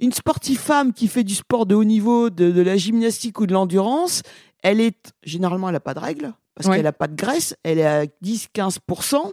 Une 0.00 0.12
sportive 0.12 0.58
femme 0.58 0.92
qui 0.92 1.08
fait 1.08 1.24
du 1.24 1.34
sport 1.34 1.66
de 1.66 1.74
haut 1.74 1.84
niveau, 1.84 2.30
de, 2.30 2.50
de 2.50 2.62
la 2.62 2.76
gymnastique 2.76 3.38
ou 3.40 3.46
de 3.46 3.52
l'endurance, 3.52 4.22
elle 4.62 4.80
est 4.80 5.12
généralement 5.22 5.68
elle 5.68 5.74
n'a 5.74 5.80
pas 5.80 5.94
de 5.94 6.00
règles 6.00 6.32
parce 6.54 6.68
Ouais. 6.68 6.76
qu'elle 6.76 6.84
n'a 6.84 6.92
pas 6.92 7.06
de 7.06 7.14
graisse, 7.16 7.54
elle 7.62 7.78
est 7.78 7.86
à 7.86 8.04
10-15%. 8.22 9.32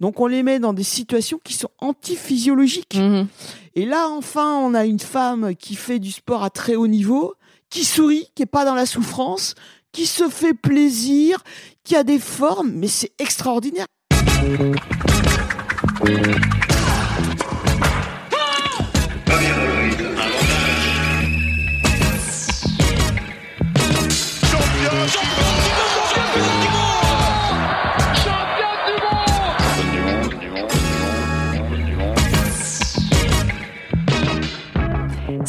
Donc 0.00 0.20
on 0.20 0.26
les 0.26 0.42
met 0.42 0.58
dans 0.58 0.72
des 0.74 0.82
situations 0.82 1.38
qui 1.42 1.54
sont 1.54 1.70
antiphysiologiques. 1.78 2.96
Mhm. 2.96 3.26
Et 3.74 3.86
là, 3.86 4.08
enfin, 4.10 4.58
on 4.58 4.74
a 4.74 4.84
une 4.84 4.98
femme 4.98 5.54
qui 5.56 5.76
fait 5.76 5.98
du 5.98 6.10
sport 6.10 6.42
à 6.42 6.50
très 6.50 6.74
haut 6.74 6.88
niveau, 6.88 7.34
qui 7.70 7.84
sourit, 7.84 8.26
qui 8.34 8.42
est 8.42 8.46
pas 8.46 8.64
dans 8.66 8.74
la 8.74 8.84
souffrance, 8.86 9.54
qui 9.92 10.04
se 10.04 10.28
fait 10.28 10.52
plaisir, 10.54 11.42
qui 11.84 11.96
a 11.96 12.04
des 12.04 12.18
formes, 12.18 12.72
mais 12.72 12.88
c'est 12.88 13.12
extraordinaire. 13.18 13.86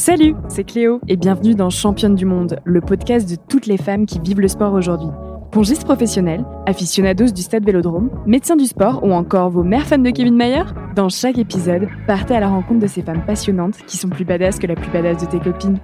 Salut, 0.09 0.33
c'est 0.47 0.63
Cléo 0.63 0.99
et 1.07 1.17
bienvenue 1.17 1.53
dans 1.53 1.69
Championne 1.69 2.15
du 2.15 2.25
Monde, 2.25 2.59
le 2.65 2.81
podcast 2.81 3.29
de 3.29 3.35
toutes 3.47 3.67
les 3.67 3.77
femmes 3.77 4.07
qui 4.07 4.19
vivent 4.19 4.39
le 4.39 4.47
sport 4.47 4.73
aujourd'hui. 4.73 5.09
Pongistes 5.51 5.85
professionnels, 5.85 6.43
aficionados 6.65 7.27
du 7.27 7.43
stade 7.43 7.63
Vélodrome, 7.63 8.09
médecins 8.25 8.55
du 8.55 8.65
sport 8.65 9.03
ou 9.03 9.11
encore 9.11 9.51
vos 9.51 9.61
mères 9.61 9.85
fans 9.85 9.99
de 9.99 10.09
Kevin 10.09 10.35
Mayer? 10.35 10.63
Dans 10.95 11.09
chaque 11.09 11.37
épisode, 11.37 11.87
partez 12.07 12.33
à 12.33 12.39
la 12.39 12.47
rencontre 12.47 12.79
de 12.79 12.87
ces 12.87 13.03
femmes 13.03 13.23
passionnantes 13.23 13.85
qui 13.85 13.97
sont 13.97 14.09
plus 14.09 14.25
badass 14.25 14.57
que 14.57 14.65
la 14.65 14.73
plus 14.73 14.89
badass 14.89 15.21
de 15.21 15.27
tes 15.27 15.39
copines. 15.39 15.77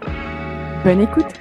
Bonne 0.84 1.01
écoute 1.01 1.31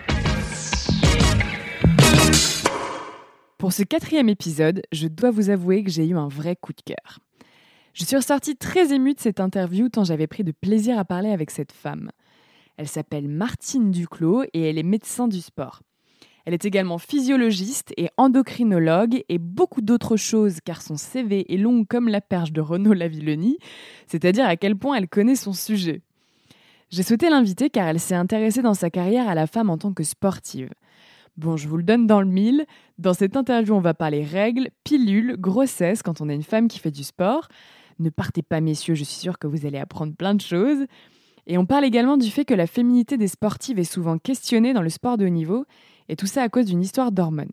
Pour 3.57 3.73
ce 3.73 3.83
quatrième 3.83 4.29
épisode, 4.29 4.83
je 4.93 5.09
dois 5.09 5.31
vous 5.31 5.49
avouer 5.49 5.85
que 5.85 5.91
j'ai 5.91 6.07
eu 6.07 6.19
un 6.19 6.29
vrai 6.29 6.55
coup 6.55 6.75
de 6.75 6.83
cœur. 6.83 7.21
Je 7.95 8.05
suis 8.05 8.17
ressortie 8.17 8.57
très 8.57 8.93
émue 8.93 9.15
de 9.15 9.21
cette 9.21 9.41
interview 9.41 9.89
tant 9.89 10.05
j'avais 10.05 10.27
pris 10.27 10.45
de 10.45 10.53
plaisir 10.53 10.99
à 10.99 11.07
parler 11.07 11.31
avec 11.31 11.51
cette 11.51 11.73
femme. 11.73 12.11
Elle 12.77 12.89
s'appelle 12.89 13.29
Martine 13.29 13.91
Duclos 13.91 14.45
et 14.53 14.69
elle 14.69 14.79
est 14.79 14.83
médecin 14.83 15.29
du 15.29 15.41
sport. 15.41 15.83
Elle 16.45 16.55
est 16.55 16.65
également 16.65 16.99
physiologiste 16.99 17.95
et 17.97 18.11
endocrinologue 18.17 19.25
et 19.29 19.39
beaucoup 19.39 19.81
d'autres 19.81 20.17
choses 20.17 20.59
car 20.63 20.83
son 20.83 20.97
CV 20.97 21.53
est 21.53 21.57
long 21.57 21.85
comme 21.85 22.09
la 22.09 22.21
perche 22.21 22.53
de 22.53 22.61
Renaud 22.61 22.93
Lavillenie, 22.93 23.59
c'est-à-dire 24.07 24.47
à 24.47 24.57
quel 24.57 24.77
point 24.77 24.97
elle 24.97 25.09
connaît 25.09 25.37
son 25.37 25.55
sujet. 25.55 26.03
J'ai 26.91 27.03
souhaité 27.03 27.31
l'inviter 27.31 27.71
car 27.71 27.89
elle 27.89 28.01
s'est 28.01 28.15
intéressée 28.15 28.61
dans 28.61 28.75
sa 28.75 28.91
carrière 28.91 29.29
à 29.29 29.35
la 29.35 29.47
femme 29.47 29.71
en 29.71 29.79
tant 29.79 29.93
que 29.93 30.05
sportive. 30.05 30.71
Bon, 31.37 31.57
je 31.57 31.67
vous 31.67 31.79
le 31.79 31.83
donne 31.83 32.07
dans 32.07 32.21
le 32.21 32.29
mille. 32.29 32.67
Dans 32.99 33.15
cette 33.15 33.37
interview, 33.37 33.75
on 33.75 33.81
va 33.81 33.95
parler 33.95 34.23
règles, 34.23 34.69
pilules, 34.85 35.37
grossesse 35.39 36.03
quand 36.03 36.21
on 36.21 36.29
est 36.29 36.35
une 36.35 36.45
femme 36.45 36.69
qui 36.69 36.79
fait 36.79 36.93
du 36.93 37.03
sport. 37.03 37.49
Ne 37.99 38.11
partez 38.11 38.43
pas, 38.43 38.61
messieurs, 38.61 38.95
je 38.95 39.03
suis 39.03 39.19
sûre 39.19 39.39
que 39.39 39.47
vous 39.47 39.67
allez 39.67 39.79
apprendre 39.79 40.15
plein 40.15 40.35
de 40.35 40.41
choses. 40.41 40.87
Et 41.47 41.59
on 41.59 41.67
parle 41.67 41.85
également 41.85 42.17
du 42.17 42.31
fait 42.31 42.45
que 42.45 42.55
la 42.55 42.67
féminité 42.67 43.17
des 43.17 43.29
sportives 43.29 43.79
est 43.79 43.85
souvent 43.85 44.19
questionnée 44.19 44.73
dans 44.73 44.83
le 44.83 44.89
sport 44.89 45.19
de 45.19 45.27
haut 45.27 45.31
niveau, 45.31 45.67
et 46.09 46.17
tout 46.17 46.27
ça 46.27 46.43
à 46.43 46.49
cause 46.49 46.67
d'une 46.67 46.83
histoire 46.83 47.13
d'hormones. 47.13 47.53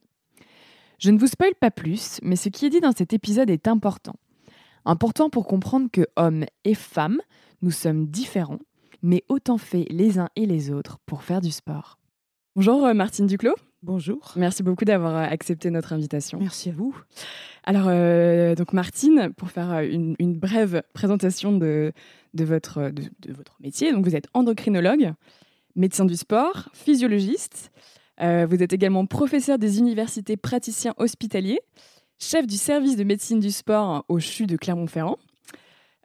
Je 1.00 1.12
ne 1.12 1.18
vous 1.18 1.28
spoile 1.28 1.56
pas 1.60 1.72
plus, 1.72 2.20
mais 2.22 2.36
ce 2.36 2.50
qui 2.50 2.66
est 2.66 2.70
dit 2.70 2.80
dans 2.80 2.92
cet 2.92 3.14
épisode 3.14 3.50
est 3.50 3.68
important. 3.68 4.16
Important 4.86 5.30
pour 5.30 5.48
comprendre 5.48 5.90
que 5.92 6.08
hommes 6.16 6.46
et 6.64 6.76
femmes, 6.76 7.20
nous 7.62 7.72
sommes 7.72 8.08
différents, 8.08 8.60
mais 9.02 9.24
autant 9.30 9.58
faits 9.58 9.88
les 9.90 10.20
uns 10.20 10.30
et 10.36 10.46
les 10.46 10.72
autres 10.72 11.00
pour 11.06 11.24
faire 11.24 11.42
du 11.42 11.52
sport. 11.52 11.98
Bonjour 12.56 12.86
euh, 12.86 12.94
Martine 12.94 13.28
Duclos, 13.28 13.56
Bonjour. 13.84 14.34
merci 14.36 14.62
beaucoup 14.62 14.86
d'avoir 14.86 15.16
euh, 15.16 15.24
accepté 15.24 15.72
notre 15.72 15.94
invitation. 15.94 16.40
Merci 16.40 16.70
à 16.70 16.74
vous. 16.74 16.96
Alors, 17.64 17.86
euh, 17.88 18.54
donc 18.54 18.74
Martine, 18.74 19.32
pour 19.36 19.50
faire 19.50 19.72
euh, 19.72 19.82
une, 19.82 20.16
une 20.20 20.36
brève 20.36 20.84
présentation 20.94 21.52
de, 21.52 21.92
de, 22.34 22.44
votre, 22.44 22.92
de, 22.92 23.04
de 23.20 23.34
votre 23.34 23.56
métier, 23.60 23.92
donc 23.92 24.06
vous 24.06 24.16
êtes 24.16 24.28
endocrinologue, 24.34 25.14
médecin 25.76 26.06
du 26.06 26.16
sport, 26.16 26.70
physiologiste. 26.74 27.72
Euh, 28.22 28.46
vous 28.48 28.62
êtes 28.62 28.74
également 28.74 29.06
professeur 29.06 29.58
des 29.58 29.80
universités 29.80 30.38
praticiens 30.38 30.94
hospitaliers, 30.98 31.62
chef 32.20 32.46
du 32.46 32.58
service 32.58 32.96
de 32.96 33.04
médecine 33.04 33.40
du 33.40 33.52
sport 33.52 34.06
au 34.10 34.20
CHU 34.20 34.46
de 34.46 34.58
Clermont-Ferrand. 34.58 35.18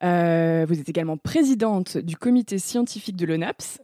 Euh, 0.02 0.66
vous 0.68 0.78
êtes 0.78 0.88
également 0.88 1.16
présidente 1.16 1.98
du 1.98 2.16
comité 2.16 2.58
scientifique 2.58 3.16
de 3.16 3.26
l'ONAPS, 3.26 3.80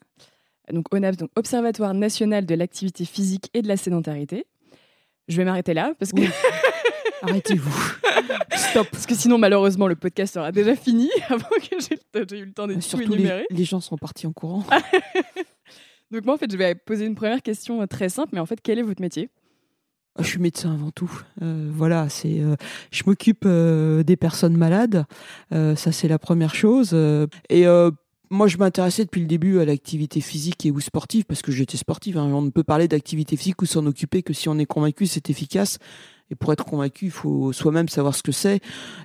donc 0.70 0.92
ONAPS, 0.94 1.16
donc 1.16 1.30
Observatoire 1.36 1.94
national 1.94 2.46
de 2.46 2.54
l'activité 2.54 3.04
physique 3.04 3.50
et 3.54 3.62
de 3.62 3.68
la 3.68 3.76
sédentarité. 3.76 4.46
Je 5.28 5.36
vais 5.36 5.44
m'arrêter 5.44 5.74
là 5.74 5.94
parce 5.98 6.12
que 6.12 6.20
Oui. 6.20 6.28
Arrêtez-vous. 7.22 7.94
Stop. 8.56 8.88
parce 8.90 9.06
que 9.06 9.14
sinon, 9.14 9.38
malheureusement, 9.38 9.86
le 9.86 9.94
podcast 9.94 10.34
sera 10.34 10.50
déjà 10.50 10.74
fini 10.74 11.08
avant 11.28 11.46
que 11.60 11.76
j'ai 11.80 11.94
eu 12.38 12.44
le 12.46 12.52
temps 12.52 12.66
de 12.66 12.74
tout 12.74 12.80
Surtout 12.80 13.10
les, 13.10 13.14
énumérer. 13.14 13.46
les 13.50 13.64
gens 13.64 13.80
sont 13.80 13.96
partis 13.96 14.26
en 14.26 14.32
courant. 14.32 14.64
Donc 16.10 16.24
moi, 16.24 16.34
en 16.34 16.38
fait, 16.38 16.50
je 16.50 16.56
vais 16.56 16.74
poser 16.74 17.06
une 17.06 17.14
première 17.14 17.42
question 17.42 17.80
euh, 17.82 17.86
très 17.86 18.08
simple, 18.08 18.30
mais 18.32 18.40
en 18.40 18.46
fait, 18.46 18.60
quel 18.62 18.78
est 18.78 18.82
votre 18.82 19.00
métier? 19.00 19.30
Je 20.18 20.24
suis 20.24 20.38
médecin 20.40 20.74
avant 20.74 20.90
tout. 20.90 21.10
Euh, 21.40 21.70
voilà, 21.72 22.08
c'est. 22.10 22.40
euh, 22.40 22.54
je 22.90 23.02
m'occupe 23.06 23.44
euh, 23.46 24.02
des 24.02 24.16
personnes 24.16 24.56
malades. 24.58 25.06
Ça, 25.50 25.90
c'est 25.92 26.08
la 26.08 26.18
première 26.18 26.54
chose. 26.54 26.94
Et 27.48 27.64
moi, 28.32 28.46
je 28.48 28.56
m'intéressais 28.56 29.04
depuis 29.04 29.20
le 29.20 29.26
début 29.26 29.60
à 29.60 29.64
l'activité 29.64 30.20
physique 30.20 30.64
et 30.66 30.70
ou 30.70 30.80
sportive 30.80 31.24
parce 31.24 31.42
que 31.42 31.52
j'étais 31.52 31.76
sportive. 31.76 32.16
hein. 32.18 32.24
On 32.32 32.42
ne 32.42 32.50
peut 32.50 32.64
parler 32.64 32.88
d'activité 32.88 33.36
physique 33.36 33.60
ou 33.62 33.66
s'en 33.66 33.84
occuper 33.86 34.22
que 34.22 34.32
si 34.32 34.48
on 34.48 34.58
est 34.58 34.66
convaincu 34.66 35.06
c'est 35.06 35.30
efficace. 35.30 35.78
Et 36.30 36.34
pour 36.34 36.50
être 36.50 36.64
convaincu, 36.64 37.06
il 37.06 37.10
faut 37.10 37.52
soi-même 37.52 37.90
savoir 37.90 38.14
ce 38.14 38.22
que 38.22 38.32
c'est, 38.32 38.60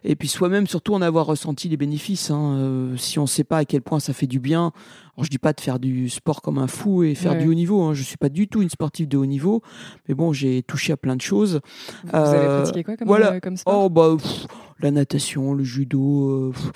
et 0.05 0.15
puis 0.15 0.29
soi-même 0.29 0.65
surtout 0.65 0.93
en 0.93 1.01
avoir 1.01 1.25
ressenti 1.25 1.67
les 1.67 1.75
bénéfices. 1.75 2.31
hein. 2.31 2.55
Euh, 2.57 2.95
si 2.95 3.19
on 3.19 3.23
ne 3.23 3.27
sait 3.27 3.43
pas 3.43 3.57
à 3.57 3.65
quel 3.65 3.81
point 3.81 3.99
ça 3.99 4.13
fait 4.13 4.27
du 4.27 4.39
bien, 4.39 4.71
alors 5.17 5.25
je 5.25 5.29
dis 5.29 5.37
pas 5.37 5.51
de 5.51 5.59
faire 5.59 5.77
du 5.77 6.07
sport 6.07 6.41
comme 6.41 6.57
un 6.57 6.67
fou 6.67 7.03
et 7.03 7.15
faire 7.15 7.33
Ouais. 7.33 7.39
du 7.39 7.49
haut 7.49 7.53
niveau. 7.53 7.81
Hein. 7.81 7.93
Je 7.93 8.03
suis 8.03 8.15
pas 8.15 8.29
du 8.29 8.47
tout 8.47 8.61
une 8.61 8.69
sportive 8.69 9.09
de 9.09 9.17
haut 9.17 9.25
niveau, 9.25 9.61
mais 10.07 10.15
bon, 10.15 10.31
j'ai 10.31 10.63
touché 10.63 10.93
à 10.93 10.97
plein 10.97 11.17
de 11.17 11.21
choses. 11.21 11.59
Vous, 12.05 12.09
vous 12.11 12.15
avez 12.33 12.45
Euh, 12.45 12.53
pratiqué 12.61 12.83
quoi 12.85 12.95
comme, 12.95 13.07
voilà. 13.09 13.33
euh, 13.33 13.39
comme 13.41 13.57
sport? 13.57 13.83
Oh 13.85 13.89
bah 13.89 14.15
pff, 14.17 14.45
la 14.79 14.91
natation, 14.91 15.53
le 15.53 15.65
judo. 15.65 16.29
euh, 16.29 16.51
pff, 16.53 16.71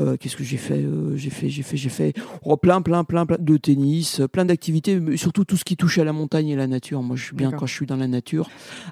euh, 0.00 0.16
Qu'est-ce 0.18 0.36
que 0.36 0.44
j'ai 0.44 0.56
fait 0.56 0.82
Euh, 0.82 1.16
J'ai 1.16 1.30
fait, 1.30 1.48
j'ai 1.48 1.62
fait, 1.62 1.76
j'ai 1.76 1.88
fait 1.88 2.14
oh, 2.44 2.56
plein, 2.56 2.80
plein, 2.82 3.04
plein, 3.04 3.26
plein 3.26 3.36
de 3.38 3.56
tennis, 3.56 4.20
euh, 4.20 4.28
plein 4.28 4.44
d'activités, 4.44 4.98
mais 5.00 5.16
surtout 5.16 5.44
tout 5.44 5.56
ce 5.56 5.64
qui 5.64 5.76
touche 5.76 5.98
à 5.98 6.04
la 6.04 6.12
montagne 6.12 6.48
et 6.48 6.56
la 6.56 6.66
nature. 6.66 7.02
Moi, 7.02 7.16
je 7.16 7.24
suis 7.24 7.36
bien 7.36 7.50
quand 7.50 7.66
je 7.66 7.74
suis 7.74 7.86
dans 7.86 7.96
la 7.96 8.08
nature, 8.08 8.48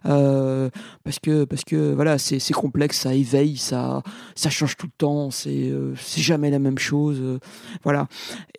euh, 0.07 0.69
parce 1.05 1.19
que, 1.19 1.45
parce 1.45 1.65
que 1.65 1.93
voilà, 1.95 2.19
c'est 2.19 2.39
c'est 2.39 2.53
complexe, 2.55 3.01
ça 3.01 3.15
éveille, 3.15 3.57
ça, 3.57 4.03
ça 4.35 4.51
change 4.51 4.77
tout 4.77 4.87
le 4.87 4.93
temps, 4.97 5.31
c'est, 5.31 5.71
euh, 5.71 5.95
c'est 5.97 6.21
jamais 6.23 6.51
la 6.51 6.59
même 6.59 6.79
chose, 6.79 7.23
voilà. 7.83 8.09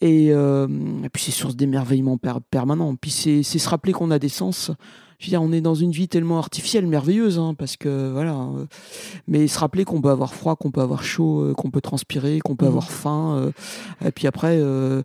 Et, 0.01 0.29
euh, 0.31 0.67
et 1.03 1.09
puis 1.09 1.23
c'est 1.23 1.31
source 1.31 1.55
d'émerveillement 1.55 2.17
per- 2.17 2.39
permanent. 2.49 2.95
Puis 2.95 3.11
c'est 3.11 3.43
c'est 3.43 3.59
se 3.59 3.69
rappeler 3.69 3.93
qu'on 3.93 4.11
a 4.11 4.19
des 4.19 4.29
sens. 4.29 4.71
Je 5.21 5.27
veux 5.27 5.29
dire, 5.29 5.41
on 5.43 5.51
est 5.51 5.61
dans 5.61 5.75
une 5.75 5.91
vie 5.91 6.07
tellement 6.07 6.39
artificielle, 6.39 6.87
merveilleuse, 6.87 7.37
hein, 7.37 7.53
parce 7.55 7.77
que 7.77 8.11
voilà. 8.11 8.33
euh, 8.33 8.65
mais 9.27 9.47
se 9.47 9.59
rappeler 9.59 9.85
qu'on 9.85 10.01
peut 10.01 10.09
avoir 10.09 10.33
froid, 10.33 10.55
qu'on 10.55 10.71
peut 10.71 10.81
avoir 10.81 11.03
chaud, 11.03 11.41
euh, 11.43 11.53
qu'on 11.53 11.69
peut 11.69 11.79
transpirer, 11.79 12.39
qu'on 12.39 12.55
peut 12.55 12.65
Mhm. 12.65 12.71
avoir 12.71 12.89
faim. 12.91 13.35
euh, 13.37 13.51
et 14.07 14.11
puis 14.11 14.25
après, 14.25 14.57
euh, 14.59 15.03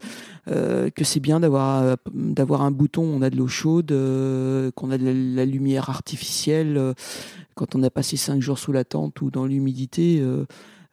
euh, 0.51 0.89
que 0.89 1.05
c'est 1.05 1.21
bien 1.21 1.39
d'avoir 1.41 1.97
d'avoir 2.15 2.63
un 2.63 2.71
bouton, 2.71 3.03
on 3.03 3.21
a 3.21 3.29
de 3.29 3.37
l'eau 3.37 3.47
chaude, 3.47 3.93
euh, 3.93 4.71
qu'on 4.75 4.91
a 4.91 4.97
de 4.97 5.05
la, 5.05 5.13
la 5.13 5.45
lumière 5.45 5.91
artificielle. 5.91 6.79
euh, 6.79 6.95
quand 7.55 7.75
on 7.75 7.83
a 7.83 7.89
passé 7.91 8.17
cinq 8.19 8.41
jours 8.43 8.59
sous 8.59 8.73
la 8.73 8.85
tente 8.85 9.21
ou 9.23 9.31
dans 9.31 9.47
l'humidité. 9.47 10.23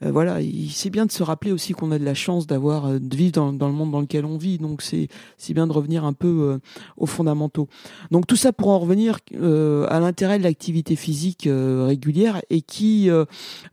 Euh, 0.03 0.11
voilà, 0.11 0.41
il- 0.41 0.71
c'est 0.71 0.89
bien 0.89 1.05
de 1.05 1.11
se 1.11 1.23
rappeler 1.23 1.51
aussi 1.51 1.73
qu'on 1.73 1.91
a 1.91 1.99
de 1.99 2.05
la 2.05 2.13
chance 2.13 2.47
d'avoir, 2.47 2.85
euh, 2.85 2.99
de 2.99 3.15
vivre 3.15 3.31
dans, 3.31 3.67
le 3.67 3.73
monde 3.73 3.91
dans 3.91 4.01
lequel 4.01 4.25
on 4.25 4.37
vit. 4.37 4.57
Donc 4.57 4.81
c'est 4.81 5.07
bien 5.53 5.67
de 5.67 5.71
revenir 5.71 6.05
un 6.05 6.13
peu 6.13 6.27
euh, 6.27 6.57
aux 6.97 7.05
fondamentaux. 7.05 7.67
Donc 8.11 8.27
tout 8.27 8.35
ça 8.35 8.53
pour 8.53 8.69
en 8.69 8.79
revenir 8.79 9.19
à 9.33 10.00
l'intérêt 10.00 10.38
de 10.39 10.44
l'activité 10.44 10.95
physique 10.95 11.47
régulière 11.47 12.41
et 12.50 12.61
qui, 12.61 13.09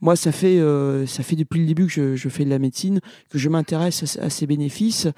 moi, 0.00 0.16
ça 0.16 0.32
fait 0.32 0.60
ça 1.06 1.22
fait 1.22 1.36
depuis 1.36 1.60
le 1.60 1.66
début 1.66 1.86
que 1.86 2.16
je, 2.16 2.28
fais 2.28 2.44
de 2.44 2.50
la 2.50 2.58
médecine 2.58 3.00
que 3.30 3.38
je 3.38 3.48
m'intéresse 3.48 4.18
à, 4.18 4.24
à 4.24 4.30
ses 4.30 4.46
bénéfices. 4.46 5.08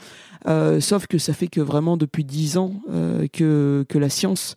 Sauf 0.81 1.07
que 1.07 1.19
ça 1.19 1.33
fait 1.33 1.49
que 1.49 1.61
vraiment 1.61 1.97
depuis 1.97 2.25
dix 2.25 2.57
ans 2.57 2.75
que 3.33 3.85
que 3.89 3.99
la 3.99 4.09
science 4.09 4.55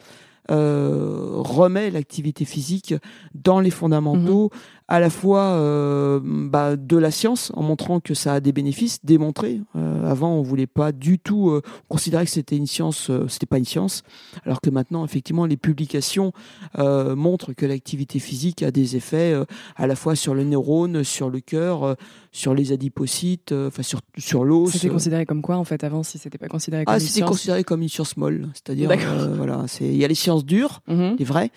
remet 0.50 1.92
l'activité 1.92 2.46
physique 2.46 2.94
dans 3.34 3.60
les 3.60 3.72
fondamentaux 3.72 4.52
à 4.88 5.00
la 5.00 5.10
fois 5.10 5.42
euh, 5.42 6.20
bah, 6.24 6.76
de 6.76 6.98
la 6.98 7.10
science 7.10 7.52
en 7.56 7.64
montrant 7.64 8.00
que 8.00 8.14
ça 8.14 8.36
a 8.36 8.40
des 8.40 8.52
bénéfices 8.52 9.00
démontrés. 9.04 9.62
Euh, 9.76 10.10
avant, 10.10 10.36
on 10.36 10.44
voulait 10.44 10.68
pas 10.68 10.92
du 10.92 11.18
tout 11.18 11.50
euh, 11.50 11.62
considérer 11.90 12.26
que 12.26 12.32
c'était 12.32 12.56
une 12.56 12.68
science, 12.68 13.10
c'était 13.28 13.48
pas 13.48 13.58
une 13.58 13.66
science, 13.66 14.04
alors 14.46 14.62
que 14.62 14.70
maintenant, 14.70 15.04
effectivement, 15.04 15.46
les 15.46 15.58
publications 15.58 16.34
montrent 16.78 17.54
que 17.54 17.66
l'activité 17.66 18.20
physique 18.20 18.62
a 18.64 18.72
des 18.72 18.96
effets 18.96 19.34
à 19.76 19.88
la 19.88 19.96
fois 19.96 20.16
sur 20.16 20.36
le 20.36 20.44
neurone, 20.44 21.04
sur 21.04 21.30
le 21.30 21.40
cœur, 21.40 21.96
sur 22.32 22.54
les 22.54 22.72
adipocytes, 22.72 23.54
enfin 23.54 23.82
sur 23.82 24.02
sur 24.18 24.44
l'os. 24.44 24.72
C'était 24.72 24.90
considéré 24.90 25.26
comme 25.26 25.42
quoi 25.42 25.58
en 25.58 25.64
fait 25.64 25.84
avant 25.84 26.04
si 26.04 26.18
c'était 26.18 26.38
pas 26.38 26.48
considéré 26.48 26.86
comme 26.86 26.94
ah, 26.94 26.98
une 26.98 27.02
science? 27.02 27.14
c'était 27.14 27.26
considéré 27.26 27.64
comme 27.64 27.82
une 27.82 27.90
science 27.90 28.18
molle, 28.18 28.50
c'est-à-dire 28.54 28.90
voilà, 29.36 29.64
c'est 29.68 29.86
il 29.86 29.98
y 29.98 30.06
a 30.06 30.08
les 30.08 30.16
sciences 30.16 30.46
dures, 30.46 30.82
mm-hmm. 30.88 31.18
les 31.18 31.26
vraies, 31.26 31.52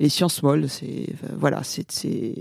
et 0.00 0.04
les 0.04 0.08
sciences 0.08 0.42
molles, 0.42 0.68
c'est 0.68 1.06
voilà, 1.38 1.62
c'est 1.62 2.34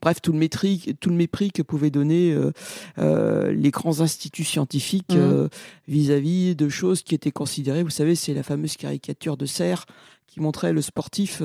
bref 0.00 0.22
tout 0.22 0.32
le 0.32 0.38
mépris, 0.38 0.94
tout 1.00 1.10
le 1.10 1.16
mépris 1.16 1.50
que 1.50 1.62
pouvaient 1.62 1.90
donner 1.90 2.32
euh, 2.32 2.52
euh, 2.98 3.52
les 3.52 3.70
grands 3.70 4.00
instituts 4.00 4.44
scientifiques 4.44 5.12
mmh. 5.12 5.18
euh, 5.18 5.48
vis-à-vis 5.88 6.54
de 6.54 6.68
choses 6.68 7.02
qui 7.02 7.16
étaient 7.16 7.32
considérées. 7.32 7.82
Vous 7.82 7.90
savez, 7.90 8.14
c'est 8.14 8.32
la 8.32 8.44
fameuse 8.44 8.76
caricature 8.76 9.36
de 9.36 9.46
Serre 9.46 9.86
qui 10.28 10.40
montrait 10.40 10.72
le 10.72 10.80
sportif 10.80 11.42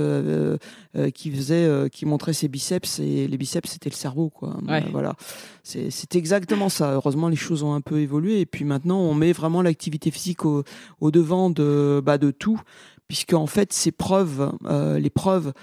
qui 1.14 1.32
faisait, 1.32 1.90
qui 1.90 2.06
montrait 2.06 2.32
ses 2.32 2.48
biceps 2.48 3.00
et 3.00 3.28
les 3.28 3.38
biceps 3.38 3.70
c'était 3.70 3.90
le 3.90 3.96
cerveau 3.96 4.30
quoi. 4.30 4.56
Voilà, 4.94 5.18
c'est 5.62 6.16
exactement 6.16 6.70
ça. 6.70 6.94
Heureusement 6.94 7.28
les 7.28 7.36
choses 7.36 7.64
ont 7.64 7.74
un 7.74 7.82
peu 7.82 8.00
évolué 8.00 8.40
et 8.40 8.46
puis 8.46 8.64
maintenant 8.64 9.02
on 9.02 9.14
met 9.14 9.34
vraiment 9.34 9.62
l'activité 9.62 10.10
physique 10.10 10.46
au, 10.46 10.64
au 11.02 11.12
devant 11.12 11.50
de 11.50 12.02
bah, 12.02 12.18
de 12.18 12.32
tout 12.32 12.62
puisque 13.08 13.34
en 13.34 13.48
fait 13.48 13.74
ces 13.74 13.92
preuves, 13.92 14.52
euh, 14.66 15.00
les 15.00 15.10
preuves 15.10 15.54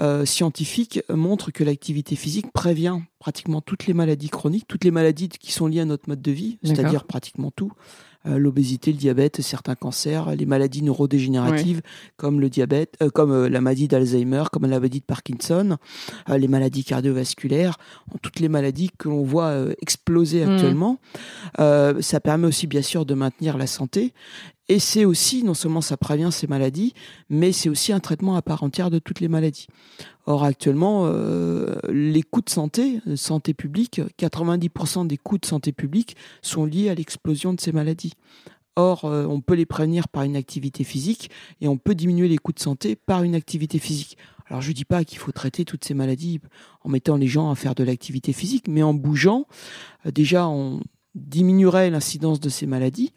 euh, 0.00 0.24
scientifiques 0.24 1.00
montrent 1.08 1.52
que 1.52 1.62
l'activité 1.62 2.16
physique 2.16 2.50
prévient 2.52 2.98
pratiquement 3.18 3.60
toutes 3.60 3.86
les 3.86 3.94
maladies 3.94 4.28
chroniques, 4.28 4.66
toutes 4.66 4.84
les 4.84 4.90
maladies 4.90 5.28
qui 5.28 5.52
sont 5.52 5.66
liées 5.66 5.80
à 5.80 5.84
notre 5.84 6.08
mode 6.08 6.22
de 6.22 6.32
vie, 6.32 6.58
c'est-à-dire 6.64 7.04
pratiquement 7.04 7.50
tout. 7.50 7.72
Euh, 8.26 8.38
l'obésité, 8.38 8.90
le 8.90 8.96
diabète, 8.96 9.42
certains 9.42 9.74
cancers, 9.74 10.34
les 10.34 10.46
maladies 10.46 10.82
neurodégénératives 10.82 11.82
comme 12.16 12.40
le 12.40 12.48
diabète, 12.48 12.96
comme 13.12 13.46
la 13.46 13.60
maladie 13.60 13.86
d'Alzheimer, 13.86 14.44
comme 14.50 14.62
la 14.62 14.80
maladie 14.80 15.00
de 15.00 15.04
Parkinson, 15.04 15.76
les 16.28 16.48
maladies 16.48 16.84
cardiovasculaires, 16.84 17.76
toutes 18.22 18.40
les 18.40 18.48
maladies 18.48 18.90
que 18.98 19.10
l'on 19.10 19.22
voit 19.22 19.54
exploser 19.82 20.44
mmh. 20.44 20.50
actuellement. 20.50 20.98
ça 21.58 22.20
permet 22.20 22.46
aussi 22.46 22.66
bien 22.66 22.82
sûr 22.82 23.04
de 23.04 23.12
maintenir 23.12 23.58
la 23.58 23.66
santé 23.66 24.14
et 24.68 24.78
c'est 24.78 25.04
aussi, 25.04 25.44
non 25.44 25.52
seulement 25.52 25.82
ça 25.82 25.98
prévient 25.98 26.30
ces 26.32 26.46
maladies, 26.46 26.94
mais 27.28 27.52
c'est 27.52 27.68
aussi 27.68 27.92
un 27.92 28.00
traitement 28.00 28.34
à 28.34 28.42
part 28.42 28.62
entière 28.62 28.90
de 28.90 28.98
toutes 28.98 29.20
les 29.20 29.28
maladies. 29.28 29.66
Or, 30.26 30.42
actuellement, 30.44 31.02
euh, 31.04 31.74
les 31.90 32.22
coûts 32.22 32.40
de 32.40 32.48
santé, 32.48 33.00
euh, 33.06 33.16
santé 33.16 33.52
publique, 33.52 34.00
90% 34.18 35.06
des 35.06 35.18
coûts 35.18 35.36
de 35.36 35.44
santé 35.44 35.72
publique 35.72 36.16
sont 36.40 36.64
liés 36.64 36.88
à 36.88 36.94
l'explosion 36.94 37.52
de 37.52 37.60
ces 37.60 37.72
maladies. 37.72 38.14
Or, 38.76 39.04
euh, 39.04 39.26
on 39.26 39.42
peut 39.42 39.54
les 39.54 39.66
prévenir 39.66 40.08
par 40.08 40.22
une 40.22 40.34
activité 40.34 40.82
physique 40.82 41.30
et 41.60 41.68
on 41.68 41.76
peut 41.76 41.94
diminuer 41.94 42.28
les 42.28 42.38
coûts 42.38 42.54
de 42.54 42.58
santé 42.58 42.96
par 42.96 43.22
une 43.22 43.34
activité 43.34 43.78
physique. 43.78 44.16
Alors, 44.46 44.62
je 44.62 44.70
ne 44.70 44.74
dis 44.74 44.86
pas 44.86 45.04
qu'il 45.04 45.18
faut 45.18 45.32
traiter 45.32 45.66
toutes 45.66 45.84
ces 45.84 45.94
maladies 45.94 46.40
en 46.82 46.88
mettant 46.88 47.16
les 47.16 47.26
gens 47.26 47.50
à 47.50 47.54
faire 47.54 47.74
de 47.74 47.84
l'activité 47.84 48.32
physique, 48.32 48.66
mais 48.68 48.82
en 48.82 48.94
bougeant, 48.94 49.46
déjà, 50.06 50.48
on 50.48 50.80
diminuerait 51.14 51.90
l'incidence 51.90 52.40
de 52.40 52.48
ces 52.48 52.66
maladies 52.66 53.12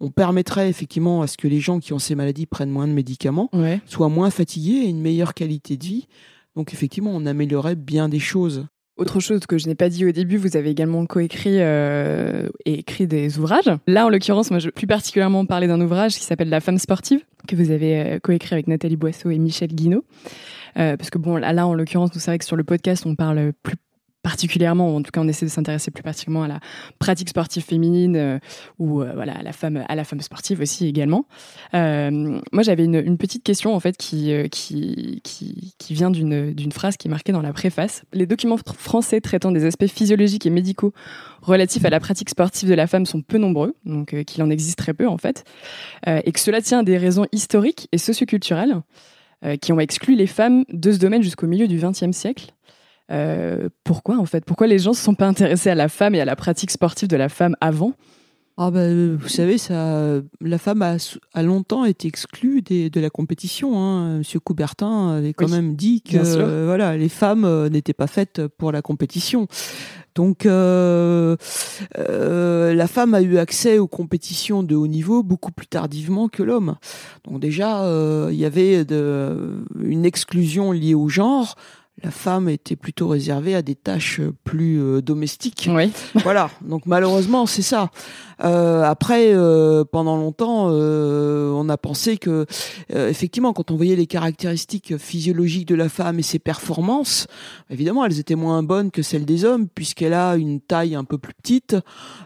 on 0.00 0.10
permettrait 0.10 0.68
effectivement 0.68 1.22
à 1.22 1.26
ce 1.26 1.36
que 1.36 1.48
les 1.48 1.60
gens 1.60 1.78
qui 1.78 1.92
ont 1.92 1.98
ces 1.98 2.14
maladies 2.14 2.46
prennent 2.46 2.70
moins 2.70 2.86
de 2.86 2.92
médicaments, 2.92 3.50
soient 3.86 4.08
moins 4.08 4.30
fatigués 4.30 4.84
et 4.84 4.88
une 4.88 5.00
meilleure 5.00 5.34
qualité 5.34 5.76
de 5.76 5.84
vie. 5.84 6.06
Donc 6.54 6.72
effectivement, 6.72 7.10
on 7.14 7.26
améliorerait 7.26 7.76
bien 7.76 8.08
des 8.08 8.18
choses. 8.18 8.66
Autre 8.96 9.20
chose 9.20 9.40
que 9.40 9.58
je 9.58 9.66
n'ai 9.66 9.74
pas 9.74 9.90
dit 9.90 10.06
au 10.06 10.12
début, 10.12 10.38
vous 10.38 10.56
avez 10.56 10.70
également 10.70 11.04
coécrit 11.04 11.60
euh, 11.60 12.48
et 12.64 12.78
écrit 12.78 13.06
des 13.06 13.38
ouvrages. 13.38 13.70
Là, 13.86 14.06
en 14.06 14.08
l'occurrence, 14.08 14.50
moi, 14.50 14.58
je 14.58 14.66
veux 14.66 14.72
plus 14.72 14.86
particulièrement 14.86 15.44
parler 15.44 15.66
d'un 15.66 15.82
ouvrage 15.82 16.14
qui 16.14 16.24
s'appelle 16.24 16.48
La 16.48 16.60
femme 16.60 16.78
sportive, 16.78 17.20
que 17.46 17.56
vous 17.56 17.70
avez 17.70 18.00
euh, 18.00 18.18
coécrit 18.20 18.54
avec 18.54 18.68
Nathalie 18.68 18.96
Boisseau 18.96 19.28
et 19.28 19.36
Michel 19.36 19.74
Guinaud. 19.74 20.04
Euh, 20.78 20.96
parce 20.96 21.10
que 21.10 21.18
bon, 21.18 21.36
là, 21.36 21.66
en 21.66 21.74
l'occurrence, 21.74 22.14
nous 22.14 22.20
c'est 22.20 22.30
vrai 22.30 22.38
que 22.38 22.46
sur 22.46 22.56
le 22.56 22.64
podcast, 22.64 23.04
on 23.04 23.14
parle 23.16 23.52
plus 23.62 23.76
particulièrement, 24.26 24.92
ou 24.92 24.96
en 24.96 25.02
tout 25.02 25.12
cas 25.12 25.20
on 25.20 25.28
essaie 25.28 25.46
de 25.46 25.50
s'intéresser 25.52 25.92
plus 25.92 26.02
particulièrement 26.02 26.42
à 26.42 26.48
la 26.48 26.58
pratique 26.98 27.28
sportive 27.28 27.62
féminine 27.62 28.16
euh, 28.16 28.38
ou 28.80 29.00
euh, 29.00 29.12
voilà 29.14 29.34
à 29.38 29.42
la 29.44 29.52
femme 29.52 29.84
à 29.88 29.94
la 29.94 30.02
femme 30.02 30.20
sportive 30.20 30.60
aussi 30.60 30.88
également. 30.88 31.26
Euh, 31.74 32.40
moi 32.50 32.64
j'avais 32.64 32.84
une, 32.84 33.18
petite 33.18 33.44
question 33.44 33.72
en 33.72 33.78
fait 33.78 33.96
qui 33.96 34.34
qui, 34.50 35.22
qui, 35.22 35.94
vient 35.94 36.10
d'une 36.10 36.52
d'une 36.52 36.72
phrase 36.72 36.96
qui 36.96 37.06
est 37.06 37.10
marquée 37.10 37.30
dans 37.30 37.40
la 37.40 37.52
préface. 37.52 38.02
Les 38.12 38.26
documents 38.26 38.56
français 38.56 39.20
traitant 39.20 39.52
des 39.52 39.64
aspects 39.64 39.86
physiologiques 39.86 40.44
et 40.44 40.50
médicaux 40.50 40.92
relatifs 41.40 41.84
à 41.84 41.90
la 41.90 42.00
pratique 42.00 42.30
sportive 42.30 42.68
de 42.68 42.74
la 42.74 42.88
femme 42.88 43.06
sont 43.06 43.22
peu 43.22 43.38
nombreux, 43.38 43.76
donc 43.84 44.24
qu'il 44.24 44.42
en 44.42 44.50
existe 44.50 44.76
très 44.76 44.92
peu 44.92 45.06
en 45.06 45.18
fait, 45.18 45.44
et 46.04 46.32
que 46.32 46.40
cela 46.40 46.60
tient 46.60 46.80
à 46.80 46.82
des 46.82 46.98
raisons 46.98 47.26
historiques 47.30 47.86
et 47.92 47.98
socioculturelles 47.98 48.80
qui 49.60 49.72
ont 49.72 49.78
exclu 49.78 50.16
les 50.16 50.26
femmes 50.26 50.64
de 50.72 50.90
ce 50.90 50.98
domaine 50.98 51.22
jusqu'au 51.22 51.46
milieu 51.46 51.68
du 51.68 51.78
XXe 51.78 52.10
siècle. 52.10 52.55
Euh, 53.12 53.68
pourquoi 53.84 54.18
en 54.18 54.26
fait? 54.26 54.44
Pourquoi 54.44 54.66
les 54.66 54.78
gens 54.78 54.90
ne 54.90 54.96
se 54.96 55.02
sont 55.02 55.14
pas 55.14 55.26
intéressés 55.26 55.70
à 55.70 55.74
la 55.74 55.88
femme 55.88 56.14
et 56.14 56.20
à 56.20 56.24
la 56.24 56.36
pratique 56.36 56.70
sportive 56.70 57.08
de 57.08 57.16
la 57.16 57.28
femme 57.28 57.56
avant? 57.60 57.92
Ah 58.58 58.70
ben, 58.70 59.16
vous 59.16 59.28
savez, 59.28 59.58
ça, 59.58 60.18
la 60.40 60.56
femme 60.56 60.80
a, 60.80 60.96
a 61.34 61.42
longtemps 61.42 61.84
été 61.84 62.08
exclue 62.08 62.62
des, 62.62 62.88
de 62.88 63.00
la 63.00 63.10
compétition. 63.10 63.78
Hein. 63.78 64.18
Monsieur 64.18 64.40
Coubertin 64.40 65.18
avait 65.18 65.34
quand 65.34 65.50
même 65.50 65.76
dit 65.76 66.00
que 66.00 66.64
voilà, 66.64 66.96
les 66.96 67.10
femmes 67.10 67.44
euh, 67.44 67.68
n'étaient 67.68 67.92
pas 67.92 68.06
faites 68.06 68.46
pour 68.46 68.72
la 68.72 68.80
compétition. 68.80 69.46
Donc, 70.14 70.46
euh, 70.46 71.36
euh, 71.98 72.72
la 72.72 72.86
femme 72.86 73.12
a 73.12 73.20
eu 73.20 73.36
accès 73.36 73.78
aux 73.78 73.88
compétitions 73.88 74.62
de 74.62 74.74
haut 74.74 74.86
niveau 74.86 75.22
beaucoup 75.22 75.52
plus 75.52 75.66
tardivement 75.66 76.28
que 76.28 76.42
l'homme. 76.42 76.76
Donc 77.24 77.40
déjà, 77.40 77.84
il 78.30 78.36
y 78.36 78.46
avait 78.46 78.86
de, 78.86 79.62
une 79.78 80.06
exclusion 80.06 80.72
liée 80.72 80.94
au 80.94 81.10
genre 81.10 81.56
la 82.02 82.10
femme 82.10 82.50
était 82.50 82.76
plutôt 82.76 83.08
réservée 83.08 83.54
à 83.54 83.62
des 83.62 83.74
tâches 83.74 84.20
plus 84.44 84.80
euh, 84.80 85.00
domestiques. 85.00 85.68
Oui. 85.72 85.90
voilà. 86.22 86.50
Donc 86.60 86.82
malheureusement, 86.84 87.46
c'est 87.46 87.62
ça. 87.62 87.90
Euh, 88.44 88.82
après, 88.82 89.32
euh, 89.32 89.82
pendant 89.90 90.16
longtemps, 90.16 90.66
on 90.66 91.68
a 91.70 91.76
pensé 91.78 92.18
que, 92.18 92.44
effectivement, 92.90 93.54
quand 93.54 93.70
on 93.70 93.76
voyait 93.76 93.96
les 93.96 94.06
caractéristiques 94.06 94.98
physiologiques 94.98 95.66
de 95.66 95.74
la 95.74 95.88
femme 95.88 96.18
et 96.18 96.22
ses 96.22 96.38
performances, 96.38 97.28
évidemment, 97.70 98.04
elles 98.04 98.18
étaient 98.18 98.34
moins 98.34 98.62
bonnes 98.62 98.90
que 98.90 99.00
celles 99.00 99.24
des 99.24 99.44
hommes, 99.44 99.68
puisqu'elle 99.68 100.12
a 100.12 100.36
une 100.36 100.60
taille 100.60 100.94
un 100.94 101.04
peu 101.04 101.16
plus 101.16 101.32
petite, 101.32 101.76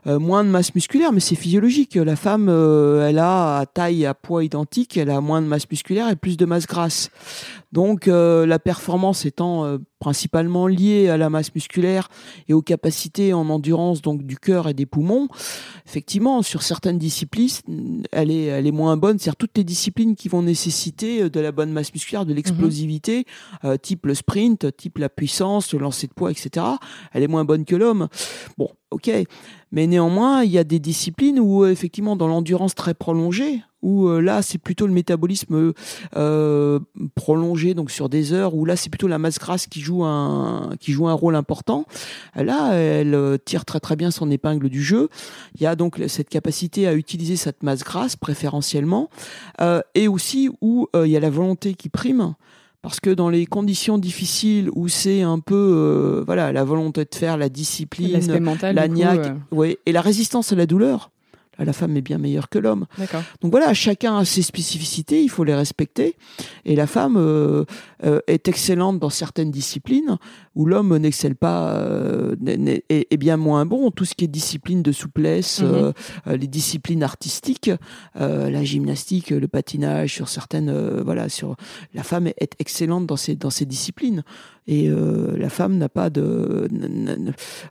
moins 0.05 0.43
de 0.43 0.49
masse 0.49 0.75
musculaire, 0.75 1.13
mais 1.13 1.21
c'est 1.21 1.37
physiologique. 1.37 1.95
La 1.95 2.17
femme, 2.17 2.49
elle 2.49 3.19
a 3.19 3.59
à 3.59 3.67
taille, 3.67 4.05
à 4.05 4.15
poids 4.15 4.43
identique, 4.43 4.97
elle 4.97 5.11
a 5.11 5.21
moins 5.21 5.41
de 5.41 5.47
masse 5.47 5.71
musculaire 5.71 6.09
et 6.09 6.17
plus 6.17 6.37
de 6.37 6.45
masse 6.45 6.67
grasse. 6.67 7.11
Donc 7.73 8.09
euh, 8.09 8.47
la 8.47 8.59
performance 8.59 9.25
étant 9.27 9.60
euh, 9.65 9.79
principalement 9.99 10.67
liée 10.67 11.09
à 11.09 11.17
la 11.17 11.31
masse 11.31 11.55
musculaire 11.55 12.09
et 12.49 12.55
aux 12.55 12.63
capacités 12.63 13.33
en 13.33 13.49
endurance 13.51 14.03
donc 14.03 14.23
du 14.23 14.37
cœur 14.37 14.69
et 14.69 14.75
des 14.75 14.87
poumons, 14.87 15.29
effectivement 15.87 16.43
sur 16.43 16.63
certaines 16.63 16.99
disciplines 16.99 17.51
elle 18.13 18.31
est 18.31 18.45
elle 18.45 18.67
est 18.67 18.73
moins 18.73 18.97
bonne, 18.97 19.19
c'est-à-dire 19.19 19.37
toutes 19.37 19.57
les 19.57 19.65
disciplines 19.65 20.17
qui 20.17 20.29
vont 20.29 20.43
nécessiter 20.43 21.23
euh, 21.23 21.31
de 21.31 21.41
la 21.41 21.53
bonne 21.53 21.73
masse 21.73 21.93
musculaire, 21.93 22.27
de 22.27 22.35
l'explosivité, 22.35 23.25
mhm. 23.63 23.79
type 23.79 24.07
le 24.07 24.15
sprint, 24.15 24.77
type 24.77 24.99
la 24.99 25.09
puissance, 25.09 25.73
le 25.73 25.79
lancer 25.81 26.07
de 26.07 26.13
poids, 26.13 26.31
etc. 26.31 26.67
Elle 27.13 27.23
est 27.23 27.29
moins 27.29 27.45
bonne 27.45 27.65
que 27.65 27.77
l'homme. 27.77 28.09
Bon, 28.59 28.71
ok. 28.91 29.11
Mais 29.73 29.87
néanmoins, 29.87 30.43
il 30.43 30.51
y 30.51 30.59
a 30.59 30.65
des 30.65 30.81
disciplines 30.81 31.39
où 31.39 31.65
effectivement 31.65 32.17
dans 32.17 32.27
l'endurance 32.27 32.75
très 32.75 32.95
prolongée, 32.95 33.63
où 33.83 34.09
euh, 34.09 34.21
là 34.21 34.43
c'est 34.43 34.59
plutôt 34.59 34.87
le 34.87 34.93
métabolisme 34.93 35.73
euh, 36.17 36.79
prolongé 37.15 37.75
donc 37.75 37.91
sur 37.91 38.09
des 38.09 38.33
heures 38.33 38.55
où 38.55 38.65
là 38.65 38.77
c'est 38.77 38.91
plutôt 38.91 39.09
la 39.09 39.19
masse 39.19 39.39
grasse 39.39 39.67
qui 39.67 39.81
joue 39.81 40.05
un 40.05 40.73
qui 40.81 40.93
joue 40.93 41.09
un 41.09 41.15
rôle 41.15 41.37
important. 41.37 41.87
Là 42.35 42.75
elle 42.75 43.15
euh, 43.15 43.37
tire 43.43 43.65
très 43.65 43.81
très 43.81 43.97
bien 43.97 44.11
son 44.11 44.31
épingle 44.31 44.69
du 44.69 44.83
jeu. 44.83 45.09
Il 45.57 45.63
y 45.63 45.67
a 45.67 45.77
donc 45.77 46.01
cette 46.09 46.29
capacité 46.29 46.87
à 46.87 46.95
utiliser 46.95 47.37
cette 47.37 47.63
masse 47.63 47.83
grasse 47.85 48.17
préférentiellement 48.17 49.09
et 49.95 50.09
aussi 50.09 50.51
où 50.61 50.89
il 50.95 51.11
y 51.11 51.17
a 51.17 51.21
la 51.21 51.31
volonté 51.31 51.75
qui 51.75 51.89
prime 51.89 52.35
parce 52.83 52.99
que 53.01 53.11
dans 53.11 53.29
les 53.29 53.47
conditions 53.47 53.99
difficiles 53.99 54.71
où 54.75 54.89
c'est 54.89 55.23
un 55.23 55.39
peu 55.39 56.23
voilà 56.27 56.53
la 56.53 56.65
volonté 56.65 57.05
de 57.05 57.15
faire 57.15 57.37
la 57.37 57.49
discipline 57.49 58.21
la 58.63 58.89
niaque, 58.89 59.33
ouais, 59.51 59.79
et 59.87 59.93
la 59.93 60.01
résistance 60.01 60.53
à 60.53 60.57
la 60.57 60.67
douleur 60.67 61.11
la 61.65 61.73
femme 61.73 61.97
est 61.97 62.03
bien 62.03 62.19
meilleure 62.19 62.49
que 62.49 62.59
l'homme. 62.59 62.87
Donc 63.41 63.51
voilà, 63.51 63.73
chacun 63.75 64.17
a 64.19 64.25
ses 64.25 64.43
spécificités, 64.43 65.23
il 65.23 65.29
faut 65.31 65.45
les 65.45 65.55
respecter. 65.55 66.17
Et 66.65 66.75
la 66.77 66.87
femme 66.87 67.17
euh, 67.17 67.65
euh, 68.05 68.21
est 68.27 68.49
excellente 68.49 68.99
dans 68.99 69.11
certaines 69.11 69.51
disciplines 69.51 70.17
où 70.55 70.67
l'homme 70.67 70.97
n'excelle 70.97 71.37
pas, 71.37 71.75
euh, 71.75 72.35
est, 72.47 73.07
est 73.11 73.17
bien 73.17 73.37
moins 73.37 73.67
bon. 73.67 73.91
Tout 73.91 74.05
ce 74.05 74.15
qui 74.15 74.25
est 74.25 74.29
discipline 74.29 74.83
de 74.83 74.93
souplesse, 74.93 75.61
Mhm. 75.61 75.93
euh, 76.27 76.37
les 76.37 76.47
disciplines 76.49 77.03
artistiques, 77.03 77.71
euh, 78.21 78.51
la 78.51 78.65
gymnastique, 78.65 79.31
le 79.31 79.49
patinage, 79.49 80.15
sur 80.15 80.29
certaines, 80.29 80.69
euh, 80.71 81.03
voilà, 81.05 81.29
sur 81.29 81.57
la 81.95 82.03
femme 82.03 82.27
est 82.27 82.55
excellente 82.59 83.07
dans 83.07 83.17
ces 83.17 83.37
dans 83.37 83.51
ces 83.51 83.67
disciplines. 83.67 84.23
Et 84.67 84.89
euh, 84.89 85.37
la 85.37 85.49
femme 85.49 85.79
n'a 85.79 85.89
pas 85.89 86.11
de, 86.11 86.69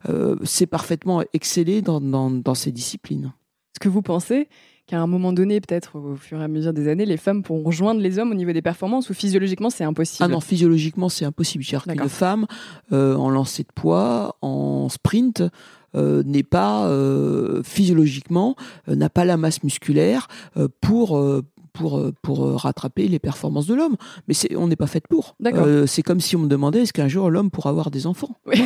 euh, 0.10 0.36
sait 0.44 0.66
parfaitement 0.66 1.24
exceller 1.34 1.82
dans, 1.82 2.02
dans, 2.02 2.30
dans 2.30 2.56
ces 2.56 2.72
disciplines. 2.72 3.32
Est-ce 3.74 3.80
que 3.80 3.90
vous 3.90 4.02
pensez 4.02 4.48
qu'à 4.88 5.00
un 5.00 5.08
moment 5.08 5.34
donné, 5.34 5.62
peut-être 5.62 5.98
au 5.98 6.16
fur 6.16 6.42
et 6.42 6.44
à 6.44 6.48
mesure 6.48 6.74
des 6.74 6.88
années, 6.88 7.06
les 7.06 7.18
femmes 7.18 7.44
pourront 7.44 7.64
rejoindre 7.64 8.02
les 8.02 8.18
hommes 8.18 8.32
au 8.32 8.36
niveau 8.36 8.52
des 8.52 8.62
performances 8.62 9.10
ou 9.10 9.14
physiologiquement 9.14 9.70
c'est 9.70 9.84
impossible? 9.84 10.24
Ah 10.24 10.28
non, 10.28 10.40
physiologiquement, 10.40 11.10
c'est 11.10 11.26
impossible. 11.26 11.64
C'est-à-dire 11.64 12.02
qu'une 12.02 12.10
femme, 12.10 12.48
euh, 12.92 13.16
en 13.16 13.30
lancer 13.30 13.64
de 13.64 13.72
poids, 13.74 14.38
en 14.42 14.90
sprint, 14.90 15.44
euh, 15.96 16.22
n'est 16.24 16.44
pas 16.44 16.88
euh, 16.88 17.64
physiologiquement, 17.64 18.56
euh, 18.88 18.96
n'a 18.96 19.10
pas 19.10 19.26
la 19.26 19.38
masse 19.38 19.64
musculaire 19.64 20.28
pour. 20.82 21.20
Pour, 21.80 21.98
euh, 21.98 22.14
pour 22.22 22.46
euh, 22.46 22.56
rattraper 22.56 23.08
les 23.08 23.20
performances 23.20 23.66
de 23.66 23.74
l'homme. 23.74 23.96
Mais 24.28 24.34
c'est, 24.34 24.56
on 24.56 24.68
n'est 24.68 24.76
pas 24.76 24.88
fait 24.88 25.04
pour. 25.08 25.36
D'accord. 25.40 25.64
Euh, 25.66 25.86
c'est 25.88 26.02
comme 26.04 26.20
si 26.20 26.36
on 26.36 26.40
me 26.40 26.48
demandait 26.48 26.82
est-ce 26.84 26.94
qu'un 26.94 27.08
jour 27.08 27.30
l'homme 27.32 27.50
pourra 27.50 27.70
avoir 27.72 27.90
des 27.92 28.06
enfants? 28.08 28.30
Oui. 28.46 28.62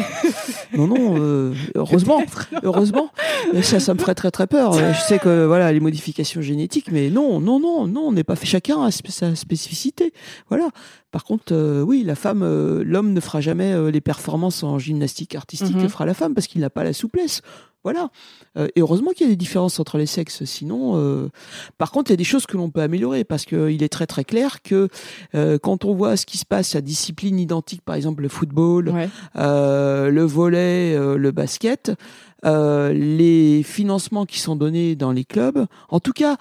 Non, 0.76 0.88
non, 0.88 1.16
euh, 1.20 1.54
heureusement. 1.76 2.22
heureusement. 2.64 3.10
Ça, 3.62 3.80
ça 3.80 3.94
me 3.94 4.00
ferait 4.00 4.16
très 4.16 4.32
très 4.32 4.48
peur. 4.48 4.74
Je 4.74 5.00
sais 5.08 5.20
que 5.20 5.46
voilà 5.46 5.72
les 5.72 5.80
modifications 5.80 6.42
génétiques, 6.42 6.92
mais 6.92 7.10
non, 7.10 7.40
non, 7.40 7.60
non, 7.60 7.88
non, 7.88 8.02
on 8.08 8.12
n'est 8.12 8.24
pas 8.24 8.36
fait. 8.36 8.46
Chacun 8.48 8.82
a 8.84 8.90
sp- 8.90 9.12
sa 9.12 9.36
spécificité. 9.36 10.14
Voilà. 10.50 10.70
Par 11.12 11.24
contre, 11.24 11.54
euh, 11.54 11.82
oui, 11.82 12.04
la 12.04 12.16
femme, 12.16 12.42
euh, 12.44 12.84
l'homme 12.84 13.14
ne 13.14 13.20
fera 13.20 13.40
jamais 13.42 13.92
les 13.92 14.02
performances 14.02 14.64
en 14.64 14.80
gymnastique 14.80 15.36
artistique 15.36 15.76
Mhm. 15.76 15.84
que 15.84 15.88
fera 15.88 16.06
la 16.06 16.14
femme 16.16 16.34
parce 16.34 16.48
qu'il 16.48 16.62
n'a 16.62 16.70
pas 16.72 16.84
la 16.84 16.94
souplesse. 16.94 17.42
Voilà. 17.84 18.10
Euh, 18.58 18.68
et 18.76 18.82
heureusement 18.82 19.12
qu'il 19.12 19.26
y 19.26 19.30
a 19.30 19.32
des 19.32 19.36
différences 19.38 19.80
entre 19.80 19.98
les 19.98 20.06
sexes. 20.06 20.46
Sinon, 20.46 20.94
euh, 20.96 21.30
par 21.78 21.92
contre, 21.92 22.10
il 22.12 22.14
y 22.14 22.16
a 22.16 22.18
des 22.18 22.24
choses 22.24 22.46
que 22.46 22.56
l'on 22.56 22.70
peut 22.70 22.82
améliorer 22.82 23.24
parce 23.26 23.44
qu'il 23.46 23.84
est 23.84 23.90
très 23.92 24.08
très 24.08 24.24
clair 24.24 24.62
que 24.62 24.88
euh, 25.36 25.58
quand 25.60 25.84
on 25.84 25.94
voit 25.94 26.16
ce 26.16 26.26
qui 26.26 26.38
se 26.38 26.46
passe 26.46 26.76
à 26.76 26.82
discipline 26.82 27.40
identique, 27.40 27.82
par 27.82 27.96
exemple 27.96 28.22
le 28.24 28.30
football, 28.30 28.90
Ouais. 28.90 29.10
euh, 29.36 30.10
le 30.10 30.24
volet, 30.24 30.96
euh, 30.96 31.18
le 31.18 31.32
basket, 31.32 31.92
euh, 32.46 32.94
les 32.94 33.64
financements 33.64 34.26
qui 34.26 34.40
sont 34.40 34.56
donnés 34.56 34.96
dans 34.96 35.12
les 35.12 35.26
clubs, 35.26 35.66
en 35.90 36.00
tout 36.00 36.14
cas, 36.14 36.38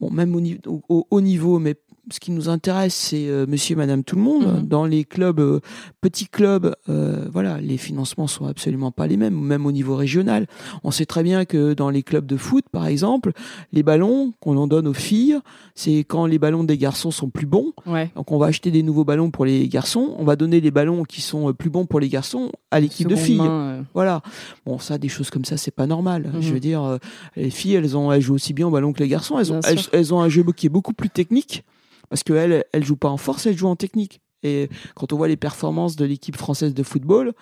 bon, 0.00 0.10
même 0.10 0.34
au, 0.36 0.40
ni- 0.40 0.60
au- 0.66 0.82
au 0.88 1.06
haut 1.10 1.20
niveau, 1.20 1.58
mais 1.58 1.74
ce 2.12 2.20
qui 2.20 2.30
nous 2.32 2.48
intéresse, 2.48 2.94
c'est 2.94 3.28
euh, 3.28 3.46
monsieur 3.48 3.74
et 3.74 3.76
madame 3.76 4.04
tout 4.04 4.16
le 4.16 4.22
monde. 4.22 4.46
Mhm. 4.46 4.66
Dans 4.66 4.84
les 4.84 5.04
clubs, 5.04 5.40
euh, 5.40 5.60
petits 6.00 6.26
clubs, 6.26 6.74
euh, 6.88 7.26
voilà, 7.32 7.60
les 7.60 7.76
financements 7.76 8.26
sont 8.26 8.46
absolument 8.46 8.90
pas 8.90 9.06
les 9.06 9.16
mêmes, 9.16 9.38
même 9.38 9.64
au 9.66 9.72
niveau 9.72 9.96
régional. 9.96 10.46
On 10.84 10.90
sait 10.90 11.06
très 11.06 11.22
bien 11.22 11.44
que 11.44 11.72
dans 11.72 11.88
les 11.90 12.02
clubs 12.02 12.26
de 12.26 12.36
foot, 12.36 12.64
par 12.70 12.86
exemple, 12.86 13.32
les 13.72 13.82
ballons 13.82 14.32
qu'on 14.40 14.56
en 14.56 14.66
donne 14.66 14.86
aux 14.86 14.92
filles, 14.94 15.38
c'est 15.74 15.98
quand 16.00 16.26
les 16.26 16.38
ballons 16.38 16.64
des 16.64 16.76
garçons 16.78 17.10
sont 17.10 17.30
plus 17.30 17.46
bons, 17.46 17.72
Ouais. 17.86 18.10
donc 18.16 18.30
on 18.32 18.38
va 18.38 18.46
acheter 18.46 18.70
des 18.70 18.82
nouveaux 18.82 19.04
ballons 19.04 19.30
pour 19.30 19.44
les 19.44 19.68
garçons, 19.68 20.14
on 20.18 20.24
va 20.24 20.36
donner 20.36 20.60
les 20.60 20.70
ballons 20.70 21.04
qui 21.04 21.20
sont 21.20 21.52
plus 21.54 21.70
bons 21.70 21.86
pour 21.86 22.00
les 22.00 22.08
garçons 22.08 22.50
à 22.70 22.80
l'équipe 22.80 23.08
de 23.08 23.16
filles. 23.16 23.38
main, 23.38 23.84
Voilà. 23.94 24.22
Bon, 24.66 24.78
ça, 24.78 24.98
des 24.98 25.08
choses 25.08 25.30
comme 25.30 25.44
ça, 25.44 25.56
c'est 25.56 25.70
pas 25.70 25.86
normal. 25.86 26.30
Mhm. 26.34 26.42
Je 26.42 26.52
veux 26.52 26.60
dire, 26.60 26.98
les 27.36 27.50
filles, 27.50 27.74
elles 27.74 27.96
ont, 27.96 28.12
elles 28.12 28.20
jouent 28.20 28.34
aussi 28.34 28.52
bien 28.52 28.66
au 28.66 28.70
ballon 28.70 28.92
que 28.92 29.00
les 29.00 29.08
garçons. 29.08 29.38
Elles 29.38 29.52
ont, 29.52 29.60
elles 29.92 30.14
ont 30.14 30.20
un 30.20 30.28
jeu 30.28 30.42
qui 30.56 30.66
est 30.66 30.70
beaucoup 30.70 30.92
plus 30.92 31.10
technique 31.10 31.64
parce 32.10 32.22
que 32.22 32.34
elles, 32.34 32.64
elles 32.72 32.84
jouent 32.84 32.96
pas 32.96 33.08
en 33.08 33.16
force, 33.16 33.46
elles 33.46 33.56
jouent 33.56 33.68
en 33.68 33.76
technique. 33.76 34.20
Et 34.42 34.68
quand 34.94 35.12
on 35.12 35.16
voit 35.16 35.28
les 35.28 35.36
performances 35.36 35.96
de 35.96 36.04
l'équipe 36.04 36.36
française 36.36 36.74
de 36.74 36.82
football, 36.82 37.32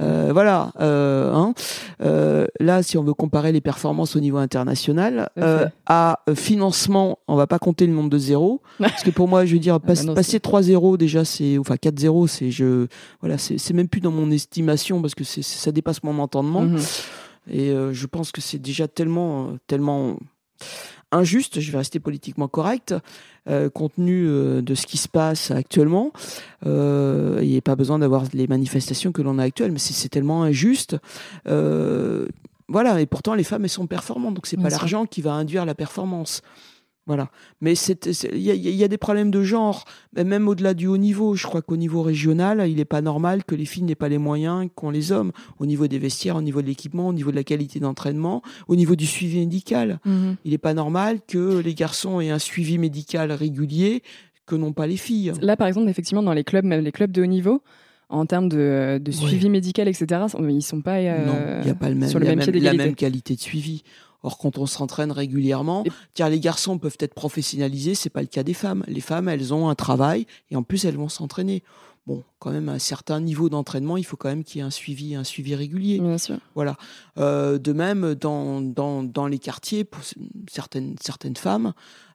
euh, 0.00 0.30
voilà. 0.32 0.72
euh, 0.80 1.34
hein, 1.34 1.54
euh, 2.02 2.46
là, 2.60 2.84
si 2.84 2.96
on 2.96 3.02
veut 3.02 3.14
comparer 3.14 3.50
les 3.50 3.60
performances 3.60 4.14
au 4.14 4.20
niveau 4.20 4.36
international, 4.38 5.28
à 5.36 5.42
euh, 5.44 5.68
euh, 6.30 6.34
financement, 6.36 7.18
on 7.26 7.34
va 7.34 7.46
pas 7.48 7.58
compter 7.58 7.86
le 7.86 7.92
nombre 7.92 8.08
de 8.08 8.18
zéros, 8.18 8.62
parce 8.78 9.02
que 9.02 9.10
pour 9.10 9.26
moi, 9.26 9.44
je 9.44 9.54
veux 9.54 9.58
dire, 9.58 9.80
bah 9.80 9.94
non, 10.04 10.14
passer 10.14 10.38
3-0 10.38 10.96
déjà, 10.98 11.24
c'est 11.24 11.58
enfin 11.58 11.74
4-0, 11.74 12.28
c'est 12.28 12.50
je, 12.52 12.86
voilà, 13.20 13.38
c'est 13.38 13.72
même 13.72 13.88
plus 13.88 14.00
dans 14.00 14.12
mon 14.12 14.30
estimation 14.30 15.02
parce 15.02 15.16
que 15.16 15.24
c'est 15.24 15.42
ça 15.42 15.72
dépasse 15.72 16.02
mon 16.04 16.18
entendement. 16.20 16.62
mhm. 16.62 16.78
Et 17.50 17.70
euh, 17.70 17.92
je 17.92 18.06
pense 18.06 18.30
que 18.30 18.40
c'est 18.40 18.58
déjà 18.58 18.86
tellement, 18.88 19.54
tellement 19.66 20.16
injuste, 21.12 21.60
je 21.60 21.72
vais 21.72 21.78
rester 21.78 21.98
politiquement 21.98 22.46
correct, 22.46 22.94
euh, 23.48 23.70
compte 23.70 23.94
tenu 23.94 24.26
euh, 24.26 24.62
de 24.62 24.74
ce 24.74 24.86
qui 24.86 24.98
se 24.98 25.08
passe 25.08 25.50
actuellement. 25.50 26.12
Euh, 26.66 27.38
il 27.42 27.48
n'y 27.48 27.56
a 27.56 27.62
pas 27.62 27.76
besoin 27.76 27.98
d'avoir 27.98 28.24
les 28.32 28.46
manifestations 28.46 29.12
que 29.12 29.22
l'on 29.22 29.38
a 29.38 29.44
actuelles, 29.44 29.72
mais 29.72 29.78
c'est 29.78 30.08
tellement 30.08 30.42
injuste. 30.42 30.96
Euh, 31.46 32.26
voilà, 32.68 33.00
et 33.00 33.06
pourtant 33.06 33.34
les 33.34 33.44
femmes, 33.44 33.64
elles 33.64 33.70
sont 33.70 33.86
performantes, 33.86 34.34
donc 34.34 34.46
c'est 34.46 34.58
pas 34.58 34.68
l'argent 34.68 35.06
qui 35.06 35.22
va 35.22 35.32
induire 35.32 35.64
la 35.64 35.74
performance. 35.74 36.42
Voilà. 37.08 37.30
Mais 37.60 37.72
il 37.74 38.38
y, 38.38 38.50
a- 38.50 38.54
y 38.54 38.88
des 38.88 38.98
problèmes 38.98 39.30
de 39.32 39.42
genre, 39.42 39.84
mais 40.14 40.22
même 40.24 40.46
au-delà 40.46 40.74
du 40.74 40.86
haut 40.86 40.96
niveau. 40.98 41.34
Je 41.34 41.44
crois 41.46 41.62
qu'au 41.62 41.76
niveau 41.76 42.02
régional, 42.02 42.64
il 42.68 42.76
n'est 42.76 42.84
pas 42.84 43.00
normal 43.00 43.44
que 43.44 43.54
les 43.56 43.64
filles 43.64 43.82
n'aient 43.82 43.94
pas 43.96 44.08
les 44.10 44.18
moyens 44.18 44.68
qu'ont 44.76 44.90
les 44.90 45.10
hommes, 45.10 45.32
au 45.58 45.64
niveau 45.66 45.88
des 45.88 45.98
vestiaires, 45.98 46.36
au 46.36 46.42
niveau 46.42 46.60
de 46.62 46.66
l'équipement, 46.66 47.08
au 47.08 47.12
niveau 47.14 47.30
de 47.30 47.36
la 47.36 47.44
qualité 47.44 47.80
d'entraînement, 47.80 48.42
au 48.68 48.76
niveau 48.76 48.94
du 48.94 49.06
suivi 49.06 49.38
médical. 49.40 49.98
Mhm. 50.04 50.36
Il 50.44 50.50
n'est 50.52 50.58
pas 50.58 50.74
normal 50.74 51.18
que 51.26 51.58
les 51.58 51.74
garçons 51.74 52.20
aient 52.20 52.30
un 52.30 52.38
suivi 52.38 52.76
médical 52.78 53.32
régulier 53.32 54.02
que 54.46 54.54
n'ont 54.54 54.72
pas 54.74 54.86
les 54.86 54.96
filles. 54.98 55.32
Là, 55.42 55.56
par 55.56 55.66
exemple, 55.66 55.88
effectivement, 55.88 56.22
dans 56.22 56.32
les 56.34 56.44
clubs, 56.44 56.64
même 56.64 56.84
les 56.84 56.92
clubs 56.92 57.10
de 57.10 57.22
haut 57.22 57.26
niveau, 57.26 57.62
en 58.10 58.24
termes 58.24 58.48
de, 58.48 59.00
suivi 59.10 59.50
médical, 59.50 59.86
etc., 59.88 60.06
ils 60.48 60.62
sont 60.62 60.80
pas 60.80 60.96
euh, 60.96 61.26
non, 61.26 61.34
il 61.60 61.64
n'y 61.66 61.70
a 61.70 61.74
pas 61.74 61.88
le 61.90 61.94
même, 61.94 62.08
sur 62.08 62.18
le 62.18 62.24
il 62.24 62.28
y 62.28 62.32
a 62.32 62.36
même 62.36 62.44
pied 62.50 62.60
même- 62.60 62.76
la 62.76 62.84
même 62.84 62.94
qualité 62.94 63.34
de 63.34 63.40
suivi. 63.40 63.82
Or, 64.22 64.36
quand 64.38 64.58
on 64.58 64.66
s'entraîne 64.66 65.12
régulièrement, 65.12 65.84
car 66.14 66.28
les 66.28 66.40
garçons 66.40 66.78
peuvent 66.78 66.96
être 67.00 67.14
professionnalisés, 67.14 67.94
c'est 67.94 68.10
pas 68.10 68.20
le 68.20 68.26
cas 68.26 68.42
des 68.42 68.54
femmes. 68.54 68.84
Les 68.88 69.00
femmes, 69.00 69.28
elles 69.28 69.54
ont 69.54 69.68
un 69.68 69.74
travail 69.74 70.26
et 70.50 70.56
en 70.56 70.62
plus, 70.64 70.84
elles 70.84 70.96
vont 70.96 71.08
s'entraîner. 71.08 71.62
Bon, 72.06 72.24
quand 72.38 72.50
même, 72.50 72.68
à 72.68 72.72
un 72.72 72.78
certain 72.78 73.20
niveau 73.20 73.48
d'entraînement, 73.50 73.96
il 73.98 74.04
faut 74.04 74.16
quand 74.16 74.30
même 74.30 74.42
qu'il 74.42 74.58
y 74.58 74.60
ait 74.62 74.66
un 74.66 74.70
suivi, 74.70 75.14
un 75.14 75.24
suivi 75.24 75.54
régulier. 75.54 76.00
Bien 76.00 76.16
sûr. 76.18 76.38
Voilà. 76.54 76.76
Euh, 77.18 77.58
de 77.58 77.72
même, 77.72 78.14
dans, 78.14 78.60
dans, 78.62 79.02
dans 79.02 79.26
les 79.26 79.38
quartiers, 79.38 79.84
pour 79.84 80.02
certaines, 80.50 80.96
certaines 81.02 81.36
femmes, 81.36 81.74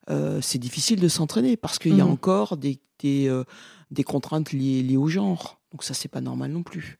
euh, 0.10 0.39
c'est 0.41 0.57
difficile 0.57 1.00
de 1.00 1.07
s'entraîner 1.07 1.55
parce 1.57 1.77
qu'il 1.79 1.95
y 1.95 2.01
a 2.01 2.05
Mhm. 2.05 2.12
encore 2.12 2.57
des, 2.57 2.79
des, 3.00 3.29
euh, 3.29 3.43
des 3.91 4.03
contraintes 4.03 4.51
liées, 4.51 4.81
liées 4.83 4.98
au 4.98 5.07
genre. 5.07 5.62
Donc 5.72 5.83
ça, 5.83 5.93
c'est 5.93 6.10
pas 6.10 6.22
normal 6.22 6.51
non 6.51 6.63
plus. 6.63 7.00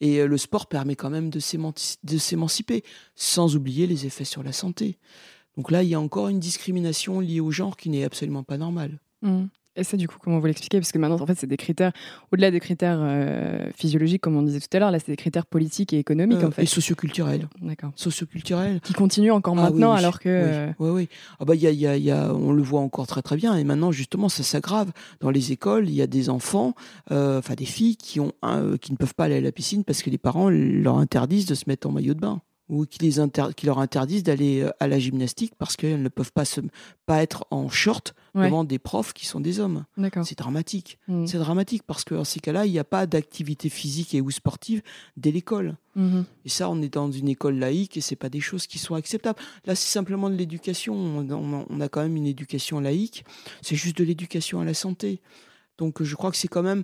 Et 0.00 0.18
euh, 0.18 0.26
le 0.26 0.36
sport 0.36 0.66
permet 0.66 0.96
quand 0.96 1.10
même 1.10 1.30
de 1.30 1.40
s'émanci- 1.40 1.96
de 2.04 2.18
s'émanciper, 2.18 2.84
sans 3.14 3.56
oublier 3.56 3.86
les 3.86 4.06
effets 4.06 4.24
sur 4.24 4.42
la 4.42 4.52
santé. 4.52 4.98
Donc 5.56 5.70
là, 5.70 5.82
il 5.82 5.88
y 5.88 5.94
a 5.94 6.00
encore 6.00 6.28
une 6.28 6.40
discrimination 6.40 7.20
liée 7.20 7.40
au 7.40 7.50
genre 7.50 7.76
qui 7.76 7.88
n'est 7.88 8.04
absolument 8.04 8.42
pas 8.42 8.58
normale. 8.58 9.00
Mhm. 9.22 9.48
Et 9.76 9.84
ça, 9.84 9.96
du 9.96 10.08
coup, 10.08 10.16
comment 10.20 10.38
vous 10.38 10.46
l'expliquez? 10.46 10.78
Parce 10.80 10.90
que 10.90 10.98
maintenant, 10.98 11.20
en 11.20 11.26
fait, 11.26 11.34
c'est 11.38 11.46
des 11.46 11.56
critères, 11.58 11.92
au-delà 12.32 12.50
des 12.50 12.60
critères 12.60 12.98
euh, 13.00 13.68
physiologiques, 13.76 14.22
comme 14.22 14.36
on 14.36 14.42
disait 14.42 14.60
tout 14.60 14.74
à 14.74 14.78
l'heure, 14.78 14.90
là, 14.90 14.98
c'est 14.98 15.12
des 15.12 15.16
critères 15.16 15.46
politiques 15.46 15.92
et 15.92 15.98
économiques, 15.98 16.42
Euh, 16.42 16.48
en 16.48 16.50
fait. 16.50 16.62
Et 16.62 16.66
socioculturels. 16.66 17.48
D'accord. 17.60 17.92
Socioculturels. 17.94 18.80
Qui 18.80 18.92
continuent 18.94 19.32
encore 19.32 19.54
Ah 19.58 19.62
maintenant, 19.70 19.92
oui, 19.92 19.98
alors 19.98 20.18
que. 20.18 20.28
euh, 20.28 20.66
Oui, 20.78 20.88
oui, 20.88 20.94
oui. 21.02 21.08
Ah 21.40 21.44
bah, 21.44 21.54
y 21.54 21.66
a, 21.66 21.70
y 21.70 21.86
a- 21.86 21.96
y 21.96 22.10
a- 22.10 22.32
on 22.34 22.52
le 22.52 22.62
voit 22.62 22.80
encore 22.80 23.06
très 23.06 23.22
très 23.22 23.36
bien. 23.36 23.54
Et 23.56 23.64
maintenant, 23.64 23.92
justement, 23.92 24.28
ça 24.28 24.42
s'aggrave. 24.42 24.90
Dans 25.20 25.30
les 25.30 25.52
écoles, 25.52 25.88
il 25.88 25.94
y 25.94 26.02
a 26.02 26.06
des 26.06 26.30
enfants, 26.30 26.74
euh, 27.10 27.38
enfin 27.38 27.54
des 27.54 27.66
filles 27.66 27.96
qui, 27.96 28.18
ont 28.20 28.32
un- 28.42 28.62
euh, 28.62 28.76
qui 28.78 28.92
ne 28.92 28.96
peuvent 28.96 29.14
pas 29.14 29.24
aller 29.24 29.36
à 29.36 29.40
la 29.40 29.52
piscine 29.52 29.84
parce 29.84 30.02
que 30.02 30.10
les 30.10 30.18
parents 30.18 30.48
leur 30.50 30.96
interdisent 30.98 31.46
de 31.46 31.54
se 31.54 31.64
mettre 31.66 31.86
en 31.86 31.92
maillot 31.92 32.14
de 32.14 32.20
bain. 32.20 32.40
Ou 32.68 32.84
qui, 32.84 32.98
les 32.98 33.20
inter- 33.20 33.50
qui 33.56 33.64
leur 33.66 33.78
interdisent 33.78 34.24
d'aller 34.24 34.60
euh, 34.62 34.70
à 34.80 34.88
la 34.88 34.98
gymnastique 34.98 35.52
parce 35.56 35.76
qu'elles 35.76 36.02
ne 36.02 36.08
peuvent 36.08 36.32
pas, 36.32 36.44
se, 36.44 36.60
pas 37.06 37.22
être 37.22 37.46
en 37.50 37.68
short 37.68 38.14
Ouais. 38.34 38.46
devant 38.48 38.64
des 38.64 38.78
profs 38.78 39.14
qui 39.14 39.24
sont 39.24 39.40
des 39.40 39.60
hommes. 39.60 39.86
C'est 40.24 40.36
dramatique. 40.36 40.98
Mhm. 41.08 41.26
C'est 41.26 41.38
dramatique 41.38 41.84
parce 41.86 42.04
que 42.04 42.14
dans 42.14 42.24
ces 42.24 42.38
cas-là, 42.38 42.66
il 42.66 42.72
n'y 42.72 42.78
a 42.78 42.84
pas 42.84 43.06
d'activité 43.06 43.70
physique 43.70 44.14
et 44.14 44.20
ou 44.20 44.30
sportive 44.30 44.82
dès 45.16 45.30
l'école. 45.30 45.76
Mhm. 45.94 46.26
Et 46.44 46.50
ça, 46.50 46.68
on 46.68 46.82
est 46.82 46.92
dans 46.92 47.10
une 47.10 47.28
école 47.28 47.54
laïque 47.58 47.96
et 47.96 48.02
c'est 48.02 48.14
pas 48.16 48.28
des 48.28 48.40
choses 48.40 48.66
qui 48.66 48.78
sont 48.78 48.94
acceptables. 48.94 49.38
Là, 49.64 49.74
c'est 49.74 49.88
simplement 49.90 50.28
de 50.28 50.34
l'éducation. 50.34 50.94
On, 50.94 51.30
on- 51.30 51.66
on 51.70 51.80
a 51.80 51.88
quand 51.88 52.02
même 52.02 52.16
une 52.16 52.26
éducation 52.26 52.78
laïque. 52.78 53.24
C'est 53.62 53.76
juste 53.76 53.96
de 53.96 54.04
l'éducation 54.04 54.60
à 54.60 54.66
la 54.66 54.74
santé. 54.74 55.20
Donc, 55.78 56.02
je 56.02 56.14
crois 56.14 56.30
que 56.30 56.36
c'est 56.36 56.48
quand 56.48 56.62
même. 56.62 56.82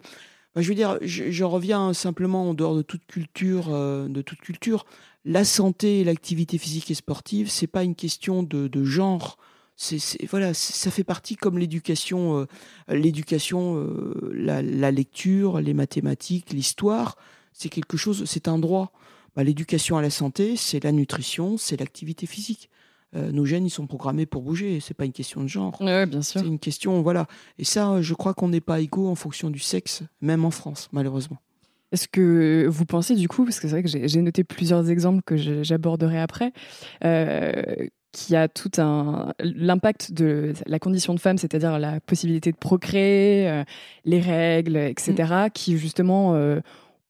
bah, 0.54 0.62
je 0.62 0.68
veux 0.70 0.74
dire, 0.74 0.96
je, 1.02 1.30
je 1.30 1.44
reviens 1.44 1.92
simplement 1.92 2.48
en 2.48 2.54
dehors 2.54 2.76
de 2.76 2.82
toute 2.82 3.04
culture, 3.06 3.66
euh, 3.74 4.08
de 4.08 4.22
toute 4.22 4.40
culture. 4.40 4.86
La 5.24 5.44
santé 5.44 6.00
et 6.00 6.04
l'activité 6.04 6.58
physique 6.58 6.90
et 6.90 6.94
sportive, 6.94 7.48
c'est 7.48 7.66
pas 7.68 7.84
une 7.84 7.94
question 7.94 8.42
de, 8.42 8.66
de 8.68 8.84
genre. 8.84 9.36
C'est 9.76 9.98
c'est- 9.98 10.26
voilà, 10.26 10.52
c'est- 10.52 10.74
ça 10.74 10.90
fait 10.90 11.04
partie 11.04 11.36
comme 11.36 11.58
l'éducation, 11.58 12.38
euh, 12.40 12.46
l'éducation, 12.88 13.76
euh, 13.76 14.30
la, 14.34 14.62
la 14.62 14.90
lecture, 14.90 15.60
les 15.60 15.74
mathématiques, 15.74 16.52
l'histoire. 16.52 17.16
C'est 17.52 17.68
quelque 17.68 17.96
chose, 17.96 18.24
c'est 18.26 18.48
un 18.48 18.58
droit. 18.58 18.92
Bah, 19.36 19.44
L'éducation 19.44 19.96
à 19.96 20.02
la 20.02 20.10
santé, 20.10 20.56
c'est 20.56 20.82
la 20.84 20.92
nutrition, 20.92 21.56
c'est 21.56 21.78
l'activité 21.78 22.26
physique. 22.26 22.68
nos 23.14 23.44
gènes, 23.44 23.66
ils 23.66 23.70
sont 23.70 23.86
programmés 23.86 24.24
pour 24.24 24.40
bouger. 24.40 24.80
C'est 24.80 24.94
pas 24.94 25.04
une 25.04 25.12
question 25.12 25.42
de 25.42 25.46
genre. 25.46 25.78
Ouais, 25.82 26.06
bien 26.06 26.22
sûr. 26.22 26.40
C'est 26.40 26.46
une 26.46 26.58
question, 26.58 27.02
voilà. 27.02 27.26
Et 27.58 27.64
ça, 27.64 28.00
je 28.00 28.14
crois 28.14 28.32
qu'on 28.32 28.48
n'est 28.48 28.62
pas 28.62 28.80
égaux 28.80 29.06
en 29.06 29.14
fonction 29.14 29.50
du 29.50 29.58
sexe, 29.58 30.02
même 30.22 30.46
en 30.46 30.50
France, 30.50 30.88
malheureusement. 30.92 31.36
Est-ce 31.92 32.08
que 32.08 32.66
vous 32.68 32.86
pensez 32.86 33.14
du 33.14 33.28
coup, 33.28 33.44
parce 33.44 33.60
que 33.60 33.68
c'est 33.68 33.80
vrai 33.80 33.82
que 33.82 33.88
j'ai 33.88 34.22
noté 34.22 34.44
plusieurs 34.44 34.90
exemples 34.90 35.22
que 35.24 35.36
j'aborderai 35.36 36.18
après, 36.18 36.52
euh, 37.04 37.62
qui 38.12 38.34
a 38.34 38.48
tout 38.48 38.70
un 38.78 39.32
l'impact 39.40 40.12
de 40.12 40.54
la 40.66 40.78
condition 40.78 41.14
de 41.14 41.20
femme, 41.20 41.36
c'est-à-dire 41.36 41.78
la 41.78 42.00
possibilité 42.00 42.50
de 42.50 42.56
procréer, 42.56 43.48
euh, 43.48 43.64
les 44.04 44.20
règles, 44.20 44.76
etc., 44.76 45.12
mm. 45.46 45.50
qui 45.52 45.76
justement 45.76 46.34
euh, 46.34 46.60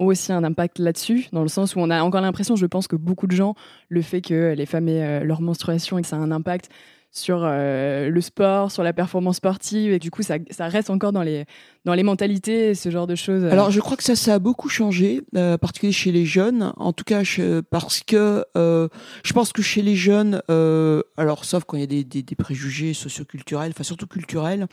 ont 0.00 0.06
aussi 0.06 0.32
un 0.32 0.42
impact 0.42 0.80
là-dessus, 0.80 1.28
dans 1.32 1.42
le 1.42 1.48
sens 1.48 1.76
où 1.76 1.78
on 1.78 1.88
a 1.88 2.02
encore 2.02 2.20
l'impression, 2.20 2.56
je 2.56 2.66
pense 2.66 2.88
que 2.88 2.96
beaucoup 2.96 3.28
de 3.28 3.36
gens, 3.36 3.54
le 3.88 4.02
fait 4.02 4.20
que 4.20 4.52
les 4.56 4.66
femmes 4.66 4.88
aient 4.88 5.22
leur 5.24 5.40
menstruation 5.40 5.96
et 5.96 6.02
que 6.02 6.08
ça 6.08 6.16
a 6.16 6.20
un 6.20 6.32
impact 6.32 6.70
sur 7.12 7.42
euh, 7.42 8.08
le 8.08 8.20
sport, 8.22 8.72
sur 8.72 8.82
la 8.82 8.92
performance 8.92 9.36
sportive, 9.36 9.92
et 9.92 9.98
du 9.98 10.10
coup, 10.10 10.22
ça, 10.22 10.36
ça, 10.50 10.68
reste 10.68 10.88
encore 10.88 11.12
dans 11.12 11.22
les, 11.22 11.44
dans 11.84 11.92
les 11.92 12.02
mentalités, 12.02 12.74
ce 12.74 12.90
genre 12.90 13.06
de 13.06 13.14
choses. 13.14 13.44
Alors, 13.44 13.70
je 13.70 13.80
crois 13.80 13.98
que 13.98 14.02
ça, 14.02 14.16
ça 14.16 14.34
a 14.34 14.38
beaucoup 14.38 14.70
changé, 14.70 15.20
euh, 15.36 15.58
particulièrement 15.58 15.92
chez 15.92 16.12
les 16.12 16.24
jeunes, 16.24 16.72
en 16.76 16.92
tout 16.92 17.04
cas 17.04 17.22
parce 17.70 18.00
que 18.00 18.44
euh, 18.56 18.88
je 19.24 19.32
pense 19.32 19.52
que 19.52 19.62
chez 19.62 19.82
les 19.82 19.96
jeunes, 19.96 20.42
euh, 20.50 21.02
alors 21.16 21.44
sauf 21.44 21.64
quand 21.64 21.76
il 21.76 21.80
y 21.80 21.84
a 21.84 21.86
des, 21.86 22.04
des, 22.04 22.22
des 22.22 22.34
préjugés 22.34 22.94
socioculturels, 22.94 23.72
enfin 23.72 23.84
surtout 23.84 24.06
culturels 24.06 24.66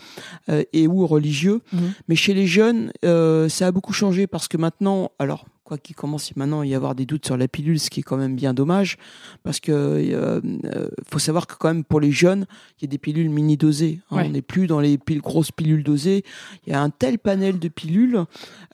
euh, 0.50 0.64
et 0.74 0.88
ou 0.88 1.06
religieux, 1.08 1.62
mhm. 1.74 1.94
mais 2.08 2.16
chez 2.16 2.34
les 2.34 2.48
jeunes, 2.48 2.92
ça 3.04 3.68
a 3.68 3.72
beaucoup 3.72 3.94
changé 3.94 4.28
parce 4.28 4.48
que 4.48 4.58
maintenant, 4.58 5.12
alors 5.20 5.46
quoi 5.70 5.78
qu'il 5.78 5.96
commence 5.96 6.36
maintenant 6.36 6.62
à 6.62 6.66
y 6.66 6.74
avoir 6.74 6.96
des 6.96 7.06
doutes 7.06 7.28
sur 7.28 7.38
la 7.38 7.48
pilule, 7.48 7.80
ce 7.80 7.92
qui 7.92 8.00
est 8.00 8.04
quand 8.04 8.18
même 8.18 8.36
bien 8.36 8.56
dommage, 8.56 8.98
parce 9.44 9.60
que 9.60 9.72
euh, 9.72 10.42
euh, 10.66 10.90
faut 11.08 11.20
savoir 11.20 11.46
que 11.46 11.54
quand 11.54 11.68
même 11.68 11.84
pour 11.84 12.00
les 12.00 12.12
jeunes, 12.12 12.48
il 12.78 12.86
y 12.86 12.86
a 12.86 12.90
des 12.90 12.98
pilules 12.98 13.30
mini 13.30 13.56
dosées. 13.56 14.00
Hein. 14.10 14.24
On 14.26 14.30
n'est 14.30 14.42
plus 14.42 14.66
dans 14.66 14.80
les 14.80 14.98
grosses 15.18 15.52
pilules 15.52 15.84
dosées. 15.84 16.24
Il 16.66 16.74
y 16.74 16.76
a 16.76 16.82
un 16.82 16.90
tel 16.90 17.20
panel 17.20 17.60
de 17.60 17.68
pilules 17.68 18.26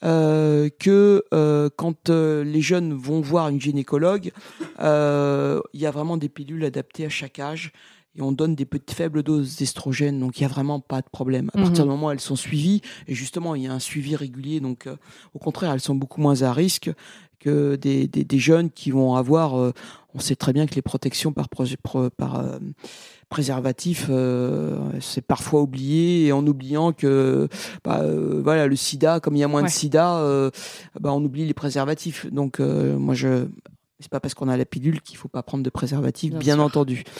euh, 0.04 0.70
que 0.78 1.22
quand 1.76 2.08
les 2.08 2.62
jeunes 2.62 2.94
vont 2.94 3.20
voir 3.20 3.50
une 3.50 3.60
gynécologue, 3.60 4.32
il 4.78 5.80
y 5.80 5.86
a 5.86 5.90
vraiment 5.90 6.16
des 6.16 6.30
pilules 6.30 6.64
adaptées 6.64 7.04
à 7.04 7.10
chaque 7.10 7.38
âge 7.38 7.72
et 8.16 8.22
on 8.22 8.32
donne 8.32 8.54
des 8.54 8.64
petites 8.64 8.92
faibles 8.92 9.22
doses 9.22 9.56
d'estrogène, 9.56 10.18
donc 10.20 10.38
il 10.38 10.42
n'y 10.42 10.46
a 10.46 10.48
vraiment 10.48 10.80
pas 10.80 11.00
de 11.00 11.08
problème. 11.10 11.50
À 11.54 11.58
partir 11.58 11.84
mhm. 11.84 11.90
du 11.90 11.96
moment 11.96 12.06
où 12.08 12.10
elles 12.10 12.20
sont 12.20 12.36
suivies, 12.36 12.80
et 13.06 13.14
justement 13.14 13.54
il 13.54 13.62
y 13.62 13.66
a 13.66 13.72
un 13.72 13.78
suivi 13.78 14.16
régulier, 14.16 14.60
donc 14.60 14.86
euh, 14.86 14.96
au 15.34 15.38
contraire 15.38 15.72
elles 15.72 15.80
sont 15.80 15.94
beaucoup 15.94 16.20
moins 16.20 16.42
à 16.42 16.52
risque 16.52 16.90
que 17.38 17.76
des, 17.76 18.08
des, 18.08 18.24
des 18.24 18.38
jeunes 18.38 18.70
qui 18.70 18.90
vont 18.90 19.14
avoir. 19.14 19.58
Euh, 19.58 19.72
on 20.14 20.18
sait 20.18 20.36
très 20.36 20.54
bien 20.54 20.66
que 20.66 20.74
les 20.74 20.82
protections 20.82 21.34
par, 21.34 21.48
par 22.16 22.40
euh, 22.40 22.58
préservatif, 23.28 24.10
c'est 25.00 25.20
parfois 25.20 25.60
oublié, 25.60 26.26
et 26.26 26.32
en 26.32 26.46
oubliant 26.46 26.92
que 26.92 27.48
bah, 27.84 28.02
voilà 28.42 28.66
le 28.66 28.76
SIDA, 28.76 29.20
comme 29.20 29.36
il 29.36 29.40
y 29.40 29.44
a 29.44 29.48
moins 29.48 29.62
de 29.62 29.68
SIDA, 29.68 30.50
bah, 30.98 31.12
on 31.12 31.22
oublie 31.22 31.44
les 31.44 31.52
préservatifs. 31.52 32.24
Donc 32.32 32.60
moi 32.60 33.12
je 33.14 33.46
c'est 34.00 34.10
pas 34.10 34.20
parce 34.20 34.34
qu'on 34.34 34.48
a 34.48 34.56
la 34.56 34.66
pilule 34.66 35.00
qu'il 35.00 35.16
faut 35.16 35.28
pas 35.28 35.42
prendre 35.42 35.64
de 35.64 35.70
préservatif, 35.70 36.34
bien, 36.34 36.58
entendu. 36.58 37.04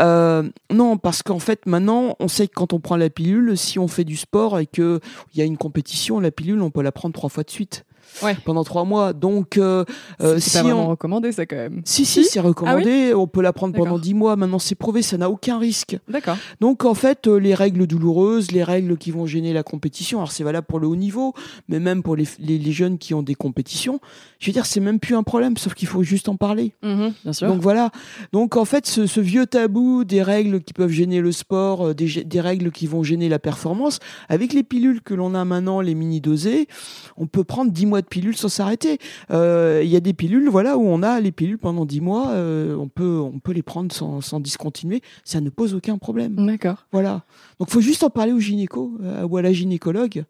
Euh, 0.00 0.48
non, 0.70 0.96
parce 0.96 1.22
qu'en 1.22 1.38
fait, 1.38 1.66
maintenant, 1.66 2.16
on 2.18 2.28
sait 2.28 2.48
que 2.48 2.54
quand 2.54 2.72
on 2.72 2.80
prend 2.80 2.96
la 2.96 3.10
pilule, 3.10 3.56
si 3.56 3.78
on 3.78 3.88
fait 3.88 4.04
du 4.04 4.16
sport 4.16 4.58
et 4.58 4.66
qu'il 4.66 5.00
y 5.34 5.40
a 5.40 5.44
une 5.44 5.56
compétition, 5.58 6.20
la 6.20 6.30
pilule, 6.30 6.62
on 6.62 6.70
peut 6.70 6.82
la 6.82 6.92
prendre 6.92 7.14
trois 7.14 7.28
fois 7.28 7.42
de 7.42 7.50
suite 7.50 7.84
ouais. 8.22 8.36
pendant 8.44 8.64
trois 8.64 8.84
mois. 8.84 9.12
Donc, 9.12 9.56
euh, 9.56 9.84
euh 10.20 10.38
si 10.38 10.52
pas 10.52 10.62
vraiment 10.62 10.88
recommandé 10.88 11.32
ça 11.32 11.46
quand 11.46 11.56
même. 11.56 11.82
Si 11.84 12.04
si, 12.04 12.24
c'est 12.24 12.40
recommandé. 12.40 13.10
Ah 13.12 13.18
on 13.18 13.26
peut 13.26 13.42
la 13.42 13.52
prendre 13.52 13.74
pendant 13.74 13.98
dix 13.98 14.14
mois. 14.14 14.36
Maintenant, 14.36 14.58
c'est 14.58 14.74
prouvé, 14.74 15.02
ça 15.02 15.16
n'a 15.16 15.30
aucun 15.30 15.58
risque. 15.58 15.98
D'accord. 16.08 16.36
Donc 16.60 16.84
en 16.84 16.94
fait, 16.94 17.26
euh, 17.26 17.36
les 17.36 17.54
règles 17.54 17.86
douloureuses, 17.86 18.50
les 18.50 18.64
règles 18.64 18.96
qui 18.96 19.10
vont 19.10 19.26
gêner 19.26 19.52
la 19.52 19.62
compétition. 19.62 20.18
Alors 20.18 20.32
c'est 20.32 20.44
valable 20.44 20.66
pour 20.66 20.80
le 20.80 20.86
haut 20.86 20.96
niveau, 20.96 21.34
mais 21.68 21.80
même 21.80 22.02
pour 22.02 22.16
les, 22.16 22.26
les, 22.38 22.58
les, 22.58 22.72
jeunes 22.72 22.98
qui 22.98 23.14
ont 23.14 23.22
des 23.22 23.34
compétitions. 23.34 24.00
Je 24.38 24.46
veux 24.46 24.52
dire, 24.52 24.66
c'est 24.66 24.80
même 24.80 24.98
plus 24.98 25.14
un 25.14 25.22
problème, 25.22 25.56
sauf 25.56 25.74
qu'il 25.74 25.88
faut 25.88 26.02
juste 26.02 26.28
en 26.28 26.36
parler. 26.36 26.74
Mmh 26.82 27.08
bien 27.24 27.32
sûr. 27.32 27.48
Donc 27.48 27.60
voilà. 27.60 27.90
Donc 28.32 28.56
en 28.56 28.64
fait, 28.64 28.86
ce, 28.86 29.06
ce, 29.06 29.20
vieux 29.20 29.46
tabou 29.46 30.04
des 30.04 30.22
règles 30.22 30.62
qui 30.62 30.72
peuvent 30.72 30.90
gêner 30.90 31.20
le 31.20 31.32
sport, 31.32 31.94
des, 31.94 32.24
des 32.24 32.40
règles 32.40 32.70
qui 32.70 32.86
vont 32.86 33.02
gêner 33.02 33.28
la 33.28 33.38
performance, 33.38 33.98
avec 34.28 34.52
les 34.52 34.62
pilules 34.62 35.00
que 35.00 35.14
l'on 35.14 35.34
a 35.34 35.44
maintenant, 35.44 35.80
les 35.80 35.94
mini 35.94 36.20
dosées, 36.20 36.68
on 37.16 37.26
peut 37.26 37.44
prendre 37.44 37.70
dix 37.70 37.86
mois 37.86 38.01
de 38.02 38.06
pilules 38.06 38.36
sans 38.36 38.48
s'arrêter 38.48 38.98
euh, 39.30 39.80
il 39.84 39.90
y 39.90 39.96
a 39.96 40.00
des 40.00 40.12
pilules, 40.12 40.48
voilà, 40.48 40.76
où 40.76 40.86
on 40.86 41.02
a 41.02 41.20
les 41.20 41.32
pilules 41.32 41.58
pendant 41.58 41.84
10 41.84 42.00
mois, 42.00 42.30
euh, 42.30 42.76
on, 42.76 42.88
peut, 42.88 43.18
on 43.20 43.38
peut 43.38 43.52
les 43.52 43.62
prendre 43.62 43.92
sans, 43.92 44.20
sans 44.20 44.40
discontinuer, 44.40 45.02
ça 45.24 45.40
ne 45.40 45.50
pose 45.50 45.74
aucun 45.74 45.98
problème. 45.98 46.46
D'accord. 46.46 46.86
Voilà. 46.92 47.22
Donc 47.58 47.68
il 47.68 47.72
faut 47.72 47.80
juste 47.80 48.02
en 48.02 48.10
parler 48.10 48.32
au 48.32 48.38
gynéco 48.38 48.92
euh, 49.02 49.26
ou 49.26 49.36
à 49.36 49.42
la 49.42 49.52
gynécologue. 49.52 50.24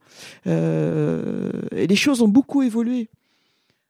et 0.47 1.87
les 1.87 1.97
choses 1.97 2.23
ont 2.23 2.29
beaucoup 2.29 2.63
évolué. 2.63 3.09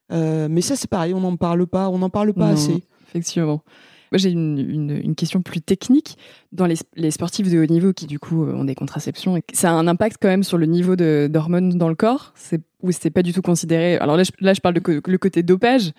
mais 0.09 0.61
ça, 0.61 0.75
c'est 0.75 0.89
pareil, 0.89 1.13
on 1.13 1.21
n'en 1.21 1.35
parle 1.35 1.67
pas, 1.67 1.89
on 1.89 1.97
n'en 1.97 2.09
parle 2.09 2.33
pas 2.33 2.49
assez. 2.49 2.83
Effectivement. 3.09 3.61
Moi, 4.11 4.19
j'ai 4.19 4.29
une, 4.29 4.91
une, 5.03 5.15
question 5.15 5.41
plus 5.41 5.59
technique. 5.59 6.19
Dans 6.51 6.67
les, 6.67 6.75
les, 6.95 7.09
sportifs 7.09 7.49
de 7.49 7.57
haut 7.57 7.65
niveau 7.65 7.93
qui, 7.93 8.05
du 8.05 8.19
coup, 8.19 8.45
ont 8.45 8.63
des 8.63 8.75
contraceptions, 8.75 9.41
ça 9.53 9.71
a 9.71 9.73
un 9.73 9.87
impact 9.87 10.17
quand 10.21 10.27
même 10.27 10.43
sur 10.43 10.59
le 10.59 10.67
niveau 10.67 10.95
d'hormones 10.95 11.79
dans 11.79 11.89
le 11.89 11.95
corps. 11.95 12.31
C'est 12.35 12.61
où 12.83 12.91
c'est 12.91 13.09
pas 13.09 13.23
du 13.23 13.33
tout 13.33 13.41
considéré. 13.41 13.97
Alors 13.97 14.17
là, 14.17 14.23
je, 14.23 14.31
là, 14.41 14.53
je 14.53 14.59
parle 14.59 14.75
de 14.75 15.01
le 15.07 15.17
côté 15.17 15.41
dopage. 15.41 15.91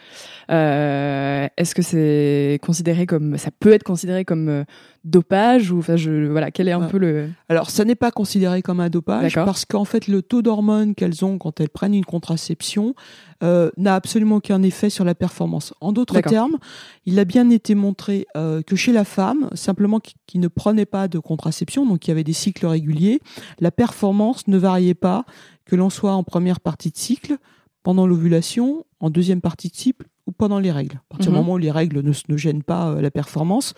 Euh, 0.51 1.49
Est-ce 1.57 1.75
que 1.75 1.83
c'est 1.83 2.61
considéré 2.63 3.07
comme, 3.07 3.39
ça 3.39 3.51
peut 3.59 3.73
être 3.73 3.83
considéré 3.83 4.25
comme 4.25 4.49
euh, 4.49 4.65
dopage 5.03 5.73
ou 5.73 5.79
enfin, 5.79 5.97
je, 5.97 6.27
voilà, 6.27 6.51
quel 6.51 6.69
est 6.69 6.73
un 6.73 6.83
peu 6.83 6.99
le. 6.99 7.31
Alors, 7.49 7.71
ça 7.71 7.85
n'est 7.85 7.95
pas 7.95 8.11
considéré 8.11 8.61
comme 8.61 8.81
un 8.81 8.91
dopage 8.91 9.35
parce 9.35 9.65
qu'en 9.65 9.87
fait, 9.87 10.07
le 10.07 10.23
taux 10.23 10.43
d'hormones 10.43 10.95
qu'elles 10.95 11.25
ont 11.25 11.39
quand 11.39 11.59
elles 11.59 11.71
prennent 11.71 11.95
une 11.95 12.05
contraception 12.05 12.95
euh, 13.43 13.71
n'a 13.79 13.95
absolument 13.95 14.37
aucun 14.37 14.63
effet 14.63 14.91
sur 14.91 15.05
la 15.05 15.15
performance. 15.15 15.73
En 15.81 15.93
d'autres 15.93 16.21
termes, 16.21 16.59
il 17.07 17.19
a 17.19 17.25
bien 17.25 17.49
été 17.49 17.75
montré 17.75 18.27
que 18.35 18.77
chez 18.77 18.93
la 18.93 19.05
femme, 19.05 19.49
simplement 19.55 20.01
qui, 20.01 20.15
qui 20.27 20.39
ne 20.39 20.49
prenait 20.49 20.87
pas 20.87 21.09
de 21.09 21.19
contraception, 21.19 21.87
donc 21.87 22.01
qui 22.01 22.11
avait 22.11 22.25
des 22.25 22.33
cycles 22.35 22.67
réguliers, 22.67 23.21
la 23.61 23.71
performance 23.71 24.47
ne 24.49 24.59
variait 24.59 24.95
pas 24.95 25.25
que 25.65 25.77
l'on 25.77 25.91
soit 25.91 26.13
en 26.13 26.23
première 26.23 26.61
partie 26.61 26.91
de 26.91 26.97
cycle, 26.97 27.39
pendant 27.85 28.07
l'ovulation, 28.07 28.87
en 28.99 29.11
deuxième 29.11 29.41
partie 29.41 29.69
de 29.69 29.77
cycle 29.77 30.07
ou 30.27 30.33
pendant 30.33 30.59
les 30.59 30.73
règles. 30.73 30.97
À 30.97 31.05
partir 31.11 31.31
du 31.31 31.37
mhm. 31.37 31.43
moment 31.43 31.53
où 31.55 31.59
les 31.59 31.71
règles 31.71 32.01
ne, 32.01 32.13
ne 32.29 32.37
gênent 32.37 32.63
pas 32.63 32.89
euh, 32.89 33.01
la 33.03 33.11
performance, 33.11 33.75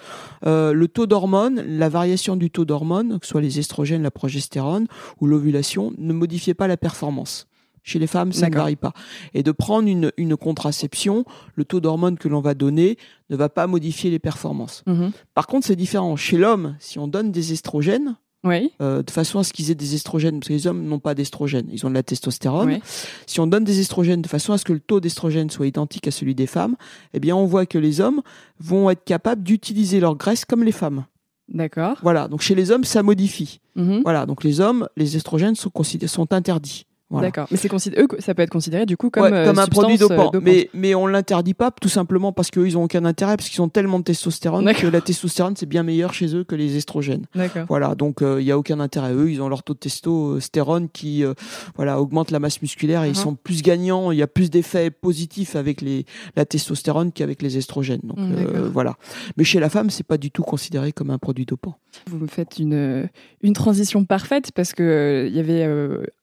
euh, 0.47 0.73
le 0.73 0.89
taux 0.89 1.07
d'hormones, 1.07 1.61
la 1.67 1.89
variation 1.89 2.37
du 2.37 2.51
taux 2.51 2.65
d'hormones, 2.65 3.19
que 3.19 3.27
ce 3.27 3.33
soit 3.33 3.41
les 3.41 3.59
estrogènes, 3.59 4.03
la 4.03 4.13
progestérone 4.13 4.87
ou 5.21 5.27
l'ovulation, 5.27 5.93
ne 5.99 6.13
modifiait 6.13 6.55
pas 6.55 6.69
la 6.69 6.77
performance. 6.77 7.49
Chez 7.83 8.01
les 8.01 8.09
femmes, 8.09 8.33
ça 8.33 8.49
ne 8.49 8.55
varie 8.55 8.75
pas. 8.75 8.93
Et 9.33 9.45
de 9.45 9.53
prendre 9.53 9.89
une, 9.89 10.11
une 10.17 10.37
contraception, 10.37 11.25
le 11.55 11.65
taux 11.65 11.79
d'hormones 11.81 12.19
que 12.19 12.27
l'on 12.27 12.41
va 12.41 12.55
donner 12.55 12.99
ne 13.31 13.37
va 13.37 13.49
pas 13.49 13.69
modifier 13.69 14.11
les 14.11 14.19
performances. 14.19 14.83
Mhm. 14.87 15.13
Par 15.35 15.47
contre, 15.47 15.69
c'est 15.69 15.77
différent. 15.77 16.17
Chez 16.17 16.37
l'homme, 16.37 16.77
si 16.81 16.99
on 16.99 17.07
donne 17.07 17.31
des 17.31 17.53
estrogènes, 17.53 18.17
oui. 18.47 18.73
Euh, 18.81 19.03
de 19.03 19.11
façon 19.11 19.39
à 19.39 19.45
ce 19.45 19.53
qu'ils 19.53 19.71
aient 19.71 19.75
des 19.75 19.95
estrogènes, 19.95 20.39
parce 20.39 20.49
que 20.49 20.53
les 20.53 20.67
hommes 20.67 20.85
n'ont 20.85 20.99
pas 20.99 21.15
d'estrogènes, 21.15 21.67
ils 21.71 21.85
ont 21.85 21.91
de 21.91 21.95
la 21.95 22.03
testostérone. 22.03 22.79
Si 23.27 23.41
on 23.41 23.47
donne 23.47 23.65
des 23.65 23.81
estrogènes 23.81 24.23
de 24.23 24.29
façon 24.29 24.53
à 24.53 24.59
ce 24.59 24.65
que 24.65 24.73
le 24.73 24.81
taux 24.81 25.01
d'estrogène 25.01 25.51
soit 25.51 25.67
identique 25.67 26.07
à 26.09 26.11
celui 26.11 26.35
des 26.35 26.47
femmes, 26.47 26.77
eh 27.13 27.21
bien 27.21 27.37
on 27.37 27.45
voit 27.45 27.67
que 27.67 27.79
les 27.79 28.01
hommes 28.01 28.23
vont 28.61 28.89
être 28.91 29.05
capables 29.05 29.43
d'utiliser 29.43 30.01
leur 30.01 30.17
graisse 30.17 30.45
comme 30.45 30.65
les 30.65 30.73
femmes. 30.73 31.05
D'accord. 31.49 31.99
Voilà, 32.03 32.29
donc 32.29 32.41
chez 32.41 32.55
les 32.55 32.71
hommes, 32.71 32.85
ça 32.85 33.03
modifie. 33.03 33.61
Mhm. 33.77 34.03
Voilà, 34.03 34.27
donc 34.27 34.43
les 34.43 34.61
hommes, 34.61 34.89
les 34.97 35.17
estrogènes 35.17 35.55
sont, 35.55 35.71
sont 36.07 36.33
interdits. 36.33 36.87
D'accord. 37.11 37.47
Mais 37.53 37.57
c'est 37.57 37.71
eux, 37.99 38.09
ça 38.19 38.35
peut 38.35 38.43
être 38.43 38.51
considéré 38.51 38.85
du 38.85 38.97
coup 38.97 39.11
comme, 39.11 39.31
comme 39.31 39.33
euh, 39.33 39.63
un 39.63 39.67
produit 39.67 39.97
dopant. 39.97 40.33
Mais, 40.43 40.69
mais 40.75 40.95
on 40.97 41.07
l'interdit 41.07 41.55
pas 41.55 41.71
tout 41.71 41.89
simplement 41.89 42.33
parce 42.33 42.51
qu'eux, 42.51 42.67
ils 42.67 42.77
ont 42.77 42.83
aucun 42.83 43.05
intérêt 43.05 43.37
parce 43.37 43.49
qu'ils 43.49 43.63
ont 43.63 43.69
tellement 43.69 44.01
de 44.01 44.05
testostérone 44.05 44.73
que 44.75 44.89
la 44.89 45.01
testostérone 45.01 45.55
c'est 45.57 45.67
bien 45.67 45.85
meilleur 45.85 46.13
chez 46.13 46.35
eux 46.35 46.43
que 46.43 46.57
les 46.57 46.77
estrogènes. 46.77 47.27
Voilà, 47.69 47.95
donc 47.95 48.19
il 48.21 48.27
euh, 48.27 48.43
y 48.43 48.51
a 48.51 48.59
aucun 48.59 48.81
intérêt. 48.81 49.13
Eux, 49.13 49.31
ils 49.31 49.41
ont 49.41 49.49
leur 49.49 49.63
taux 49.63 49.75
de 49.75 49.79
testostérone 49.79 50.89
qui 50.89 51.25
euh, 51.25 51.35
voilà 51.77 52.01
augmente 52.01 52.33
la 52.33 52.41
masse 52.41 52.61
musculaire 52.61 53.05
et 53.05 53.09
ils 53.09 53.13
uh-huh. 53.13 53.23
sont 53.23 53.35
plus 53.37 53.63
gagnants. 53.63 54.11
Il 54.11 54.19
y 54.19 54.23
a 54.23 54.27
plus 54.27 54.51
d'effets 54.51 54.91
positifs 54.91 55.55
avec 55.55 55.83
les 55.83 56.07
la 56.35 56.45
testostérone 56.45 57.13
qu'avec 57.13 57.41
les 57.41 57.57
estrogènes. 57.57 58.01
Donc 58.03 58.19
mm, 58.19 58.71
voilà. 58.73 58.97
Mais 59.37 59.45
chez 59.45 59.61
la 59.61 59.71
femme, 59.71 59.91
c'est 59.91 60.07
pas 60.07 60.19
du 60.19 60.33
tout 60.33 60.43
considéré 60.43 60.93
comme 60.93 61.11
un 61.11 61.19
produit 61.19 61.47
dopant. 61.47 61.79
Vous 62.09 62.19
me 62.19 62.27
faites 62.27 62.59
une 62.59 63.09
une 63.43 63.53
transition 63.53 64.05
parfaite 64.05 64.51
parce 64.53 64.73
que 64.73 65.27
il 65.29 65.37
y 65.37 65.41
avait 65.41 65.67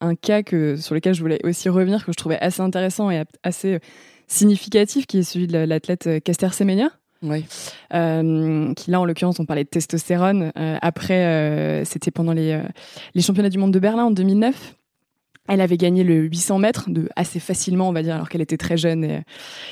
un 0.02 0.16
cas 0.16 0.44
que 0.44 0.73
sur 0.78 0.96
lequel 0.96 1.14
je 1.14 1.22
voulais 1.22 1.40
aussi 1.44 1.70
revenir, 1.70 2.06
que 2.06 2.12
je 2.12 2.18
trouvais 2.18 2.40
assez 2.40 2.62
intéressant 2.62 3.10
et 3.12 3.24
assez 3.44 3.80
significatif, 4.28 5.06
qui 5.06 5.20
est 5.20 5.24
celui 5.24 5.48
de 5.48 5.58
l'athlète 5.58 6.08
euh, 6.08 6.20
Caster 6.20 6.50
Semenya. 6.52 6.90
Oui. 7.22 7.46
Euh, 7.94 8.74
qui 8.74 8.92
là, 8.92 9.00
en 9.00 9.06
l'occurrence, 9.06 9.40
on 9.40 9.46
parlait 9.46 9.64
de 9.64 9.70
testostérone. 9.70 10.52
Euh, 10.58 10.78
après, 10.82 11.84
c'était 11.86 12.12
pendant 12.12 12.34
les, 12.34 12.62
les 13.16 13.22
championnats 13.22 13.50
du 13.50 13.58
monde 13.58 13.72
de 13.72 13.80
Berlin 13.80 14.06
en 14.06 14.12
2009. 14.12 14.76
Elle 15.50 15.60
avait 15.60 15.78
gagné 15.78 16.06
le 16.06 16.16
800 16.16 16.60
mètres 16.60 16.90
de 16.90 17.10
assez 17.18 17.40
facilement, 17.40 17.90
on 17.90 17.92
va 17.92 18.02
dire, 18.02 18.16
alors 18.16 18.30
qu'elle 18.30 18.42
était 18.42 18.58
très 18.58 18.78
jeune. 18.78 19.04
Et, 19.04 19.24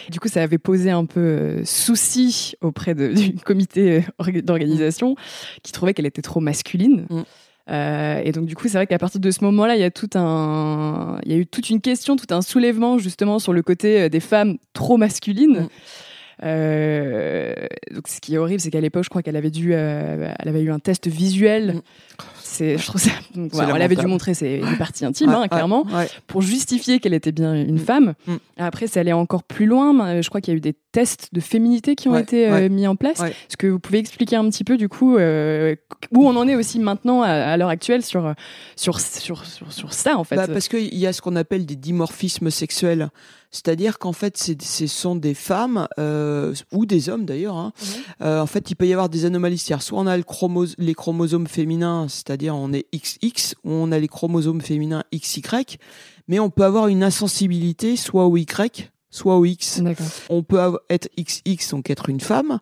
du 0.09 0.19
coup, 0.19 0.27
ça 0.27 0.43
avait 0.43 0.57
posé 0.57 0.91
un 0.91 1.05
peu 1.05 1.19
euh, 1.21 1.65
souci 1.65 2.55
auprès 2.59 2.93
de, 2.93 3.13
du 3.13 3.35
comité 3.35 4.03
d'organisation 4.43 5.15
qui 5.63 5.71
trouvait 5.71 5.93
qu'elle 5.93 6.05
était 6.05 6.21
trop 6.21 6.41
masculine. 6.41 7.05
Mm. 7.09 7.21
Euh, 7.69 8.21
et 8.23 8.31
donc 8.31 8.45
du 8.45 8.55
coup, 8.55 8.67
c'est 8.67 8.77
vrai 8.77 8.87
qu'à 8.87 8.97
partir 8.97 9.19
de 9.19 9.31
ce 9.31 9.43
moment-là, 9.43 9.75
il 9.75 9.81
y 9.81 9.85
a 9.85 9.91
tout 9.91 10.09
un, 10.15 11.19
il 11.23 11.31
y 11.31 11.35
a 11.35 11.37
eu 11.37 11.45
toute 11.45 11.69
une 11.69 11.81
question, 11.81 12.15
tout 12.15 12.33
un 12.33 12.41
soulèvement 12.41 12.97
justement 12.97 13.39
sur 13.39 13.53
le 13.53 13.61
côté 13.61 14.01
euh, 14.01 14.09
des 14.09 14.19
femmes 14.19 14.57
trop 14.73 14.97
masculines. 14.97 15.61
Mm. 15.61 15.69
Euh, 16.43 17.53
donc 17.91 18.07
ce 18.07 18.19
qui 18.19 18.35
est 18.35 18.37
horrible, 18.37 18.59
c'est 18.59 18.71
qu'à 18.71 18.81
l'époque, 18.81 19.03
je 19.03 19.09
crois 19.09 19.21
qu'elle 19.21 19.35
avait 19.35 19.51
dû, 19.51 19.73
euh, 19.73 20.33
elle 20.39 20.47
avait 20.47 20.61
eu 20.61 20.71
un 20.71 20.79
test 20.79 21.07
visuel. 21.07 21.81
C'est, 22.53 22.77
je 22.77 22.85
trouve 22.85 22.99
ça. 22.99 23.11
donc, 23.33 23.49
C'est 23.51 23.55
voilà, 23.57 23.75
elle 23.75 23.81
avait 23.83 23.95
dû 23.95 24.05
montrer 24.07 24.33
ses 24.33 24.57
une 24.57 24.77
parties 24.77 25.05
intimes, 25.05 25.29
Ouais, 25.29 25.35
hein, 25.35 25.41
ouais, 25.43 25.47
clairement, 25.49 25.85
ouais. 25.85 26.09
pour 26.27 26.41
justifier 26.41 26.99
qu'elle 26.99 27.13
était 27.13 27.31
bien 27.31 27.53
une 27.55 27.75
Mm. 27.75 27.79
femme. 27.79 28.13
Mm. 28.27 28.35
Après, 28.57 28.87
c'est 28.87 28.99
allé 28.99 29.13
encore 29.13 29.43
plus 29.43 29.65
loin. 29.65 29.93
mais 29.93 30.21
Je 30.21 30.27
crois 30.29 30.41
qu'il 30.41 30.53
y 30.53 30.55
a 30.55 30.57
eu 30.57 30.61
des 30.61 30.75
tests 30.91 31.29
de 31.31 31.39
féminité 31.39 31.95
qui 31.95 32.09
ont 32.09 32.17
été 32.17 32.49
euh, 32.49 32.67
mis 32.69 32.85
en 32.87 32.95
place. 32.97 33.21
Est-ce 33.21 33.55
que 33.57 33.67
vous 33.67 33.79
pouvez 33.79 33.99
expliquer 33.99 34.35
un 34.35 34.49
petit 34.49 34.63
peu, 34.65 34.75
du 34.77 34.89
coup, 34.89 35.15
euh, 35.17 35.75
où 36.11 36.27
on 36.27 36.35
en 36.35 36.47
est 36.47 36.55
aussi 36.55 36.79
maintenant, 36.79 37.21
à, 37.21 37.29
à 37.29 37.55
l'heure 37.57 37.69
actuelle, 37.69 38.03
sur, 38.03 38.33
sur, 38.75 38.99
sur, 38.99 39.45
sur, 39.45 39.71
sur 39.71 39.93
ça, 39.93 40.17
en 40.17 40.23
fait? 40.25 40.35
Bah, 40.35 40.47
parce 40.47 40.67
qu'il 40.67 40.93
y 40.95 41.07
a 41.07 41.13
ce 41.13 41.21
qu'on 41.21 41.35
appelle 41.37 41.65
des 41.65 41.75
dimorphismes 41.77 42.49
sexuels. 42.51 43.09
C'est-à-dire 43.51 43.99
qu'en 43.99 44.13
fait, 44.13 44.37
c'est- 44.37 44.61
ce 44.61 44.87
sont 44.87 45.15
des 45.15 45.33
femmes, 45.33 45.87
euh, 45.99 46.53
ou 46.71 46.85
des 46.85 47.09
hommes 47.09 47.25
d'ailleurs. 47.25 47.57
hein. 47.57 47.73
Euh, 48.21 48.39
en 48.41 48.45
fait, 48.45 48.71
il 48.71 48.75
peut 48.75 48.87
y 48.87 48.93
avoir 48.93 49.09
des 49.09 49.25
anomalies. 49.25 49.57
C'est-à-dire, 49.57 49.83
soit 49.83 49.99
on 49.99 50.07
a 50.07 50.15
le 50.15 50.23
chromos- 50.23 50.73
les 50.77 50.93
chromosomes 50.93 51.47
féminins, 51.47 52.07
c'est-à-dire 52.07 52.55
on 52.55 52.71
est 52.71 52.85
XX, 52.93 53.55
ou 53.65 53.71
on 53.71 53.91
a 53.91 53.99
les 53.99 54.07
chromosomes 54.07 54.61
féminins 54.61 55.03
XY, 55.13 55.77
mais 56.27 56.39
on 56.39 56.49
peut 56.49 56.63
avoir 56.63 56.87
une 56.87 57.03
insensibilité 57.03 57.97
soit 57.97 58.25
au 58.25 58.37
Y, 58.37 58.89
soit 59.11 59.37
au 59.37 59.45
X. 59.45 59.79
On 60.29 60.41
peut 60.41 60.57
être 60.89 61.09
XX, 61.17 61.69
donc 61.71 61.89
être 61.89 62.09
une 62.09 62.19
femme, 62.21 62.59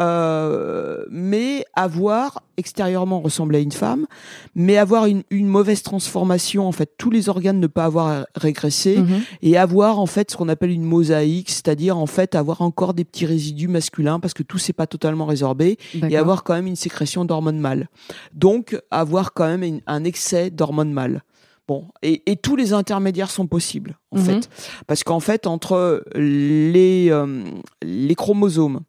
euh, 0.00 1.04
mais 1.10 1.64
avoir 1.74 2.42
extérieurement 2.56 3.20
ressembler 3.20 3.58
à 3.58 3.60
une 3.62 3.72
femme, 3.72 4.06
mais 4.54 4.76
avoir 4.76 5.06
une, 5.06 5.24
une 5.30 5.48
mauvaise 5.48 5.82
transformation. 5.82 6.66
En 6.68 6.72
fait, 6.72 6.92
tous 6.96 7.10
les 7.10 7.28
organes 7.28 7.58
ne 7.58 7.66
pas 7.66 7.84
avoir 7.84 8.26
régressé 8.36 8.98
Mhm. 8.98 9.22
et 9.42 9.56
avoir 9.56 9.98
en 9.98 10.06
fait 10.06 10.30
ce 10.30 10.36
qu'on 10.36 10.48
appelle 10.48 10.70
une 10.70 10.84
mosaïque, 10.84 11.50
c'est-à-dire 11.50 11.98
en 11.98 12.06
fait 12.06 12.34
avoir 12.34 12.62
encore 12.62 12.94
des 12.94 13.04
petits 13.04 13.26
résidus 13.26 13.68
masculins 13.68 14.20
parce 14.20 14.34
que 14.34 14.42
tout 14.44 14.58
s'est 14.58 14.72
pas 14.72 14.86
totalement 14.86 15.26
résorbé 15.26 15.78
et 16.12 16.16
avoir 16.16 16.44
quand 16.44 16.54
même 16.54 16.66
une 16.68 16.76
sécrétion 16.76 17.24
d'hormones 17.24 17.58
mâles. 17.58 17.88
Donc 18.34 18.80
avoir 18.90 19.32
quand 19.32 19.46
même 19.46 19.62
une- 19.64 19.80
un 19.86 20.04
excès 20.04 20.50
d'hormones 20.50 20.92
mâles. 20.92 21.22
Bon, 21.66 21.88
et, 22.02 22.22
et 22.30 22.36
tous 22.36 22.56
les 22.56 22.72
intermédiaires 22.74 23.30
sont 23.30 23.46
possibles 23.46 23.98
en 24.12 24.18
Mhm. 24.18 24.24
fait, 24.24 24.50
parce 24.86 25.02
qu'en 25.02 25.20
fait 25.20 25.46
entre 25.46 26.04
les 26.14 27.08
euh, 27.10 27.42
les 27.82 28.14
chromosomes, 28.14 28.80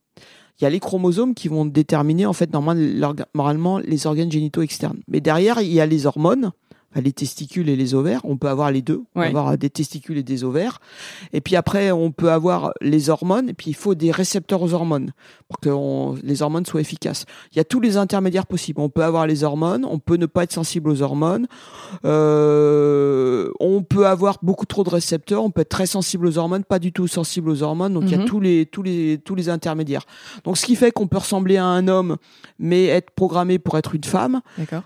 il 0.59 0.63
y 0.63 0.67
a 0.67 0.69
les 0.69 0.79
chromosomes 0.81 1.33
qui 1.33 1.47
vont 1.47 1.65
déterminer 1.65 2.25
en 2.25 2.33
fait 2.33 2.51
normalement, 2.53 3.77
les 3.79 4.07
organes 4.07 4.31
génitaux 4.31 4.61
externes. 4.61 4.99
Mais 5.07 5.21
derrière 5.21 5.61
il 5.61 5.71
y 5.71 5.79
a 5.79 5.85
les 5.85 6.05
hormones, 6.05 6.51
les 7.01 7.12
testicules 7.13 7.69
et 7.69 7.75
les 7.75 7.93
ovaires. 7.93 8.21
On 8.23 8.38
peut 8.38 8.47
avoir 8.49 8.71
les 8.71 8.81
deux, 8.81 9.03
on 9.15 9.19
Ouais. 9.19 9.31
peut 9.31 9.38
avoir 9.38 9.58
des 9.58 9.69
testicules 9.69 10.17
et 10.17 10.23
des 10.23 10.43
ovaires. 10.43 10.79
Et 11.34 11.41
puis 11.41 11.55
après 11.55 11.91
on 11.91 12.12
peut 12.12 12.31
avoir 12.31 12.71
les 12.81 13.10
hormones. 13.10 13.49
Et 13.49 13.53
puis 13.53 13.69
il 13.71 13.75
faut 13.75 13.95
des 13.95 14.12
récepteurs 14.12 14.62
aux 14.62 14.73
hormones 14.73 15.12
pour 15.47 15.60
que 15.60 15.69
on- 15.69 16.15
les 16.23 16.41
hormones 16.41 16.65
soient 16.65 16.81
efficaces. 16.81 17.25
Il 17.51 17.58
y 17.58 17.60
a 17.60 17.63
tous 17.63 17.79
les 17.79 17.97
intermédiaires 17.97 18.47
possibles. 18.47 18.79
On 18.81 18.89
peut 18.89 19.03
avoir 19.03 19.27
les 19.27 19.43
hormones, 19.43 19.86
on 19.86 19.99
peut 19.99 20.15
ne 20.17 20.25
pas 20.25 20.43
être 20.43 20.53
sensible 20.53 20.89
aux 20.89 21.01
hormones, 21.01 21.47
euh, 22.36 23.51
on 23.60 23.84
peut 23.84 24.08
avoir 24.08 24.38
beaucoup 24.41 24.65
trop 24.65 24.84
de 24.84 24.89
récepteurs, 24.89 25.43
on 25.43 25.51
peut 25.51 25.62
être 25.62 25.69
très 25.69 25.86
sensible 25.86 26.27
aux 26.27 26.38
hormones, 26.38 26.63
pas 26.63 26.79
du 26.79 26.91
tout 26.91 27.08
sensible 27.08 27.49
aux 27.49 27.63
hormones. 27.63 27.93
Donc 27.93 28.03
il 28.08 28.12
y 28.12 28.15
Mhm. 28.15 28.21
a 28.21 28.25
tous 28.25 28.39
les 28.39 28.65
tous 28.65 28.84
les 28.84 29.19
tous 29.23 29.36
les 29.36 29.49
intermédiaires. 29.49 30.05
Donc 30.43 30.58
ce 30.58 30.65
qui 30.65 30.75
fait 30.75 30.91
qu'on 30.91 31.08
peut 31.08 31.17
ressembler 31.17 31.58
à 31.58 31.65
un 31.65 31.88
homme, 31.88 32.17
mais 32.60 32.86
être 32.88 33.12
programmé 33.12 33.60
pour 33.60 33.77
être 33.77 33.95
une 33.95 34.03
femme, 34.03 34.41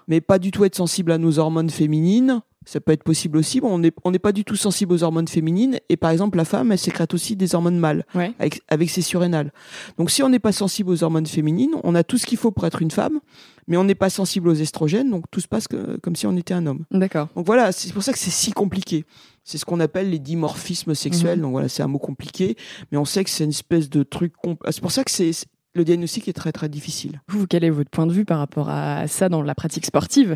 mais 0.08 0.22
pas 0.22 0.40
du 0.40 0.52
tout 0.52 0.66
être 0.66 0.76
sensible 0.76 1.12
à 1.12 1.18
nos 1.18 1.40
hormones 1.40 1.70
féminines. 1.70 1.99
Ça 2.66 2.80
peut 2.82 2.92
être 2.92 3.04
possible 3.04 3.38
aussi. 3.38 3.62
Bon, 3.62 3.74
on 3.74 3.80
n'est 3.80 3.92
on 4.04 4.12
pas 4.12 4.32
du 4.34 4.44
tout 4.44 4.56
sensible 4.58 4.94
aux 4.94 5.02
hormones 5.02 5.28
féminines. 5.30 5.80
Et 5.88 5.98
par 5.98 6.12
exemple, 6.12 6.38
la 6.38 6.46
femme, 6.46 6.72
elle 6.72 6.78
sécrète 6.78 7.14
aussi 7.14 7.36
des 7.36 7.56
hormones 7.56 7.80
mâles 7.80 8.06
Ouais. 8.14 8.34
avec, 8.38 8.62
avec 8.68 8.90
ses 8.90 9.02
surrénales. 9.02 9.52
Donc 9.98 10.12
si 10.12 10.22
on 10.22 10.30
n'est 10.30 10.40
pas 10.40 10.52
sensible 10.52 10.92
aux 10.92 11.04
hormones 11.04 11.26
féminines, 11.26 11.72
on 11.84 11.96
a 11.96 12.04
tout 12.04 12.18
ce 12.18 12.26
qu'il 12.28 12.38
faut 12.38 12.52
pour 12.52 12.66
être 12.68 12.82
une 12.82 12.92
femme, 12.92 13.22
mais 13.68 13.78
on 13.78 13.86
n'est 13.86 13.96
pas 13.96 14.10
sensible 14.12 14.50
aux 14.50 14.54
estrogènes, 14.54 15.10
donc 15.10 15.24
tout 15.32 15.40
se 15.40 15.48
passe 15.48 15.68
que- 15.68 15.98
comme 16.04 16.16
si 16.16 16.28
on 16.28 16.36
était 16.36 16.54
un 16.54 16.68
homme. 16.68 16.86
D'accord. 16.92 17.30
Donc 17.36 17.46
voilà, 17.46 17.72
c'est 17.72 17.92
pour 17.94 18.04
ça 18.04 18.12
que 18.14 18.20
c'est 18.20 18.30
si 18.30 18.52
compliqué. 18.52 19.06
C'est 19.46 19.58
ce 19.58 19.66
qu'on 19.66 19.80
appelle 19.80 20.10
les 20.12 20.20
dimorphismes 20.20 20.94
sexuels. 20.94 21.38
Mhm. 21.40 21.44
Donc 21.44 21.52
voilà, 21.54 21.70
c'est 21.70 21.82
un 21.82 21.88
mot 21.88 21.98
compliqué, 21.98 22.56
mais 22.92 22.98
on 23.00 23.06
sait 23.06 23.24
que 23.24 23.30
c'est 23.32 23.46
une 23.46 23.50
espèce 23.52 23.90
de 23.90 24.04
truc. 24.04 24.34
C'est 24.70 24.82
pour 24.82 24.92
ça 24.92 25.04
que 25.04 25.12
c'est- 25.12 25.46
le 25.76 25.86
diagnostic 25.86 26.28
est 26.28 26.34
très 26.34 26.52
très 26.52 26.68
difficile. 26.68 27.22
Vous, 27.28 27.46
quel 27.48 27.64
est 27.64 27.70
votre 27.70 27.90
point 27.92 28.08
de 28.08 28.12
vue 28.12 28.26
par 28.26 28.40
rapport 28.40 28.70
à 28.70 29.08
ça 29.08 29.30
dans 29.30 29.42
la 29.42 29.54
pratique 29.54 29.86
sportive? 29.86 30.36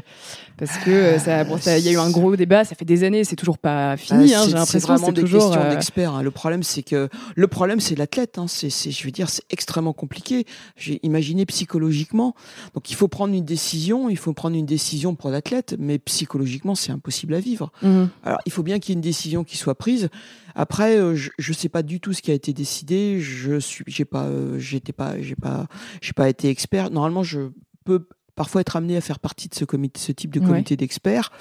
Parce 0.58 0.78
que 0.78 0.92
euh, 0.92 1.20
ça, 1.20 1.44
bon, 1.44 1.58
ça- 1.58 1.80
y 1.80 1.90
a 1.90 1.92
eu 1.92 1.98
un 1.98 2.12
gros 2.12 2.36
débat, 2.36 2.64
ça 2.66 2.76
fait 2.76 2.86
des 2.86 3.04
années, 3.04 3.24
c'est 3.24 3.36
toujours 3.36 3.58
pas 3.58 3.98
fini. 3.98 4.34
Ah, 4.34 4.40
hein, 4.40 4.44
c'est- 4.44 4.50
J'ai 4.52 4.56
l'impression 4.56 4.98
c'est 4.98 5.12
des 5.12 5.22
toujours. 5.22 5.46
questions 5.46 5.62
euh, 5.62 5.70
d'experts. 5.72 6.14
hein. 6.14 6.22
Le 6.22 6.32
problème, 6.32 6.62
c'est 6.64 6.84
que 6.84 7.10
le 7.36 7.48
problème, 7.48 7.80
c'est 7.80 7.96
l'athlète. 7.96 8.38
Hein. 8.38 8.46
C'est, 8.48 8.70
je 8.70 9.04
veux 9.04 9.12
dire, 9.12 9.30
c'est 9.30 9.44
extrêmement 9.50 9.94
compliqué. 9.94 10.46
J'ai 10.78 11.00
imaginé 11.04 11.46
psychologiquement. 11.48 12.36
Donc, 12.76 12.92
il 12.92 12.96
faut 12.96 13.08
prendre 13.08 13.34
une 13.34 13.44
décision. 13.46 14.10
Il 14.10 14.18
faut 14.18 14.34
prendre 14.34 14.56
une 14.56 14.66
décision 14.68 15.16
pour 15.16 15.30
l'athlète, 15.32 15.76
mais 15.80 15.98
psychologiquement, 16.00 16.76
c'est 16.76 16.92
impossible 16.92 17.34
à 17.34 17.40
vivre. 17.40 17.72
mhm. 17.82 18.10
Alors, 18.24 18.40
il 18.46 18.52
faut 18.52 18.64
bien 18.64 18.78
qu'il 18.80 18.92
y 18.92 18.94
ait 18.94 19.00
une 19.00 19.02
décision 19.02 19.44
qui 19.44 19.58
soit 19.58 19.76
prise. 19.76 20.10
Après, 20.56 20.98
euh, 20.98 21.16
je, 21.16 21.32
je 21.40 21.52
sais 21.54 21.70
pas 21.70 21.82
du 21.82 22.00
tout 22.00 22.14
ce 22.14 22.22
qui 22.22 22.30
a 22.30 22.36
été 22.36 22.54
décidé. 22.54 23.20
Je 23.20 23.60
suis, 23.60 23.84
j'ai 23.88 24.06
pas, 24.06 24.26
euh, 24.26 24.60
j'étais 24.60 24.94
pas, 24.94 25.20
j'ai 25.24 25.36
pas, 25.36 25.68
pas 26.16 26.30
été 26.30 26.50
expert. 26.50 26.90
Normalement, 26.92 27.24
je 27.24 27.50
peux 27.86 28.08
parfois 28.36 28.62
être 28.62 28.76
amené 28.76 28.98
à 28.98 29.02
faire 29.02 29.20
partie 29.20 29.48
de 29.48 29.56
ce 29.56 29.66
comité, 29.66 30.00
ce 30.00 30.12
type 30.12 30.34
de 30.34 30.40
Ouais. 30.40 30.48
comité 30.48 30.76
d'experts. 30.76 31.32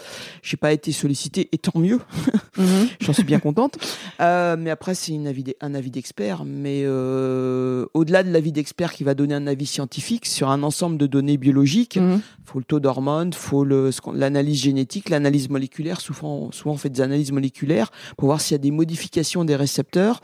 J'ai 0.43 0.57
pas 0.57 0.73
été 0.73 0.93
sollicité, 0.93 1.49
et 1.53 1.59
tant 1.59 1.79
mieux. 1.79 2.01
Mhm. 2.59 2.89
J'en 3.01 3.13
suis 3.15 3.25
bien 3.25 3.41
contente. 3.41 3.79
Euh, 4.21 4.57
mais 4.59 4.69
après, 4.71 4.95
c'est 4.95 5.13
une 5.13 5.27
avis 5.27 5.43
d'e- 5.43 5.55
un 5.63 5.75
avis 5.75 5.91
d'expert. 5.91 6.45
Mais 6.45 6.83
euh, 6.85 7.87
au-delà 7.95 8.23
de 8.23 8.31
l'avis 8.31 8.53
d'expert 8.53 8.93
qui 8.93 9.05
va 9.05 9.15
donner 9.15 9.35
un 9.35 9.47
avis 9.47 9.65
scientifique 9.67 10.27
sur 10.27 10.51
un 10.51 10.63
ensemble 10.63 10.99
de 10.99 11.07
données 11.07 11.39
biologiques, 11.39 11.97
Mhm. 11.97 12.21
faut 12.45 12.59
le 12.59 12.65
taux 12.67 12.79
d'hormones, 12.81 13.33
faut 13.33 13.65
l'analyse 13.65 14.61
génétique, 14.61 15.09
l'analyse 15.09 15.49
moléculaire. 15.49 16.01
Souvent, 16.03 16.53
souvent, 16.53 16.75
on 16.75 16.77
fait 16.77 16.91
des 16.91 17.01
analyses 17.01 17.33
moléculaires 17.33 17.91
pour 18.19 18.27
voir 18.27 18.41
s'il 18.43 18.53
y 18.55 18.57
a 18.57 18.59
des 18.59 18.71
modifications 18.71 19.45
des 19.47 19.57
récepteurs. 19.57 20.21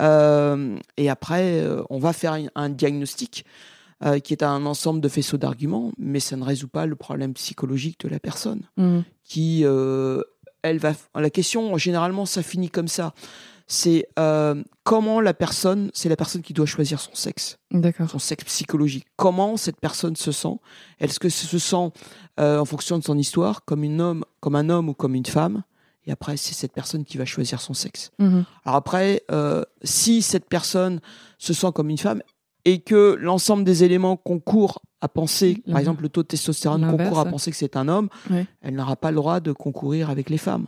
Euh, 0.00 0.76
et 0.96 1.10
après, 1.10 1.64
on 1.90 1.98
va 1.98 2.12
faire 2.12 2.32
un, 2.34 2.46
un 2.54 2.68
diagnostic. 2.68 3.44
Euh, 4.04 4.18
qui 4.18 4.32
est 4.32 4.42
un 4.42 4.66
ensemble 4.66 5.00
de 5.00 5.08
faisceaux 5.08 5.36
d'arguments, 5.38 5.92
mais 5.98 6.20
ça 6.20 6.36
ne 6.36 6.44
résout 6.44 6.68
pas 6.68 6.86
le 6.86 6.96
problème 6.96 7.34
psychologique 7.34 8.00
de 8.00 8.08
la 8.08 8.18
personne 8.18 8.62
Mhm. 8.76 9.04
qui, 9.24 9.62
euh, 9.64 10.22
elle 10.62 10.78
va. 10.78 10.92
La 11.14 11.30
question, 11.30 11.76
généralement, 11.76 12.26
ça 12.26 12.42
finit 12.42 12.70
comme 12.70 12.88
ça. 12.88 13.14
C'est 13.68 14.06
euh, 14.18 14.62
comment 14.84 15.20
la 15.20 15.32
personne, 15.34 15.90
c'est 15.94 16.08
la 16.08 16.16
personne 16.16 16.42
qui 16.42 16.52
doit 16.52 16.66
choisir 16.66 17.00
son 17.00 17.14
sexe, 17.14 17.56
son 18.10 18.18
sexe 18.18 18.44
psychologique. 18.44 19.06
Comment 19.16 19.56
cette 19.56 19.80
personne 19.80 20.14
se 20.16 20.30
sent? 20.32 20.56
Est-ce 21.00 21.18
que 21.18 21.28
se 21.28 21.58
sent 21.58 21.90
en 22.38 22.64
fonction 22.64 22.98
de 22.98 23.04
son 23.04 23.16
histoire 23.16 23.64
comme 23.64 23.82
une 23.84 24.00
homme, 24.00 24.24
comme 24.40 24.56
un 24.56 24.68
homme 24.68 24.88
ou 24.90 24.94
comme 24.94 25.14
une 25.14 25.24
femme? 25.26 25.62
Et 26.04 26.10
après, 26.10 26.36
c'est 26.36 26.52
cette 26.54 26.72
personne 26.72 27.04
qui 27.04 27.16
va 27.16 27.24
choisir 27.24 27.60
son 27.60 27.74
sexe. 27.74 28.10
Mhm. 28.18 28.44
Alors 28.64 28.76
après, 28.76 29.22
euh, 29.30 29.62
si 29.84 30.20
cette 30.20 30.48
personne 30.48 31.00
se 31.38 31.52
sent 31.54 31.68
comme 31.74 31.90
une 31.90 31.98
femme 31.98 32.22
et 32.64 32.80
que 32.80 33.16
l'ensemble 33.20 33.64
des 33.64 33.84
éléments 33.84 34.16
concourent 34.16 34.80
à 35.00 35.08
penser, 35.08 35.62
Mhm. 35.66 35.72
par 35.72 35.80
exemple 35.80 36.02
le 36.02 36.08
taux 36.08 36.22
de 36.22 36.28
testostérone 36.28 36.88
concourt 36.96 37.18
à 37.18 37.24
penser 37.24 37.50
que 37.50 37.56
c'est 37.56 37.76
un 37.76 37.88
homme, 37.88 38.08
Ouais. 38.30 38.46
elle 38.60 38.74
n'aura 38.74 38.96
pas 38.96 39.10
le 39.10 39.16
droit 39.16 39.40
de 39.40 39.50
concourir 39.52 40.10
avec 40.10 40.30
les 40.30 40.38
femmes. 40.38 40.66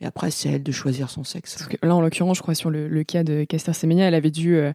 Mais 0.00 0.06
après, 0.06 0.30
c'est 0.30 0.48
à 0.48 0.52
elle 0.52 0.62
de 0.62 0.72
choisir 0.72 1.10
son 1.10 1.24
sexe. 1.24 1.56
Parce 1.58 1.68
que 1.68 1.76
là, 1.86 1.94
en 1.94 2.00
l'occurrence, 2.00 2.36
je 2.38 2.42
crois 2.42 2.54
sur 2.54 2.70
le, 2.70 2.88
le 2.88 3.04
cas 3.04 3.22
de 3.22 3.44
Caster 3.44 3.72
Semenya, 3.74 4.06
elle 4.08 4.14
avait 4.14 4.30
dû 4.30 4.56
euh, 4.56 4.72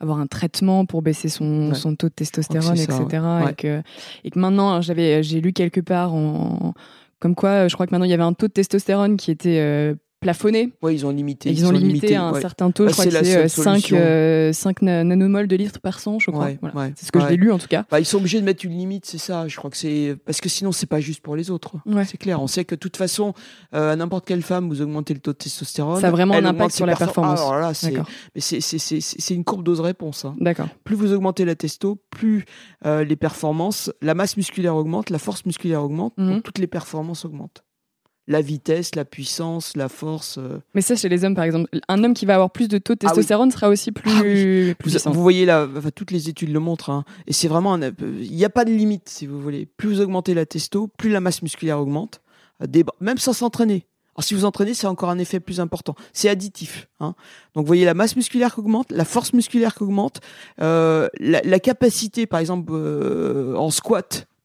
avoir 0.00 0.18
un 0.18 0.26
traitement 0.26 0.84
pour 0.84 1.00
baisser 1.02 1.28
son, 1.30 1.68
Ouais. 1.70 1.74
son 1.74 1.96
taux 1.96 2.08
de 2.08 2.14
testostérone, 2.14 2.76
c'est 2.76 2.84
etc. 2.84 3.22
ouais. 3.22 3.52
Et, 3.52 3.54
que, 3.54 3.82
et 4.24 4.30
que 4.30 4.38
maintenant, 4.38 4.80
j'avais, 4.82 5.22
j'ai 5.22 5.40
lu 5.40 5.52
quelque 5.54 5.80
part 5.80 6.12
en, 6.14 6.74
comme 7.20 7.34
quoi, 7.34 7.68
je 7.68 7.74
crois 7.74 7.86
que 7.86 7.92
maintenant 7.92 8.04
il 8.04 8.10
y 8.10 8.14
avait 8.14 8.22
un 8.22 8.34
taux 8.34 8.48
de 8.48 8.52
testostérone 8.52 9.16
qui 9.16 9.30
était 9.30 9.60
euh, 9.60 9.94
plafonné. 10.26 10.72
Ouais, 10.82 10.94
ils 10.94 11.06
ont 11.06 11.10
limité. 11.10 11.50
Ils 11.50 11.64
ont 11.66 11.70
limité 11.70 12.16
à 12.16 12.24
un 12.24 12.32
ouais. 12.32 12.40
certain 12.40 12.70
taux, 12.70 12.84
Bah, 12.84 12.88
je 12.90 12.92
crois 12.94 13.04
c'est 13.04 13.10
que 13.10 13.24
c'est 13.24 13.48
seule 13.48 13.64
5, 13.64 13.80
solution. 13.80 14.82
nanomoles 14.82 15.46
de 15.46 15.56
litre 15.56 15.80
par 15.80 16.00
100, 16.00 16.18
je 16.18 16.30
crois. 16.30 16.44
Ouais, 16.46 16.58
Voilà. 16.60 16.76
ouais, 16.76 16.92
C'est 16.96 17.06
ce 17.06 17.12
que 17.12 17.18
ouais. 17.18 17.26
j'ai 17.28 17.36
lu 17.36 17.52
en 17.52 17.58
tout 17.58 17.68
cas. 17.68 17.84
Bah, 17.90 18.00
ils 18.00 18.04
sont 18.04 18.18
obligés 18.18 18.40
de 18.40 18.44
mettre 18.44 18.64
une 18.64 18.76
limite, 18.76 19.06
c'est 19.06 19.18
ça. 19.18 19.46
Je 19.48 19.56
crois 19.56 19.70
que 19.70 19.76
c'est 19.76 20.16
parce 20.24 20.40
que 20.40 20.48
sinon 20.48 20.72
c'est 20.72 20.86
pas 20.86 21.00
juste 21.00 21.20
pour 21.20 21.36
les 21.36 21.50
autres. 21.50 21.76
C'est 22.06 22.16
clair. 22.18 22.40
On 22.42 22.46
sait 22.46 22.64
que 22.64 22.74
de 22.74 22.80
toute 22.80 22.96
façon, 22.96 23.34
euh, 23.74 23.92
à 23.92 23.96
n'importe 23.96 24.26
quelle 24.26 24.42
femme, 24.42 24.68
vous 24.68 24.82
augmentez 24.82 25.14
le 25.14 25.20
taux 25.20 25.32
de 25.32 25.36
testostérone. 25.38 26.00
Ça 26.00 26.08
a 26.08 26.10
vraiment 26.10 26.34
un 26.34 26.44
impact 26.44 26.72
sur 26.74 26.86
la 26.86 26.94
perfor- 26.94 26.98
performance. 27.06 27.40
Ah, 27.52 27.60
là, 27.60 27.74
c'est 27.74 27.92
mais 27.92 29.34
une 29.36 29.44
courbe 29.44 29.62
dose-réponse. 29.64 30.24
hein. 30.24 30.34
D'accord. 30.40 30.68
Plus 30.84 30.96
vous 30.96 31.12
augmentez 31.12 31.44
la 31.44 31.54
testo, 31.54 31.98
plus 32.10 32.44
euh, 32.84 33.04
les 33.04 33.16
performances, 33.16 33.90
la 34.02 34.14
masse 34.14 34.36
musculaire 34.36 34.74
augmente, 34.76 35.10
la 35.10 35.18
force 35.18 35.44
musculaire 35.46 35.82
augmente, 35.82 36.14
Mhm. 36.16 36.34
donc 36.34 36.42
toutes 36.42 36.58
les 36.58 36.66
performances 36.66 37.24
augmentent. 37.24 37.62
La 38.28 38.40
vitesse, 38.40 38.94
la 38.94 39.04
puissance, 39.04 39.76
la 39.76 39.88
force. 39.88 40.38
euh. 40.38 40.58
Mais 40.74 40.80
ça, 40.80 40.96
chez 40.96 41.08
les 41.08 41.24
hommes, 41.24 41.34
par 41.36 41.44
exemple, 41.44 41.68
un 41.88 42.02
homme 42.04 42.14
qui 42.14 42.26
va 42.26 42.34
avoir 42.34 42.50
plus 42.50 42.66
de 42.68 42.78
taux 42.78 42.94
de 42.94 42.98
Ah 43.02 43.06
oui. 43.06 43.14
testostérone 43.14 43.50
sera 43.50 43.68
aussi 43.68 43.92
plus, 43.92 44.10
Ah 44.72 44.74
plus 44.78 44.98
Vous, 45.06 45.22
voyez 45.22 45.46
là, 45.46 45.68
enfin, 45.76 45.90
toutes 45.94 46.10
les 46.10 46.28
études 46.28 46.50
le 46.52 46.58
montrent, 46.60 46.90
hein, 46.90 47.04
et 47.26 47.32
c'est 47.32 47.48
vraiment, 47.48 47.76
il 47.78 48.32
n'y 48.32 48.44
a 48.44 48.50
pas 48.50 48.64
de 48.64 48.72
limite 48.72 49.08
si 49.08 49.26
vous 49.26 49.40
voulez. 49.40 49.66
Plus 49.76 49.88
vous 49.88 50.00
augmentez 50.00 50.34
la 50.34 50.44
testo, 50.46 50.88
plus 50.98 51.10
la 51.10 51.20
masse 51.20 51.42
musculaire 51.42 51.78
augmente, 51.78 52.20
euh, 52.62 52.66
des- 52.66 52.84
même 53.00 53.18
sans 53.18 53.32
s'entraîner. 53.32 53.86
Alors 54.16 54.24
si 54.24 54.32
vous 54.34 54.46
entraînez, 54.46 54.72
c'est 54.72 54.86
encore 54.86 55.10
un 55.10 55.18
effet 55.18 55.40
plus 55.40 55.60
important. 55.60 55.94
C'est 56.14 56.30
additif. 56.30 56.88
hein. 57.00 57.14
Donc 57.54 57.64
vous 57.64 57.66
voyez 57.66 57.84
la 57.84 57.92
masse 57.92 58.16
musculaire 58.16 58.54
qui 58.54 58.60
augmente, 58.60 58.90
la 58.90 59.04
force 59.04 59.34
musculaire 59.34 59.74
qui 59.74 59.82
augmente, 59.82 60.20
euh, 60.62 61.06
la, 61.20 61.42
la 61.44 61.60
capacité, 61.60 62.26
par 62.26 62.40
exemple, 62.40 62.72
euh, 62.74 63.54
en 63.56 63.70
squat 63.70 64.26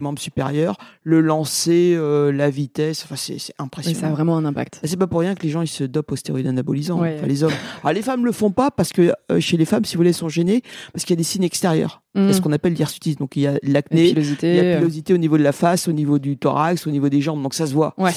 Membres 0.00 0.18
supérieurs, 0.20 0.76
le 1.02 1.20
lancer, 1.20 1.94
euh, 1.96 2.32
la 2.32 2.50
vitesse, 2.50 3.02
enfin 3.04 3.16
c'est 3.16 3.38
c'est 3.38 3.52
Oui, 3.58 3.64
impressionnant. 3.64 4.00
ça 4.00 4.06
a 4.08 4.10
vraiment 4.10 4.36
un 4.36 4.44
impact. 4.44 4.80
C'est 4.84 4.96
pas 4.96 5.06
pour 5.06 5.20
rien 5.20 5.34
que 5.34 5.42
les 5.42 5.48
gens 5.50 5.62
ils 5.62 5.66
se 5.68 5.84
dopent 5.84 6.12
aux 6.12 6.16
stéroïdes 6.16 6.46
anabolisants, 6.46 7.00
Ouais. 7.00 7.16
enfin, 7.18 7.26
les 7.26 7.42
hommes. 7.44 7.52
Alors 7.82 7.92
les 7.94 8.02
femmes 8.02 8.24
le 8.24 8.32
font 8.32 8.50
pas 8.50 8.70
parce 8.70 8.92
que 8.92 9.12
euh, 9.32 9.40
chez 9.40 9.56
les 9.56 9.64
femmes, 9.64 9.84
si 9.84 9.94
vous 9.94 9.98
voulez, 10.00 10.10
elles 10.10 10.14
sont 10.14 10.28
gênées 10.28 10.62
parce 10.92 11.04
qu'il 11.04 11.14
y 11.14 11.16
a 11.16 11.20
des 11.20 11.22
signes 11.24 11.44
extérieurs. 11.44 12.02
Il 12.18 12.28
y 12.28 12.30
a 12.30 12.32
ce 12.32 12.40
qu'on 12.40 12.52
appelle 12.52 12.72
l'hirsutisme. 12.72 13.18
Donc 13.18 13.36
il 13.36 13.42
y 13.42 13.46
a 13.46 13.52
La 13.52 13.58
l'acné, 13.64 14.04
il 14.04 14.08
y 14.08 14.14
pilosité. 14.14 14.58
a 14.58 14.62
euh, 14.62 14.70
la 14.72 14.76
pilosité 14.78 15.12
au 15.12 15.18
niveau 15.18 15.36
de 15.36 15.42
la 15.42 15.52
face, 15.52 15.86
au 15.86 15.92
niveau 15.92 16.18
du 16.18 16.38
thorax, 16.38 16.86
au 16.86 16.90
niveau 16.90 17.10
des 17.10 17.20
jambes. 17.20 17.42
Donc 17.42 17.52
ça 17.52 17.66
se 17.66 17.74
voit. 17.74 17.92
Ouais. 17.98 18.12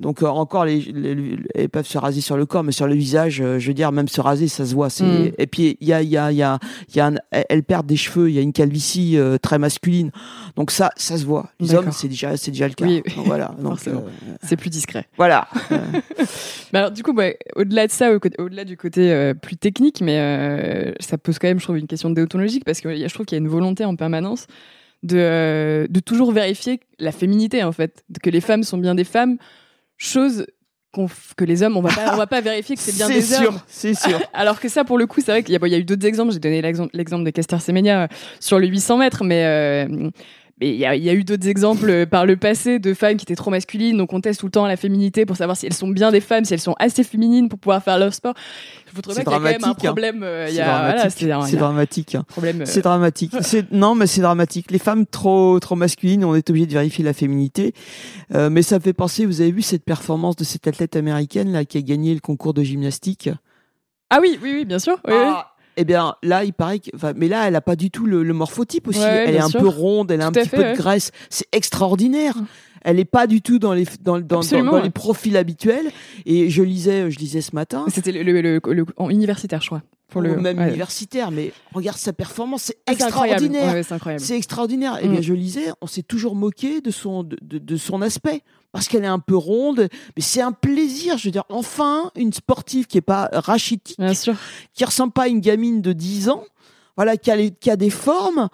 Donc 0.00 0.22
euh, 0.22 0.26
encore, 0.26 0.64
les, 0.64 0.80
les- 0.80 1.14
les- 1.14 1.36
elles 1.54 1.68
peuvent 1.68 1.86
se 1.86 1.98
raser 1.98 2.20
sur 2.22 2.36
le 2.36 2.46
corps, 2.46 2.64
mais 2.64 2.72
sur 2.72 2.86
le 2.86 2.94
visage, 2.94 3.40
euh, 3.40 3.58
je 3.58 3.68
veux 3.68 3.74
dire, 3.74 3.92
même 3.92 4.08
se 4.08 4.20
raser, 4.20 4.48
ça 4.48 4.64
se 4.64 4.74
voit. 4.74 4.88
Mm. 4.88 5.32
Et 5.38 5.46
puis 5.46 5.76
il 5.80 5.86
y 5.88 5.92
a, 5.92 6.02
il 6.02 6.08
y 6.08 6.16
a, 6.16 6.32
il 6.32 6.38
y 6.38 6.42
a, 6.42 6.58
y 6.94 7.00
a 7.00 7.06
un- 7.08 7.14
elles 7.30 7.62
perdent 7.62 7.86
des 7.86 7.96
cheveux. 7.96 8.30
Il 8.30 8.34
y 8.34 8.38
a 8.38 8.42
une 8.42 8.52
calvitie 8.54 9.18
euh, 9.18 9.36
très 9.36 9.58
masculine. 9.58 10.10
Donc 10.56 10.70
ça, 10.70 10.90
ça 10.96 11.18
se 11.18 11.24
voit. 11.24 11.50
Les 11.60 11.74
hommes, 11.74 11.92
c'est 11.92 12.08
déjà, 12.08 12.36
c'est 12.38 12.50
déjà 12.50 12.66
le 12.66 12.74
cas. 12.74 12.86
Oui, 12.86 13.02
Donc, 13.14 13.26
voilà. 13.26 13.54
Donc 13.62 13.86
euh, 13.88 13.94
C'est 14.42 14.56
plus 14.56 14.70
discret. 14.70 15.06
voilà. 15.18 15.46
Mais 16.72 16.78
alors, 16.78 16.90
du 16.90 17.02
coup, 17.02 17.12
bah, 17.12 17.28
au-delà 17.56 17.86
de 17.86 17.92
ça, 17.92 18.10
au-delà 18.38 18.64
du 18.64 18.76
côté 18.76 19.12
euh, 19.12 19.34
plus 19.34 19.56
technique, 19.56 20.00
mais 20.00 20.94
ça 21.00 21.18
pose 21.18 21.38
quand 21.38 21.48
même, 21.48 21.58
je 21.58 21.64
trouve, 21.64 21.78
une 21.78 21.86
question 21.86 22.10
déontologique 22.10 22.64
parce 22.64 22.80
que 22.80 22.88
y 22.88 23.04
a- 23.04 23.08
je 23.08 23.14
trouve 23.14 23.26
qu'il 23.26 23.36
y 23.36 23.40
a 23.40 23.42
une 23.42 23.48
volonté 23.50 23.84
en 23.84 23.96
permanence 23.96 24.46
de, 25.02 25.86
de 25.90 26.00
toujours 26.00 26.30
vérifier 26.32 26.80
la 26.98 27.12
féminité, 27.12 27.64
en 27.64 27.72
fait, 27.72 28.04
que 28.22 28.30
les 28.30 28.40
femmes 28.40 28.62
sont 28.62 28.78
bien 28.78 28.94
des 28.94 29.04
femmes, 29.04 29.36
chose 30.00 30.46
que 31.36 31.44
les 31.44 31.62
hommes, 31.62 31.76
on 31.76 31.82
va 31.82 31.94
pas, 31.94 32.14
on 32.14 32.16
va 32.16 32.26
pas 32.26 32.40
vérifier 32.40 32.74
que 32.74 32.82
c'est 32.82 32.94
bien 32.94 33.08
des 33.08 33.22
sûr, 33.22 33.50
hommes. 33.50 33.60
c'est 33.68 33.94
sûr. 33.94 34.18
Alors 34.32 34.58
que 34.58 34.68
ça, 34.68 34.82
pour 34.82 34.98
le 34.98 35.06
coup, 35.06 35.20
c'est 35.20 35.30
vrai 35.30 35.42
qu'il 35.44 35.52
y 35.52 35.56
a, 35.56 35.58
bon, 35.60 35.66
il 35.66 35.72
y 35.72 35.74
a 35.76 35.78
eu 35.78 35.84
d'autres 35.84 36.04
exemples. 36.06 36.32
J'ai 36.32 36.40
donné 36.40 36.60
l'exemple, 36.60 36.90
l'exemple 36.94 37.22
de 37.22 37.30
Caster 37.30 37.60
Semenya 37.60 38.02
euh, 38.02 38.06
sur 38.40 38.58
le 38.58 38.66
800 38.66 38.96
mètres, 38.96 39.22
mais 39.22 39.44
euh, 39.44 40.10
mais 40.60 40.68
il 40.70 40.76
y 40.76 40.84
a, 40.86 40.94
il 40.94 41.02
y 41.02 41.08
a 41.10 41.14
eu 41.14 41.24
d'autres 41.24 41.48
exemples 41.48 41.88
euh, 41.90 42.06
par 42.06 42.26
le 42.26 42.36
passé 42.36 42.78
de 42.78 42.94
femmes 42.94 43.16
qui 43.16 43.24
étaient 43.24 43.34
trop 43.34 43.50
masculines. 43.50 43.96
Donc 43.96 44.12
on 44.12 44.20
teste 44.20 44.40
tout 44.40 44.46
le 44.46 44.52
temps 44.52 44.66
la 44.66 44.76
féminité 44.76 45.26
pour 45.26 45.36
savoir 45.36 45.56
si 45.56 45.66
elles 45.66 45.72
sont 45.74 45.88
bien 45.88 46.10
des 46.12 46.20
femmes, 46.20 46.44
si 46.44 46.54
elles 46.54 46.60
sont 46.60 46.76
assez 46.78 47.02
féminines 47.04 47.48
pour 47.48 47.58
pouvoir 47.58 47.82
faire 47.82 47.98
leur 47.98 48.12
sport. 48.14 48.34
Je 48.94 49.00
trouve 49.00 49.14
C'est 49.14 49.24
pas 49.24 49.30
qu'il 49.30 49.32
y 49.32 49.34
a 49.34 49.38
quand 49.38 49.44
même 49.44 49.54
un 49.54 49.58
dramatique, 49.58 49.84
hein. 49.84 49.88
problème. 49.88 50.20
C'est 50.20 50.52
voilà, 50.54 50.78
dramatique. 50.78 51.10
c'est 51.50 51.56
dramatique. 51.56 52.14
hein. 52.14 52.24
problème. 52.28 52.62
euh, 52.62 53.62
non, 53.70 53.94
mais 53.94 54.06
c'est 54.06 54.20
dramatique. 54.20 54.70
Les 54.70 54.78
femmes 54.78 55.06
trop 55.06 55.58
trop 55.60 55.76
masculines, 55.76 56.24
on 56.24 56.34
est 56.34 56.48
obligé 56.50 56.66
de 56.66 56.72
vérifier 56.72 57.04
la 57.04 57.12
féminité. 57.12 57.72
Euh, 58.34 58.50
mais 58.50 58.62
ça 58.62 58.76
me 58.76 58.80
fait 58.80 58.92
penser. 58.92 59.26
Vous 59.26 59.40
avez 59.40 59.52
vu 59.52 59.62
cette 59.62 59.84
performance 59.84 60.36
de 60.36 60.44
cette 60.44 60.66
athlète 60.66 60.96
américaine 60.96 61.52
là 61.52 61.64
qui 61.64 61.78
a 61.78 61.82
gagné 61.82 62.14
le 62.14 62.20
concours 62.20 62.52
de 62.54 62.62
gymnastique? 62.62 63.30
Ah 64.10 64.18
oui, 64.20 64.38
oui, 64.42 64.52
oui, 64.56 64.64
bien 64.64 64.80
sûr. 64.80 64.98
oui, 65.06 65.14
oui. 65.14 65.32
Ah, 65.80 65.82
Eh 65.82 65.84
bien, 65.84 66.14
là, 66.22 66.44
il 66.44 66.52
paraît 66.52 66.78
que. 66.78 66.90
mais 67.16 67.28
là, 67.28 67.48
elle 67.48 67.56
a 67.56 67.60
pas 67.60 67.76
du 67.76 67.90
tout 67.90 68.06
le, 68.06 68.22
le 68.22 68.32
morphotype 68.34 68.86
aussi. 68.88 69.00
Ouais, 69.00 69.24
elle 69.28 69.34
est 69.36 69.40
un 69.40 69.48
sûr. 69.48 69.60
peu 69.60 69.68
ronde, 69.68 70.10
elle 70.10 70.20
a 70.20 70.26
un 70.26 70.32
Tout 70.32 70.40
petit 70.40 70.48
fait, 70.48 70.56
peu 70.56 70.62
ouais. 70.62 70.72
de 70.72 70.78
graisse. 70.78 71.10
C'est 71.30 71.46
extraordinaire. 71.52 72.34
Elle 72.82 72.98
est 72.98 73.04
pas 73.04 73.26
du 73.26 73.42
tout 73.42 73.58
dans 73.58 73.74
les 73.74 73.84
dans, 74.02 74.18
dans, 74.18 74.26
dans, 74.26 74.36
Absolument, 74.38 74.72
dans 74.72 74.76
ouais. 74.78 74.84
les 74.84 74.90
profils 74.90 75.36
habituels. 75.36 75.90
Et 76.26 76.48
je 76.50 76.62
lisais, 76.62 77.10
je 77.10 77.18
lisais 77.18 77.40
ce 77.42 77.54
matin. 77.54 77.84
C'était 77.88 78.12
le, 78.12 78.22
le- 78.22 78.60
le- 78.72 78.86
en 78.96 79.10
universitaire, 79.10 79.60
je 79.60 79.66
crois. 79.66 79.82
Pour 80.08 80.22
le 80.22 80.36
ou 80.36 80.40
même 80.40 80.58
universitaire, 80.60 81.30
mais 81.30 81.52
regarde 81.72 81.96
sa 81.98 82.12
performance, 82.12 82.62
c'est 82.64 82.78
Ah, 82.86 82.92
extraordinaire. 82.92 83.84
C'est 84.18 84.36
extraordinaire. 84.36 84.98
Eh 85.00 85.06
Mm. 85.08 85.12
bien, 85.12 85.20
je 85.20 85.34
lisais, 85.34 85.66
on 85.80 85.86
s'est 85.86 86.02
toujours 86.02 86.34
moqué 86.34 86.80
de 86.80 86.90
son, 86.90 87.22
de, 87.22 87.36
de- 87.42 87.58
de 87.58 87.76
son 87.76 88.02
aspect. 88.02 88.42
Parce 88.72 88.86
qu'elle 88.88 89.02
est 89.04 89.08
un 89.08 89.18
peu 89.18 89.36
ronde. 89.36 89.88
Mais 90.16 90.22
c'est 90.22 90.40
un 90.42 90.52
plaisir. 90.52 91.18
Je 91.18 91.26
veux 91.26 91.32
dire, 91.32 91.44
enfin, 91.48 92.10
une 92.16 92.32
sportive 92.32 92.86
qui 92.86 92.98
est 92.98 93.02
pas 93.02 93.28
rachitique, 93.32 93.98
qui 94.74 94.84
ressemble 94.84 95.12
pas 95.12 95.22
à 95.24 95.28
une 95.28 95.40
gamine 95.40 95.82
de 95.82 95.92
10 95.92 96.28
ans. 96.28 96.44
Voilà, 96.96 97.16
qui 97.16 97.30
a, 97.30 97.36
les- 97.36 97.50
qui 97.50 97.70
a 97.70 97.76
des 97.76 97.90
formes. 97.90 98.48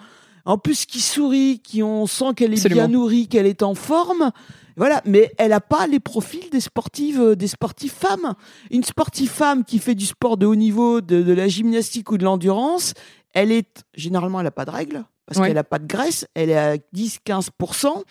En 0.45 0.59
plus, 0.59 0.87
qui 0.87 1.01
sourit, 1.01 1.61
qui 1.63 1.83
on 1.83 2.07
sent 2.07 2.33
qu'elle 2.37 2.53
est 2.53 2.57
Absolument. 2.59 2.83
bien 2.83 2.89
nourrie, 2.89 3.27
qu'elle 3.29 3.47
est 3.47 3.63
en 3.65 3.75
forme. 3.75 4.31
Voilà, 4.77 5.03
mais 5.05 5.33
elle 5.39 5.53
a 5.53 5.61
pas 5.61 5.87
les 5.89 5.99
profils 6.01 6.49
des 6.51 6.61
sportives, 6.61 7.21
euh, 7.21 7.35
des 7.35 7.49
sportives 7.49 7.91
femmes. 7.93 8.35
Une 8.71 8.85
sportive 8.85 9.31
femme 9.31 9.65
qui 9.65 9.79
fait 9.81 9.95
du 9.97 10.07
sport 10.07 10.37
de 10.37 10.47
haut 10.47 10.55
niveau, 10.55 11.01
de, 11.01 11.23
de 11.23 11.33
la 11.33 11.49
gymnastique 11.49 12.11
ou 12.13 12.19
de 12.19 12.25
l'endurance, 12.25 12.93
elle 13.35 13.51
est 13.51 13.85
généralement 13.95 14.41
elle 14.41 14.47
a 14.47 14.51
pas 14.53 14.65
de 14.67 14.71
règles 14.71 15.05
parce 15.27 15.41
Ouais. 15.41 15.49
qu'elle 15.49 15.59
a 15.59 15.65
pas 15.65 15.79
de 15.79 15.87
graisse, 15.87 16.27
elle 16.35 16.51
est 16.51 16.57
à 16.57 16.77
10-15%. 16.95 18.03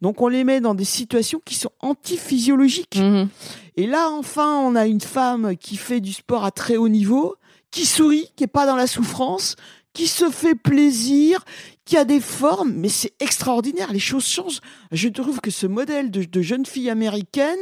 Donc 0.00 0.20
on 0.22 0.28
les 0.28 0.44
met 0.44 0.60
dans 0.60 0.74
des 0.74 0.84
situations 0.84 1.40
qui 1.44 1.54
sont 1.54 1.70
antiphysiologiques. 1.80 2.96
Mhm. 2.96 3.28
Et 3.76 3.86
là, 3.86 4.10
enfin, 4.10 4.58
on 4.60 4.74
a 4.74 4.86
une 4.86 5.00
femme 5.00 5.56
qui 5.56 5.76
fait 5.76 6.00
du 6.00 6.12
sport 6.12 6.44
à 6.44 6.50
très 6.50 6.76
haut 6.76 6.88
niveau, 6.88 7.36
qui 7.70 7.86
sourit, 7.86 8.30
qui 8.36 8.44
est 8.44 8.48
pas 8.48 8.66
dans 8.66 8.76
la 8.76 8.86
souffrance, 8.86 9.56
qui 9.92 10.06
se 10.06 10.30
fait 10.30 10.54
plaisir, 10.54 11.44
qui 11.84 11.96
a 11.96 12.04
des 12.04 12.20
formes, 12.20 12.72
mais 12.72 12.88
c'est 12.88 13.12
extraordinaire, 13.20 13.92
les 13.92 13.98
choses 13.98 14.26
changent. 14.26 14.60
Je 14.90 15.08
trouve 15.08 15.40
que 15.40 15.50
ce 15.50 15.66
modèle 15.66 16.10
de, 16.10 16.24
de 16.24 16.42
jeune 16.42 16.66
fille 16.66 16.88
américaine, 16.90 17.58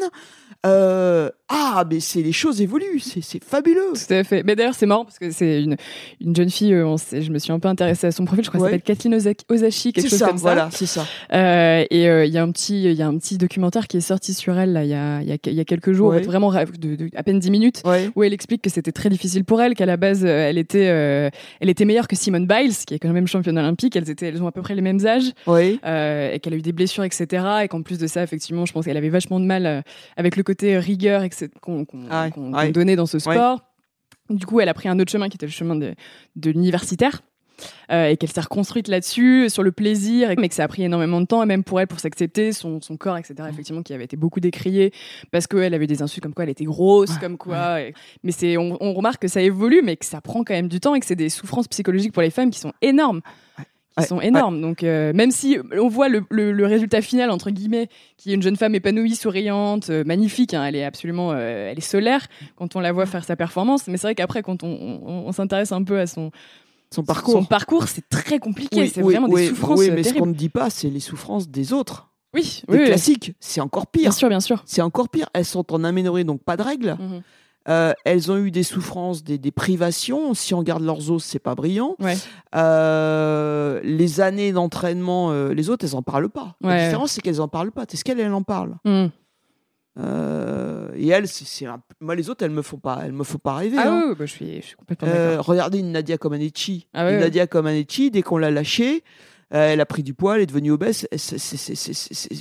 euh, 0.65 1.29
ah, 1.55 1.85
mais 1.91 2.01
c'est 2.01 2.23
les 2.23 2.33
choses 2.33 2.61
évoluent, 2.63 2.99
c'est 3.01 3.45
fabuleux. 3.45 3.93
Tout 3.95 4.15
à 4.15 4.25
fait. 4.25 4.43
Mais 4.43 4.57
d'ailleurs, 4.57 4.75
c'est 4.75 4.87
marrant 4.87 5.05
parce 5.05 5.19
que 5.19 5.31
c'est 5.31 5.63
une, 5.63 5.77
une 6.21 6.35
jeune 6.35 6.49
fille, 6.51 6.73
euh, 6.73 6.87
on 6.87 6.97
sait- 6.97 7.21
je 7.21 7.31
me 7.31 7.39
suis 7.39 7.53
un 7.53 7.59
peu 7.59 7.69
intéressée 7.69 8.07
à 8.07 8.11
son 8.13 8.25
profil, 8.25 8.45
je 8.45 8.49
crois 8.51 8.61
Ouais. 8.63 8.71
qu'elle 8.71 8.81
s'appelle 8.81 8.97
Kathleen 8.97 9.15
Oza- 9.17 9.45
Ozashi, 9.55 9.93
quelque 9.93 10.09
chose 10.09 10.19
ça, 10.19 10.27
comme 10.29 10.39
ça. 10.39 10.43
voilà, 10.43 10.69
c'est 10.73 10.87
ça. 10.87 11.05
Euh, 11.33 11.85
et 11.91 12.09
euh, 12.09 12.25
il 12.25 12.33
y 12.33 12.39
a 12.39 12.43
un 12.43 12.51
petit, 12.51 12.83
y 12.95 13.03
a 13.03 13.07
un 13.07 13.17
petit 13.19 13.37
documentaire 13.39 13.87
qui 13.87 13.99
est 13.99 14.01
sorti 14.01 14.33
sur 14.35 14.59
elle 14.59 14.81
il 14.83 14.89
y 14.89 14.95
a, 14.95 15.23
y 15.23 15.33
a, 15.33 15.37
y 15.51 15.61
a 15.61 15.65
quelques 15.65 15.93
jours, 15.93 16.09
Ouais. 16.11 16.17
en 16.17 16.19
fait, 16.21 16.27
vraiment 16.27 16.49
ra- 16.49 16.65
de, 16.65 16.97
de- 16.97 17.11
à 17.15 17.23
peine 17.23 17.39
10 17.39 17.51
minutes, 17.51 17.83
Ouais. 17.85 18.09
où 18.17 18.23
elle 18.23 18.33
explique 18.33 18.63
que 18.63 18.71
c'était 18.71 18.93
très 18.93 19.11
difficile 19.11 19.45
pour 19.45 19.61
elle, 19.61 19.75
qu'à 19.75 19.87
la 19.87 19.97
base, 19.99 20.25
elle 20.25 20.59
était, 20.59 20.85
elle 21.61 21.69
était 21.69 21.85
meilleure 21.85 22.09
que 22.09 22.17
Simone 22.17 22.47
Biles, 22.47 22.75
qui 22.87 22.95
est 22.95 22.99
quand 22.99 23.13
même 23.13 23.27
championne 23.27 23.59
olympique. 23.59 23.95
Elles 23.97 24.09
étaient, 24.11 24.29
elles 24.29 24.43
ont 24.43 24.47
à 24.47 24.53
peu 24.53 24.63
près 24.63 24.75
les 24.75 24.81
mêmes 24.83 25.05
âges, 25.07 25.33
et 25.49 26.39
qu'elle 26.41 26.55
a 26.55 26.57
eu 26.57 26.63
des 26.63 26.73
blessures, 26.73 27.05
etc. 27.05 27.45
Et 27.65 27.69
qu'en 27.69 27.83
plus 27.83 27.99
de 27.99 28.07
ça, 28.07 28.23
effectivement, 28.23 28.65
je 28.67 28.73
pense 28.73 28.85
qu'elle 28.87 28.97
avait 28.97 29.09
vachement 29.11 29.39
de 29.41 29.45
mal 29.45 29.85
avec 30.17 30.37
le 30.37 30.43
côté 30.43 30.79
rigueur 30.79 31.23
etc., 31.23 31.42
qu'on 31.61 31.85
qu'on 31.85 32.07
Ah 32.11 32.29
ouais, 32.37 32.43
ouais. 32.53 32.73
donnait 32.73 32.97
dans 32.97 33.07
ce 33.07 33.19
sport. 33.19 33.61
Du 34.31 34.47
coup, 34.47 34.61
elle 34.61 34.69
a 34.69 34.75
pris 34.75 34.89
un 34.89 34.99
autre 34.99 35.11
chemin 35.11 35.29
qui 35.29 35.37
était 35.37 35.47
le 35.47 35.53
chemin 35.53 35.75
de, 35.77 35.95
de 36.37 36.51
l'universitaire. 36.51 37.23
euh, 37.93 38.09
et 38.09 38.17
qu'elle 38.17 38.31
s'est 38.33 38.41
reconstruite 38.41 38.89
là-dessus, 38.89 39.49
sur 39.49 39.63
le 39.63 39.71
plaisir, 39.71 40.33
mais 40.39 40.49
que 40.49 40.55
ça 40.55 40.65
a 40.65 40.69
pris 40.69 40.83
énormément 40.83 41.21
de 41.21 41.27
temps, 41.27 41.43
et 41.45 41.47
même 41.47 41.63
pour 41.63 41.79
elle, 41.81 41.87
pour 41.87 42.01
s'accepter 42.01 42.53
son, 42.53 42.81
son 42.81 42.97
corps, 42.97 43.17
etc., 43.19 43.35
effectivement, 43.49 43.83
qui 43.83 43.93
avait 43.95 44.03
été 44.05 44.17
beaucoup 44.17 44.41
décrié, 44.41 44.93
parce 45.31 45.47
qu'elle 45.47 45.73
avait 45.73 45.87
des 45.87 46.03
insultes 46.03 46.25
comme 46.25 46.35
quoi 46.35 46.43
elle 46.43 46.51
était 46.51 46.65
grosse, 46.65 47.17
comme 47.19 47.37
quoi. 47.39 47.81
et- 47.83 47.95
mais 48.25 48.33
c'est, 48.33 48.57
on, 48.57 48.77
on 48.81 48.95
remarque 48.95 49.23
que 49.23 49.29
ça 49.29 49.41
évolue, 49.43 49.81
mais 49.85 49.97
que 49.97 50.07
ça 50.07 50.21
prend 50.21 50.43
quand 50.43 50.55
même 50.55 50.67
du 50.69 50.81
temps, 50.81 50.97
et 50.97 51.01
que 51.01 51.07
c'est 51.07 51.15
des 51.15 51.29
souffrances 51.29 51.69
psychologiques 51.69 52.13
pour 52.13 52.23
les 52.23 52.31
femmes 52.31 52.51
qui 52.51 52.59
sont 52.59 52.73
énormes. 52.83 53.21
Qui 53.97 54.01
Ouais, 54.01 54.07
sont 54.07 54.21
énormes. 54.23 54.61
Donc, 54.63 54.83
euh, 54.85 55.13
même 55.13 55.31
si 55.31 55.59
on 55.79 55.89
voit 55.89 56.09
le, 56.09 56.23
le- 56.31 56.53
le 56.53 56.67
résultat 56.67 57.03
final, 57.03 57.31
entre 57.31 57.51
guillemets, 57.51 57.89
qui 58.17 58.31
est 58.31 58.35
une 58.35 58.43
jeune 58.43 58.57
femme 58.57 58.75
épanouie, 58.75 59.15
souriante, 59.17 59.91
euh, 59.91 60.03
magnifique, 60.05 60.55
hein, 60.55 60.65
elle 60.65 60.77
est 60.77 60.85
absolument, 60.85 61.33
euh, 61.33 61.71
elle 61.71 61.77
est 61.77 61.83
solaire 61.83 62.27
quand 62.57 62.75
on 62.75 62.81
la 62.81 62.91
voit 62.93 63.05
faire 63.07 63.25
sa 63.25 63.37
performance. 63.37 63.89
Mais 63.89 63.99
c'est 63.99 64.07
vrai 64.07 64.15
qu'après, 64.15 64.43
quand 64.43 64.63
on, 64.63 64.69
on- 64.69 65.27
on 65.27 65.33
s'intéresse 65.33 65.73
un 65.73 65.83
peu 65.85 65.99
à 66.01 66.07
son, 66.07 66.31
Son 66.91 67.05
parcours. 67.05 67.35
son 67.35 67.45
parcours, 67.45 67.87
c'est 67.89 68.09
très 68.09 68.39
compliqué. 68.39 68.81
Oui, 68.81 68.91
c'est 68.95 69.03
oui, 69.03 69.13
vraiment 69.13 69.29
oui, 69.29 69.43
des 69.43 69.49
souffrances 69.49 69.79
oui, 69.81 69.91
mais 69.91 70.03
ce 70.03 70.09
qu'on 70.09 70.15
terribles. 70.15 70.29
ne 70.29 70.35
dit 70.39 70.49
pas, 70.49 70.71
c'est 70.71 70.89
les 70.89 71.01
souffrances 71.01 71.49
des 71.51 71.73
autres. 71.75 72.09
Oui, 72.35 72.63
Des 72.71 72.85
classiques, 72.85 73.35
c'est 73.41 73.61
encore 73.61 73.87
pire. 73.89 74.05
bien 74.05 74.11
sûr, 74.11 74.31
bien 74.31 74.41
sûr. 74.41 74.63
C'est 74.65 74.81
encore 74.81 75.11
pire. 75.11 75.29
Elles 75.35 75.45
sont 75.45 75.71
en 75.71 75.85
aménorrhée, 75.85 76.25
donc 76.25 76.43
pas 76.43 76.57
de 76.57 76.63
règles. 76.63 76.97
Mhm. 76.99 77.21
Euh, 77.69 77.93
elles 78.05 78.33
ont 78.33 78.39
eu 78.39 78.51
des 78.51 78.65
souffrances, 78.65 79.23
des, 79.23 79.39
des 79.39 79.53
privations. 79.53 80.35
Si 80.35 80.53
on 80.53 80.59
regarde 80.59 80.83
leurs 80.83 81.11
os, 81.13 81.23
c'est 81.23 81.39
pas 81.39 81.55
brillant. 81.55 81.95
Ouais. 82.01 82.17
Euh, 82.57 83.81
les 83.85 84.21
années 84.21 84.53
d'entraînement, 84.53 85.31
euh, 85.31 85.53
les 85.55 85.71
autres, 85.71 85.85
elles 85.87 85.95
en 85.97 86.03
parlent 86.03 86.29
pas. 86.29 86.57
Ouais. 86.63 86.71
La 86.77 86.85
différence, 86.87 87.13
c'est 87.13 87.21
qu'elles 87.21 87.41
en 87.41 87.49
parlent 87.49 87.71
pas. 87.73 87.85
Est-ce 87.85 88.03
qu'elles, 88.05 88.21
elles 88.21 88.33
en 88.35 88.43
parlent 88.43 88.77
Mm. 88.85 89.07
Euh, 89.99 90.89
Et 90.97 91.09
elles, 91.09 91.29
c'est, 91.29 91.45
c'est 91.47 91.67
un- 91.67 91.83
moi, 92.01 92.15
les 92.15 92.31
autres, 92.31 92.43
elles 92.45 92.51
me 92.51 92.63
font 92.63 92.79
pas, 92.79 93.01
elles 93.05 93.13
me 93.13 93.25
font 93.25 93.39
pas 93.39 93.55
rêver. 93.57 93.77
Ah 93.79 93.89
hein. 93.91 94.01
oui, 94.05 94.09
oui, 94.11 94.17
bah, 94.19 94.25
je, 94.27 94.33
suis, 94.33 94.57
je 94.63 94.67
suis 94.69 94.77
complètement 94.77 95.09
regardez 95.43 95.79
une 95.81 95.93
Nadia 95.93 96.17
Comaneci. 96.17 96.87
Ah 96.95 97.03
une 97.11 97.17
ouais. 97.17 97.21
Nadia 97.21 97.47
Comaneci, 97.47 98.11
dès 98.11 98.23
qu'on 98.23 98.39
l'a 98.39 98.51
lâchée, 98.51 99.05
elle 99.59 99.81
a 99.81 99.87
pris 99.87 100.03
du 100.03 100.15
poids, 100.15 100.37
elle 100.37 100.43
est 100.43 100.47
devenue 100.47 100.71
obèse. 100.73 101.07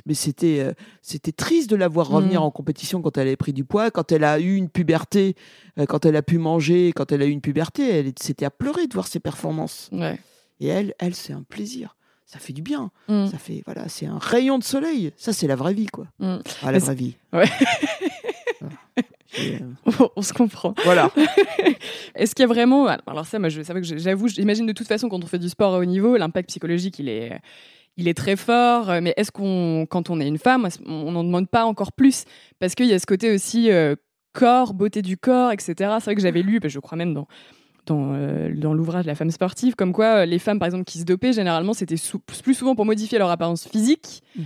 Mais 0.06 0.14
c'était, 0.14 0.60
euh, 0.62 0.74
c'était 1.02 1.32
triste 1.32 1.70
de 1.70 1.76
la 1.76 1.88
voir 1.88 2.08
revenir 2.08 2.42
Mm. 2.42 2.46
en 2.46 2.52
compétition 2.52 3.02
quand 3.02 3.18
elle 3.18 3.28
avait 3.28 3.36
pris 3.36 3.54
du 3.54 3.66
poids, 3.66 3.92
quand 3.92 4.12
elle 4.12 4.24
a 4.24 4.40
eu 4.40 4.56
une 4.56 4.70
puberté, 4.70 5.36
euh, 5.78 5.86
quand 5.86 6.06
elle 6.06 6.16
a 6.16 6.22
pu 6.22 6.38
manger, 6.38 6.94
quand 6.96 7.12
elle 7.12 7.22
a 7.22 7.26
eu 7.26 7.32
une 7.32 7.42
puberté. 7.42 7.90
Elle, 7.90 8.12
c'était 8.20 8.46
à 8.46 8.50
pleurer 8.52 8.88
de 8.88 8.94
voir 8.94 9.08
ses 9.08 9.20
performances. 9.20 9.90
Ouais. 9.92 10.20
Et 10.60 10.68
elle, 10.68 10.94
elle, 11.00 11.16
c'est 11.16 11.34
un 11.34 11.44
plaisir. 11.44 11.96
Ça 12.26 12.40
fait 12.40 12.54
du 12.54 12.62
bien. 12.62 12.92
Mm. 13.10 13.28
Ça 13.28 13.38
fait, 13.38 13.62
voilà, 13.66 13.90
c'est 13.90 14.06
un 14.06 14.18
rayon 14.18 14.58
de 14.58 14.64
soleil. 14.64 15.12
Ça, 15.18 15.34
c'est 15.34 15.48
la 15.48 15.56
vraie 15.58 15.74
vie, 15.74 15.88
quoi. 15.88 16.08
Mm. 16.20 16.38
Ah, 16.64 16.72
la 16.72 16.80
vraie 16.80 16.96
vie. 16.96 17.18
Ouais. 17.34 17.50
Voilà. 18.62 18.76
Euh, 19.40 20.08
On 20.16 20.22
se 20.22 20.34
comprend. 20.34 20.74
voilà. 20.84 21.12
Est-ce 22.16 22.36
qu'il 22.36 22.44
y 22.44 22.46
a 22.46 22.48
vraiment. 22.48 22.88
Alors, 23.08 23.26
ça, 23.26 23.40
moi, 23.40 23.50
je, 23.50 23.62
c'est 23.62 23.72
vrai 23.74 23.82
que 23.82 23.98
j'avoue, 23.98 24.28
j'imagine 24.28 24.66
de 24.66 24.74
toute 24.74 24.88
façon, 24.88 25.10
quand 25.10 25.24
on 25.24 25.28
fait 25.28 25.40
du 25.40 25.50
sport 25.50 25.74
à 25.76 25.80
haut 25.80 25.86
niveau, 25.86 26.18
l'impact 26.18 26.50
psychologique, 26.50 27.00
il 27.00 27.10
est. 27.10 27.40
Il 27.98 28.08
est 28.08 28.14
très 28.14 28.38
fort, 28.38 28.90
euh, 28.90 29.00
mais 29.04 29.14
est-ce 29.18 29.34
qu'on, 29.34 29.86
quand 29.88 30.10
on 30.10 30.22
est 30.22 30.28
une 30.28 30.38
femme, 30.38 30.66
on 30.86 31.12
n'en 31.12 31.26
demande 31.26 31.50
pas 31.50 31.66
encore 31.66 31.92
plus? 31.92 32.24
Parce 32.58 32.74
qu'il 32.74 32.86
y 32.86 32.94
a 32.94 33.00
ce 33.00 33.06
côté 33.06 33.34
aussi 33.36 33.70
euh, 33.70 33.96
corps, 34.32 34.74
beauté 34.74 35.02
du 35.02 35.18
corps, 35.18 35.52
etc. 35.52 35.74
C'est 36.00 36.06
vrai 36.06 36.16
que 36.16 36.22
j'avais 36.22 36.42
lu, 36.42 36.62
bah, 36.62 36.70
je 36.70 36.80
crois 36.80 36.98
même 36.98 37.14
dans, 37.14 37.28
dans, 37.88 38.14
euh, 38.14 38.54
dans 38.56 38.74
l'ouvrage 38.74 39.06
La 39.06 39.14
femme 39.14 39.30
sportive, 39.30 39.76
comme 39.76 39.92
quoi 39.92 40.26
les 40.26 40.40
femmes, 40.40 40.58
par 40.58 40.68
exemple, 40.68 40.86
qui 40.86 41.00
se 41.00 41.04
dopaient, 41.04 41.34
généralement, 41.34 41.74
c'était 41.74 41.98
sou- 41.98 42.20
plus 42.20 42.54
souvent 42.54 42.76
pour 42.76 42.86
modifier 42.86 43.18
leur 43.20 43.30
apparence 43.30 43.68
physique 43.68 44.24
Mm. 44.38 44.42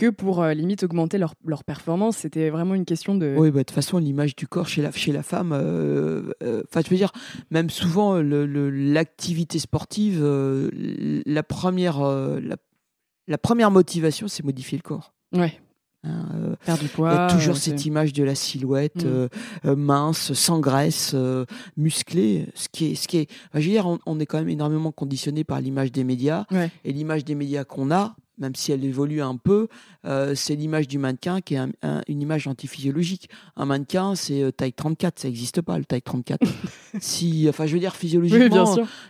Que 0.00 0.10
pour 0.10 0.42
euh, 0.42 0.54
limite 0.54 0.82
augmenter 0.82 1.18
leur, 1.18 1.34
leur 1.44 1.62
performance. 1.62 2.16
C'était 2.16 2.48
vraiment 2.50 2.74
une 2.74 2.84
question 2.86 3.14
de. 3.14 3.34
Oui, 3.36 3.50
bah, 3.50 3.58
de 3.58 3.64
toute 3.64 3.74
façon, 3.74 3.98
l'image 3.98 4.34
du 4.34 4.46
corps 4.48 4.66
chez 4.66 4.80
la, 4.82 4.90
chez 4.92 5.12
la 5.12 5.22
femme, 5.22 5.52
euh, 5.52 6.32
euh, 6.42 6.62
enfin, 6.68 6.80
je 6.84 6.90
veux 6.90 6.96
dire, 6.96 7.12
même 7.50 7.68
souvent, 7.70 8.14
le- 8.16 8.46
le- 8.46 8.70
l'activité 8.70 9.58
sportive, 9.58 10.20
euh, 10.22 10.70
la, 11.26 11.42
première, 11.42 12.00
euh, 12.00 12.40
la, 12.42 12.56
la 13.28 13.38
première 13.38 13.70
motivation, 13.70 14.26
c'est 14.26 14.42
modifier 14.44 14.78
le 14.78 14.82
corps. 14.82 15.12
Ouais, 15.34 15.52
hein, 16.04 16.26
euh, 16.34 16.56
faire 16.60 16.78
du 16.78 16.86
il 16.86 16.90
poids. 16.90 17.12
y 17.12 17.16
a 17.16 17.26
toujours 17.28 17.54
euh, 17.54 17.58
cette 17.58 17.84
image 17.86 18.12
de 18.14 18.24
la 18.24 18.34
silhouette 18.34 19.04
Mm. 19.04 19.06
euh, 19.06 19.28
euh, 19.66 19.76
mince, 19.76 20.32
sans 20.32 20.60
graisse, 20.60 21.12
euh, 21.14 21.44
musclée. 21.76 22.46
Ce 22.54 22.68
qui 22.70 22.92
est, 22.92 22.94
ce 22.94 23.06
qui 23.06 23.18
est, 23.18 23.30
enfin, 23.48 23.60
je 23.60 23.66
veux 23.66 23.72
dire, 23.72 23.86
on, 23.86 23.98
on 24.06 24.18
est 24.18 24.26
quand 24.26 24.38
même 24.38 24.48
énormément 24.48 24.92
conditionné 24.92 25.44
par 25.44 25.60
l'image 25.60 25.92
des 25.92 26.04
médias. 26.04 26.46
Ouais. 26.50 26.70
Et 26.84 26.92
l'image 26.92 27.24
des 27.24 27.34
médias 27.34 27.64
qu'on 27.64 27.90
a, 27.90 28.16
même 28.40 28.54
si 28.56 28.72
elle 28.72 28.84
évolue 28.84 29.22
un 29.22 29.36
peu, 29.36 29.68
euh, 30.04 30.34
c'est 30.34 30.56
l'image 30.56 30.88
du 30.88 30.98
mannequin 30.98 31.40
qui 31.40 31.54
est 31.54 31.58
un- 31.58 31.70
un- 31.82 32.00
une 32.08 32.20
image 32.20 32.46
antiphysiologique. 32.48 33.28
Un 33.56 33.66
mannequin, 33.66 34.14
c'est 34.14 34.42
euh, 34.42 34.50
taille 34.50 34.72
34, 34.72 35.18
ça 35.20 35.28
n'existe 35.28 35.60
pas 35.60 35.78
le 35.78 35.84
taille 35.84 36.02
34. 36.02 36.40
si, 37.00 37.46
enfin, 37.48 37.66
je 37.66 37.74
veux 37.74 37.80
dire 37.80 37.94
physiologiquement, 37.96 38.64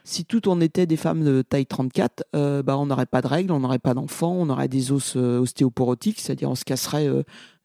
si 0.05 0.25
tout 0.25 0.49
on 0.49 0.61
était 0.61 0.87
des 0.87 0.97
femmes 0.97 1.25
de 1.25 1.43
taille 1.43 1.67
34, 1.67 2.25
euh, 2.37 2.63
bah, 2.63 2.77
on 2.77 2.87
n'aurait 2.87 3.07
pas 3.07 3.23
de 3.23 3.27
règles, 3.29 3.53
on 3.53 3.61
n'aurait 3.61 3.79
pas 3.79 3.95
d'enfants, 3.95 4.35
on 4.39 4.51
aurait 4.51 4.69
des 4.69 4.93
os 4.93 5.15
euh, 5.17 5.39
ostéoporotiques, 5.41 6.21
c'est-à-dire 6.21 6.51
on 6.51 6.55
se 6.55 6.65
casserait 6.65 7.09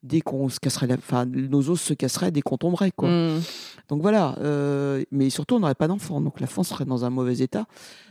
dès 0.06 0.20
qu'on 0.20 0.48
se 0.48 0.60
casserait, 0.60 0.86
la... 0.86 0.94
enfin, 0.94 1.26
nos 1.26 1.70
os 1.70 1.80
se 1.80 1.94
casseraient 1.94 2.30
dès 2.30 2.42
qu'on 2.42 2.56
tomberait, 2.56 2.92
quoi. 2.92 3.08
Mm. 3.08 3.40
Donc 3.88 4.02
voilà, 4.02 4.36
euh, 4.40 5.04
mais 5.12 5.30
surtout 5.30 5.56
on 5.56 5.60
n'aurait 5.60 5.74
pas 5.74 5.88
d'enfants, 5.88 6.20
donc 6.20 6.40
la 6.40 6.46
France 6.46 6.68
serait 6.68 6.84
dans 6.84 7.04
un 7.04 7.10
mauvais 7.10 7.38
état. 7.38 7.66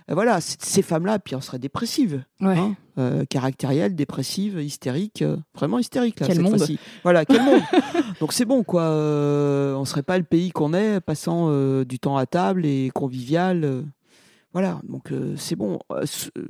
Euh, 0.10 0.14
voilà, 0.14 0.40
ces 0.42 0.82
femmes-là, 0.82 1.20
puis 1.20 1.36
on 1.36 1.42
serait 1.42 1.60
dépressives, 1.60 2.24
Ouais. 2.40 2.58
hein, 2.58 2.76
euh, 2.98 3.26
caractérielles, 3.26 3.96
dépressives, 3.96 4.62
hystériques, 4.62 5.22
euh, 5.22 5.38
vraiment 5.56 5.80
hystériques 5.80 6.20
là 6.20 6.28
Quel 6.28 6.38
cette 6.38 6.48
fois-ci. 6.48 6.80
Voilà, 7.04 7.26
quel 7.26 7.42
monde. 7.42 7.62
Donc 8.22 8.32
c'est 8.32 8.46
bon 8.46 8.64
quoi, 8.64 8.84
on 8.84 9.86
serait 9.86 10.04
pas 10.04 10.18
le 10.18 10.24
pays 10.24 10.52
qu'on 10.52 10.74
est, 10.74 11.02
passant 11.02 11.50
du 11.84 12.00
temps 12.00 12.18
à 12.18 12.26
table 12.26 12.66
et 12.66 12.92
convivial. 12.94 13.84
Voilà, 14.56 14.80
donc 14.88 15.12
euh, 15.12 15.34
c'est 15.36 15.58
bon. 15.58 15.80
Euh, 15.92 16.06
euh, 16.38 16.46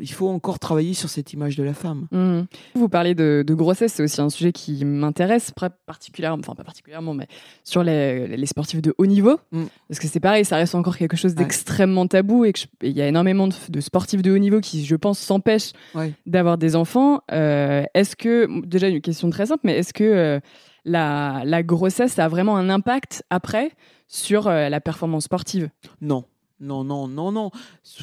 il 0.00 0.10
faut 0.10 0.30
encore 0.30 0.58
travailler 0.58 0.94
sur 0.94 1.10
cette 1.10 1.34
image 1.34 1.56
de 1.56 1.62
la 1.62 1.74
femme. 1.74 2.08
Mm. 2.10 2.44
Vous 2.74 2.88
parlez 2.88 3.14
de, 3.14 3.44
de 3.46 3.52
grossesse, 3.52 3.92
c'est 3.92 4.02
aussi 4.02 4.18
un 4.18 4.30
sujet 4.30 4.50
qui 4.50 4.82
m'intéresse 4.86 5.52
particulièrement, 5.84 6.38
enfin 6.40 6.54
pas 6.54 6.64
particulièrement, 6.64 7.12
mais 7.12 7.26
sur 7.62 7.82
les, 7.82 8.26
les 8.34 8.46
sportifs 8.46 8.80
de 8.80 8.94
haut 8.96 9.04
niveau. 9.04 9.38
Mm. 9.52 9.64
Parce 9.88 10.00
que 10.00 10.08
c'est 10.08 10.20
pareil, 10.20 10.46
ça 10.46 10.56
reste 10.56 10.74
encore 10.74 10.96
quelque 10.96 11.18
chose 11.18 11.34
d'extrêmement 11.34 12.06
tabou 12.06 12.46
et 12.46 12.54
il 12.80 12.92
y 12.92 13.02
a 13.02 13.06
énormément 13.06 13.46
de, 13.46 13.54
de 13.68 13.80
sportifs 13.82 14.22
de 14.22 14.30
haut 14.30 14.38
niveau 14.38 14.60
qui, 14.60 14.86
je 14.86 14.96
pense, 14.96 15.18
s'empêchent 15.18 15.72
Ouais. 15.94 16.14
d'avoir 16.24 16.56
des 16.56 16.76
enfants. 16.76 17.20
Euh, 17.30 17.84
est-ce 17.92 18.16
que, 18.16 18.48
déjà 18.64 18.88
une 18.88 19.02
question 19.02 19.28
très 19.28 19.44
simple, 19.44 19.60
mais 19.64 19.76
est-ce 19.76 19.92
que 19.92 20.40
la, 20.86 21.42
la 21.44 21.62
grossesse 21.62 22.18
a 22.18 22.26
vraiment 22.26 22.56
un 22.56 22.70
impact 22.70 23.22
après 23.28 23.72
sur 24.08 24.48
la 24.48 24.80
performance 24.80 25.24
sportive? 25.24 25.68
Non, 26.00 26.24
non, 26.60 26.84
non, 26.84 27.08
non, 27.08 27.32
non, 27.32 27.50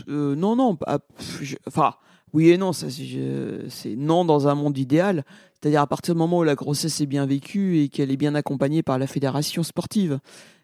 Euh, 0.10 0.36
non, 0.36 0.56
non. 0.56 0.76
pff, 0.76 1.39
je- 1.43 1.56
Enfin, 1.67 1.93
oui 2.34 2.50
et 2.50 2.58
non. 2.58 2.74
Ça, 2.74 2.88
c'est 2.89 3.96
non 3.96 4.26
dans 4.26 4.48
un 4.48 4.56
monde 4.56 4.78
idéal. 4.78 5.24
C'est-à-dire 5.60 5.82
à 5.82 5.88
partir 5.88 6.13
du 6.13 6.20
moment 6.20 6.39
où 6.39 6.43
la 6.43 6.56
grossesse 6.56 7.02
est 7.02 7.06
bien 7.08 7.26
vécue 7.26 7.80
et 7.80 7.89
qu'elle 7.89 8.12
est 8.12 8.17
bien 8.17 8.36
accompagnée 8.36 8.84
par 8.84 9.00
la 9.00 9.08
fédération 9.08 9.63
sportive. 9.63 10.20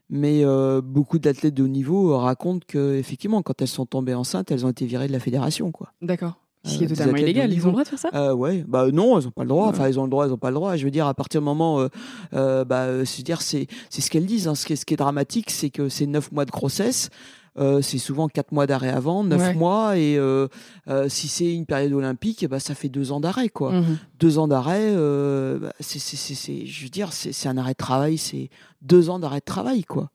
Mais 0.09 0.41
euh, 0.43 0.81
beaucoup 0.83 1.17
d'athlètes 1.17 1.53
de 1.55 1.63
haut 1.63 1.67
niveau 1.67 2.15
racontent 2.17 2.63
que 2.67 2.95
effectivement, 2.95 3.41
quand 3.41 3.61
elles 3.61 3.67
sont 3.67 3.85
tombées 3.85 4.13
enceintes, 4.13 4.51
elles 4.51 4.65
ont 4.65 4.69
été 4.69 4.85
virées 4.85 5.07
de 5.07 5.13
la 5.13 5.19
fédération, 5.19 5.71
quoi. 5.71 5.91
D'accord. 6.01 6.33
Ce 6.65 6.75
Euh, 6.75 6.77
qui 6.77 6.83
est 6.83 6.87
des 6.87 6.95
totalement 6.95 7.17
illégal. 7.17 7.51
Ils 7.51 7.63
ont 7.63 7.67
le 7.67 7.71
droit 7.71 7.83
de 7.83 7.87
faire 7.89 7.99
ça? 7.99 8.09
Euh, 8.13 8.33
ouais, 8.33 8.63
bah 8.67 8.89
non, 8.91 9.17
elles 9.17 9.27
ont 9.27 9.31
pas 9.31 9.43
le 9.43 9.49
droit. 9.49 9.67
Enfin, 9.67 9.85
elles 9.85 9.99
ont 9.99 10.03
le 10.03 10.09
droit, 10.09 10.25
elles 10.27 10.31
ont 10.33 10.37
pas 10.37 10.49
le 10.49 10.55
droit. 10.55 10.75
Je 10.77 10.85
veux 10.85 10.91
dire, 10.91 11.07
à 11.07 11.13
partir 11.13 11.41
du 11.41 11.45
moment, 11.45 11.79
euh, 11.81 11.87
euh, 12.33 12.63
bah, 12.63 12.83
euh, 12.83 13.03
c'est 13.05 13.23
dire, 13.23 13.41
c'est 13.41 13.67
c'est 13.89 14.01
ce 14.01 14.09
qu'elles 14.11 14.25
disent. 14.25 14.47
hein. 14.47 14.55
Ce, 14.55 14.65
qui 14.65 14.73
est, 14.73 14.75
ce 14.77 14.85
qui 14.85 14.93
est 14.93 14.97
dramatique, 14.97 15.49
c'est 15.49 15.69
que 15.71 15.89
c'est 15.89 16.05
neuf 16.05 16.31
mois 16.31 16.45
de 16.45 16.51
grossesse. 16.51 17.09
Euh, 17.59 17.83
c'est 17.83 17.99
souvent 17.99 18.27
quatre 18.27 18.51
mois 18.51 18.65
d'arrêt 18.65 18.89
avant, 18.89 19.23
neuf 19.23 19.39
Ouais. 19.39 19.53
mois, 19.53 19.95
et 19.97 20.17
euh, 20.17 20.47
euh, 20.87 21.07
si 21.07 21.27
c'est 21.27 21.53
une 21.53 21.67
période 21.67 21.93
olympique, 21.93 22.47
bah, 22.49 22.59
ça 22.59 22.73
fait 22.73 22.89
deux 22.89 23.11
ans 23.11 23.19
d'arrêt, 23.19 23.49
quoi. 23.49 23.71
Mhm. 23.73 23.97
Deux 24.19 24.39
ans 24.39 24.47
d'arrêt, 24.47 24.81
euh, 24.81 25.59
bah, 25.59 25.73
c'est, 25.79 25.99
c'est, 25.99 26.17
c'est, 26.17 26.33
c'est- 26.33 26.65
je 26.65 26.83
veux 26.83 26.89
dire, 26.89 27.13
c'est, 27.13 27.31
c'est 27.31 27.47
un 27.49 27.57
arrêt 27.57 27.73
de 27.73 27.77
travail, 27.77 28.17
c'est 28.17 28.49
deux 28.81 29.11
ans 29.11 29.19
d'arrêt 29.19 29.39
de 29.39 29.45
travail, 29.45 29.83
quoi. 29.83 30.09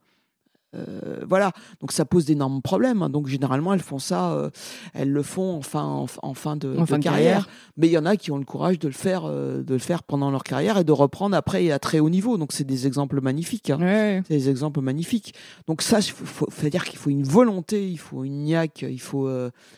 Euh, 0.77 1.25
voilà, 1.27 1.53
donc 1.81 1.93
ça 1.93 2.05
pose 2.05 2.27
d'énormes 2.27 2.61
problèmes. 2.61 3.03
hein. 3.03 3.09
Donc 3.09 3.27
généralement, 3.27 3.73
elles 3.73 3.81
font 3.81 3.99
ça, 3.99 4.33
euh, 4.33 4.51
elles 4.93 5.11
le 5.11 5.23
font 5.23 5.55
en 5.57 5.63
fin, 5.63 5.83
en, 5.83 6.07
en 6.23 6.35
fin 6.35 6.57
de, 6.57 6.77
En 6.77 6.83
de 6.83 6.87
fin 6.87 6.99
de 6.99 7.03
carrière. 7.05 7.49
Mais 7.79 7.87
il 7.87 7.93
y 7.93 7.97
en 7.99 8.05
a 8.05 8.17
qui 8.17 8.31
ont 8.33 8.37
le 8.37 8.45
courage 8.45 8.79
de 8.79 8.87
le 8.87 8.93
faire, 8.95 9.23
euh, 9.25 9.63
de 9.63 9.73
le 9.73 9.79
faire 9.79 10.03
pendant 10.03 10.31
leur 10.31 10.45
carrière 10.45 10.77
et 10.77 10.85
de 10.85 10.93
reprendre 10.93 11.35
après 11.37 11.71
à 11.71 11.79
très 11.79 12.01
haut 12.01 12.11
niveau. 12.11 12.37
Donc 12.37 12.53
c'est 12.53 12.65
des 12.65 12.87
exemples 12.87 13.21
magnifiques. 13.23 13.71
hein. 13.71 13.79
Ouais. 13.81 14.23
C'est 14.29 14.35
des 14.37 14.51
exemples 14.51 14.83
magnifiques. 14.83 15.35
Donc 15.67 15.81
ça, 15.81 16.03
faut, 16.03 16.25
faut- 16.27 16.49
faut 16.51 16.69
dire 16.69 16.85
qu'il 16.85 16.99
faut 16.99 17.11
une 17.11 17.25
volonté, 17.25 17.89
il 17.89 17.99
faut 17.99 18.25
une 18.25 18.45
niaque, 18.45 18.83
il 18.89 19.01
faut 19.01 19.31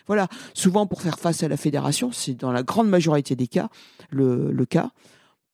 voilà. 0.08 0.26
Souvent 0.54 0.86
pour 0.88 1.02
faire 1.02 1.18
face 1.20 1.42
à 1.44 1.48
la 1.48 1.56
fédération, 1.56 2.10
c'est 2.12 2.34
dans 2.34 2.50
la 2.50 2.62
grande 2.64 2.88
majorité 2.88 3.36
des 3.36 3.46
cas 3.46 3.68
le, 4.10 4.50
le 4.50 4.64
cas. 4.64 4.90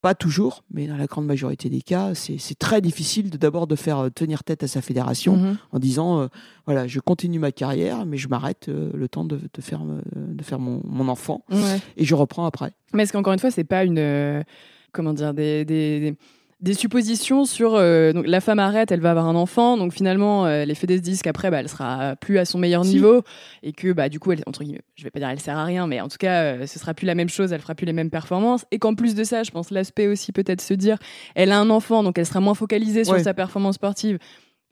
Pas 0.07 0.15
toujours, 0.15 0.63
mais 0.73 0.87
dans 0.87 0.97
la 0.97 1.07
grande 1.07 1.27
majorité 1.27 1.69
des 1.69 1.81
cas, 1.83 2.15
c'est 2.15 2.39
très 2.61 2.81
difficile 2.81 3.29
de 3.29 3.37
d'abord 3.37 3.67
de 3.67 3.75
faire 3.75 3.99
euh, 3.99 4.09
tenir 4.09 4.45
tête 4.45 4.63
à 4.63 4.69
sa 4.69 4.81
fédération 4.81 5.37
Mhm. 5.37 5.57
en 5.73 5.79
disant 5.81 6.21
euh, 6.21 6.27
voilà, 6.65 6.87
je 6.87 7.01
continue 7.01 7.41
ma 7.41 7.51
carrière, 7.51 8.07
mais 8.07 8.17
je 8.17 8.29
m'arrête 8.29 8.69
euh, 8.69 8.91
le 8.95 9.09
temps 9.09 9.25
de, 9.25 9.41
de 9.53 9.61
faire, 9.61 9.81
de 10.15 10.43
faire 10.45 10.61
mon, 10.61 10.81
mon 10.85 11.09
enfant 11.09 11.43
Ouais. 11.51 11.81
et 11.97 12.05
je 12.05 12.15
reprends 12.15 12.47
après. 12.47 12.71
Mais 12.95 13.03
est-ce 13.03 13.13
qu'encore 13.13 13.33
une 13.33 13.41
fois, 13.41 13.51
c'est 13.51 13.65
pas 13.65 13.83
une. 13.83 14.45
comment 14.93 15.13
dire 15.13 15.35
Des. 15.35 15.65
des, 15.65 15.99
des- 15.99 16.17
des 16.61 16.73
suppositions 16.73 17.45
sur 17.45 17.75
euh, 17.75 18.15
donc 18.15 18.27
la 18.27 18.41
femme 18.41 18.59
arrête, 18.59 18.91
elle 18.91 19.01
va 19.01 19.11
avoir 19.11 19.27
un 19.27 19.35
enfant, 19.35 19.77
donc 19.77 19.93
finalement 19.93 20.47
euh, 20.47 20.65
les 20.65 20.75
fédés 20.75 20.97
se 20.97 21.03
disent 21.03 21.21
qu'après 21.21 21.51
bah, 21.51 21.61
elle 21.61 21.69
sera 21.69 22.17
plus 22.17 22.39
à 22.39 22.47
son 22.47 22.59
meilleur 22.59 22.83
Si. 22.85 22.95
niveau 22.95 23.23
et 23.63 23.73
que 23.73 23.93
bah 23.93 24.09
du 24.09 24.19
coup 24.19 24.33
elle 24.33 24.43
entre 24.47 24.65
guillemets, 24.65 24.81
je 24.95 25.05
vais 25.05 25.11
pas 25.11 25.19
dire 25.19 25.29
elle 25.29 25.39
sert 25.39 25.59
à 25.59 25.65
rien, 25.65 25.87
mais 25.87 26.01
en 26.01 26.09
tout 26.09 26.17
cas 26.19 26.43
euh, 26.45 26.67
ce 26.67 26.79
sera 26.79 26.95
plus 26.95 27.05
la 27.05 27.15
même 27.15 27.29
chose, 27.29 27.53
elle 27.53 27.61
fera 27.61 27.75
plus 27.75 27.85
les 27.85 27.93
mêmes 27.93 28.09
performances 28.11 28.65
et 28.71 28.79
qu'en 28.79 28.95
plus 28.95 29.15
de 29.15 29.23
ça, 29.23 29.43
je 29.43 29.51
pense 29.51 29.71
l'aspect 29.71 30.07
aussi 30.07 30.33
peut-être 30.33 30.63
se 30.63 30.73
dire 30.73 30.97
elle 31.35 31.53
a 31.53 31.59
un 31.59 31.69
enfant 31.69 32.03
donc 32.03 32.17
elle 32.19 32.27
sera 32.27 32.41
moins 32.41 32.55
focalisée 32.55 33.05
sur 33.05 33.13
Ouais. 33.15 33.23
sa 33.23 33.35
performance 33.35 33.75
sportive 33.75 34.19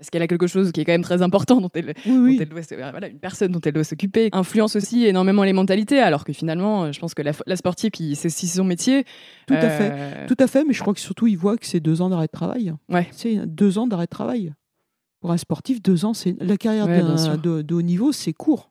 parce 0.05 0.11
qu'elle 0.11 0.23
a 0.23 0.27
quelque 0.27 0.47
chose 0.47 0.71
qui 0.71 0.81
est 0.81 0.85
quand 0.85 0.93
même 0.93 1.03
très 1.03 1.23
important 1.23 1.61
dont 1.61 1.71
elle, 1.75 1.95
Oui, 2.07 2.37
dont 2.37 2.43
elle 2.43 2.49
doit 2.51 2.63
se- 2.63 2.75
euh, 2.75 2.91
voilà, 2.91 3.09
une 3.09 3.19
personne 3.19 3.51
dont 3.53 3.61
elle 3.65 3.73
doit 3.73 3.85
s'occuper 3.85 4.29
influence 4.33 4.77
aussi 4.77 5.05
énormément 5.07 5.43
les 5.45 5.53
mentalités 5.55 5.99
alors 6.01 6.25
que 6.25 6.33
finalement 6.33 6.85
euh, 6.85 6.93
je 6.93 7.01
pense 7.01 7.15
que 7.15 7.23
la, 7.23 7.33
la 7.47 7.57
sportive 7.57 7.91
qui 7.91 8.15
c'est 8.17 8.29
son 8.29 8.65
métier 8.65 9.05
tout 9.47 9.55
à 9.55 9.69
fait. 9.71 9.91
euh, 9.93 10.27
Tout 10.29 10.37
à 10.39 10.47
fait, 10.47 10.65
mais 10.65 10.73
je 10.75 10.81
crois 10.81 10.95
que 10.95 11.01
surtout, 11.01 11.27
ils 11.27 11.37
voient 11.39 11.57
que 11.57 11.67
c'est 11.67 11.81
deux 11.81 12.01
ans 12.03 12.09
d'arrêt 12.11 12.27
de 12.27 12.33
travail. 12.33 12.73
Ouais. 12.89 13.09
C'est 13.13 13.47
deux 13.47 13.79
ans 13.79 13.87
d'arrêt 13.87 14.05
de 14.07 14.11
travail. 14.11 14.53
Pour 15.21 15.33
un 15.33 15.37
sportif, 15.39 15.83
deux 15.83 16.05
ans, 16.05 16.13
c'est 16.15 16.37
la 16.41 16.57
carrière 16.59 16.87
Ouais, 16.87 17.03
de, 17.39 17.63
de 17.63 17.75
haut 17.75 17.83
niveau, 17.83 18.13
c'est 18.13 18.33
court. 18.35 18.71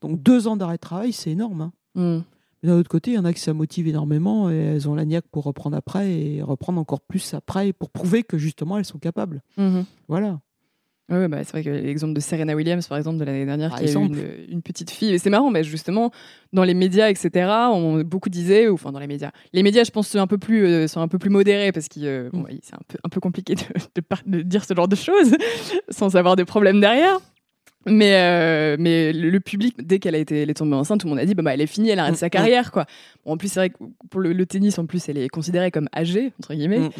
Donc 0.00 0.22
deux 0.22 0.46
ans 0.48 0.56
d'arrêt 0.56 0.74
de 0.76 0.80
travail, 0.80 1.12
c'est 1.12 1.30
énorme. 1.30 1.60
hein. 1.60 1.72
hmm. 1.94 2.22
Mais 2.62 2.70
d'un 2.70 2.76
autre 2.78 2.88
côté, 2.88 3.12
il 3.12 3.14
y 3.14 3.18
en 3.18 3.24
a 3.24 3.32
qui 3.32 3.40
ça 3.40 3.52
motive 3.54 3.86
énormément 3.86 4.50
et 4.50 4.56
elles 4.56 4.88
ont 4.88 4.94
la 4.96 5.04
niaque 5.04 5.26
pour 5.30 5.44
reprendre 5.44 5.76
après 5.76 6.10
et 6.12 6.42
reprendre 6.42 6.80
encore 6.80 7.00
plus 7.00 7.32
après 7.34 7.72
pour 7.72 7.90
prouver 7.90 8.24
que 8.24 8.36
justement 8.38 8.78
elles 8.78 8.84
sont 8.84 8.98
capables. 8.98 9.42
Mhm. 9.56 9.84
Voilà. 10.08 10.40
Ouais, 11.10 11.26
bah, 11.28 11.38
c'est 11.42 11.52
vrai 11.52 11.64
que 11.64 11.70
l'exemple 11.70 12.12
de 12.12 12.20
Serena 12.20 12.54
Williams, 12.54 12.86
par 12.86 12.98
exemple, 12.98 13.18
de 13.18 13.24
l'année 13.24 13.46
dernière, 13.46 13.74
qui 13.74 13.84
exemple. 13.84 14.18
une, 14.18 14.54
une 14.56 14.62
petite 14.62 14.90
fille. 14.90 15.14
Et 15.14 15.18
c'est 15.18 15.30
marrant, 15.30 15.50
mais 15.50 15.64
justement, 15.64 16.10
dans 16.52 16.64
les 16.64 16.74
médias, 16.74 17.08
etc., 17.08 17.50
on, 17.72 18.02
beaucoup 18.02 18.28
disaient, 18.28 18.68
ou, 18.68 18.74
enfin 18.74 18.92
dans 18.92 18.98
les 18.98 19.06
médias, 19.06 19.30
les 19.54 19.62
médias, 19.62 19.84
je 19.84 19.90
pense, 19.90 20.08
sont 20.08 20.18
un 20.18 20.26
peu 20.26 20.36
plus, 20.38 20.66
euh, 20.66 20.86
sont 20.86 21.00
un 21.00 21.08
peu 21.08 21.18
plus 21.18 21.30
modérés 21.30 21.72
parce 21.72 21.88
que 21.88 22.00
euh, 22.00 22.28
Mm. 22.32 22.44
oui, 22.44 22.60
c'est 22.62 22.74
un 22.74 22.80
peu, 22.86 22.98
un 23.02 23.08
peu 23.08 23.20
compliqué 23.20 23.54
de, 23.54 23.62
de 24.26 24.42
dire 24.42 24.64
ce 24.64 24.74
genre 24.74 24.88
de 24.88 24.96
choses 24.96 25.36
sans 25.88 26.16
avoir 26.16 26.36
de 26.36 26.44
problème 26.44 26.80
derrière. 26.80 27.18
Mais, 27.90 28.14
euh, 28.14 28.76
mais 28.78 29.12
le, 29.12 29.40
public, 29.40 29.74
dès 29.78 29.98
qu'elle 29.98 30.14
a 30.14 30.18
été 30.18 30.42
elle 30.42 30.50
est 30.50 30.54
tombée 30.54 30.74
enceinte, 30.76 31.00
tout 31.00 31.06
le 31.06 31.10
monde 31.10 31.18
a 31.20 31.24
dit 31.26 31.34
bah, 31.34 31.42
bah, 31.42 31.54
elle 31.54 31.60
est 31.60 31.66
finie, 31.66 31.90
elle 31.90 31.98
arrête 31.98 32.14
Mm, 32.14 32.16
sa 32.16 32.26
mm. 32.26 32.30
carrière. 32.30 32.72
Quoi. 32.72 32.86
Bon, 33.24 33.32
en 33.32 33.36
plus, 33.36 33.48
c'est 33.48 33.60
vrai 33.60 33.70
que 33.70 33.76
pour 34.10 34.20
le, 34.20 34.32
le 34.32 34.46
tennis, 34.46 34.78
en 34.78 34.86
plus, 34.86 35.08
elle 35.08 35.18
est 35.18 35.28
considérée 35.28 35.70
comme 35.70 35.88
âgée, 35.94 36.32
entre 36.38 36.54
guillemets. 36.54 36.80
Mm. 36.80 36.90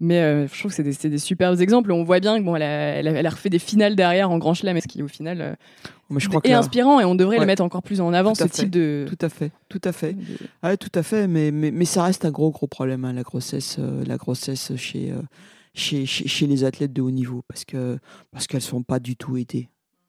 Mais 0.00 0.20
euh, 0.20 0.46
je 0.46 0.56
trouve 0.58 0.70
que 0.70 0.76
c'est 0.76 0.84
des, 0.84 1.10
des 1.10 1.18
superbes 1.18 1.60
exemples. 1.60 1.90
On 1.90 2.04
voit 2.04 2.20
bien 2.20 2.38
que 2.38 2.44
bon, 2.44 2.54
elle, 2.54 2.62
a, 2.62 2.66
elle, 2.66 3.08
a, 3.08 3.10
elle 3.12 3.26
a 3.26 3.30
refait 3.30 3.50
des 3.50 3.58
finales 3.58 3.96
derrière 3.96 4.30
en 4.30 4.38
Grand 4.38 4.54
Chelem, 4.54 4.80
ce 4.80 4.86
qui 4.86 5.02
au 5.02 5.08
final 5.08 5.40
euh, 5.40 5.54
Mais 6.08 6.20
je 6.20 6.28
crois 6.28 6.40
que 6.40 6.46
est 6.46 6.52
là- 6.52 6.60
inspirant 6.60 7.00
et 7.00 7.04
on 7.04 7.16
devrait 7.16 7.36
Ouais. 7.36 7.40
le 7.40 7.46
mettre 7.46 7.62
encore 7.64 7.82
plus 7.82 8.00
en 8.00 8.12
avant 8.12 8.34
ce 8.36 8.44
fait. 8.44 8.48
type 8.48 8.70
de. 8.70 9.06
Tout 9.08 9.18
à 9.26 9.28
fait, 9.28 9.50
tout 9.68 9.80
à 9.82 9.90
fait. 9.90 10.12
de- 10.12 10.22
Ah, 10.62 10.76
tout 10.76 10.92
à 10.94 11.02
fait, 11.02 11.26
mais, 11.26 11.50
mais, 11.50 11.72
mais 11.72 11.84
ça 11.84 12.04
reste 12.04 12.24
un 12.24 12.30
gros, 12.30 12.52
gros 12.52 12.68
problème, 12.68 13.04
hein, 13.04 13.12
la 13.12 13.22
grossesse, 13.24 13.76
euh, 13.80 14.04
la 14.06 14.16
grossesse 14.18 14.70
chez, 14.76 15.12
chez, 15.74 16.06
chez, 16.06 16.28
chez 16.28 16.46
les 16.46 16.62
athlètes 16.62 16.92
de 16.92 17.02
haut 17.02 17.10
niveau, 17.10 17.42
parce 17.48 17.64
que 17.64 17.98
parce 18.30 18.46
qu'elles 18.46 18.62
sont 18.62 18.84
pas 18.84 19.00
du 19.00 19.16
tout 19.16 19.36
aidées. 19.36 19.68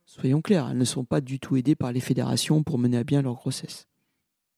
Soyons 0.09 0.41
clairs, 0.41 0.69
elles 0.71 0.77
ne 0.77 0.85
sont 0.85 1.03
pas 1.05 1.21
du 1.21 1.39
tout 1.39 1.55
aidées 1.55 1.75
par 1.75 1.91
les 1.91 1.99
fédérations 1.99 2.63
pour 2.63 2.79
mener 2.79 2.97
à 2.97 3.03
bien 3.03 3.21
leur 3.21 3.35
grossesse. 3.35 3.87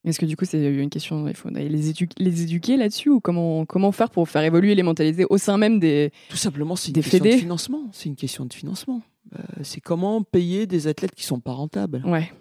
Est-ce 0.06 0.18
que 0.20 0.26
du 0.26 0.36
coup 0.38 0.45
c'est 0.45 0.64
une 0.74 0.89
question 0.89 1.28
Il 1.28 1.36
faut 1.36 1.49
les, 1.49 1.91
édu- 1.91 2.10
les 2.18 2.41
éduquer 2.43 2.78
là-dessus 2.78 3.10
ou 3.10 3.20
comment 3.20 3.66
comment 3.66 3.91
faire 3.91 4.10
pour 4.10 4.28
faire 4.30 4.43
évoluer 4.43 4.74
les 4.76 4.82
mentalités 4.82 5.26
au 5.30 5.38
sein 5.38 5.58
même 5.58 5.80
des. 5.80 6.12
Tout 6.30 6.38
simplement, 6.38 6.76
c'est 6.76 6.88
une 6.88 6.93
question 6.95 7.20
de 7.24 7.32
financement. 7.32 7.84
C'est 7.91 8.08
une 8.10 8.16
question 8.16 8.45
de 8.45 8.54
financement. 8.54 9.02
Euh, 9.36 9.39
c'est 9.62 9.82
comment 9.82 10.24
payer 10.24 10.66
des 10.68 10.88
athlètes 10.88 11.14
qui 11.14 11.24
sont 11.24 11.39
pas 11.39 11.52
rentables 11.52 12.02
Ouais. 12.06 12.32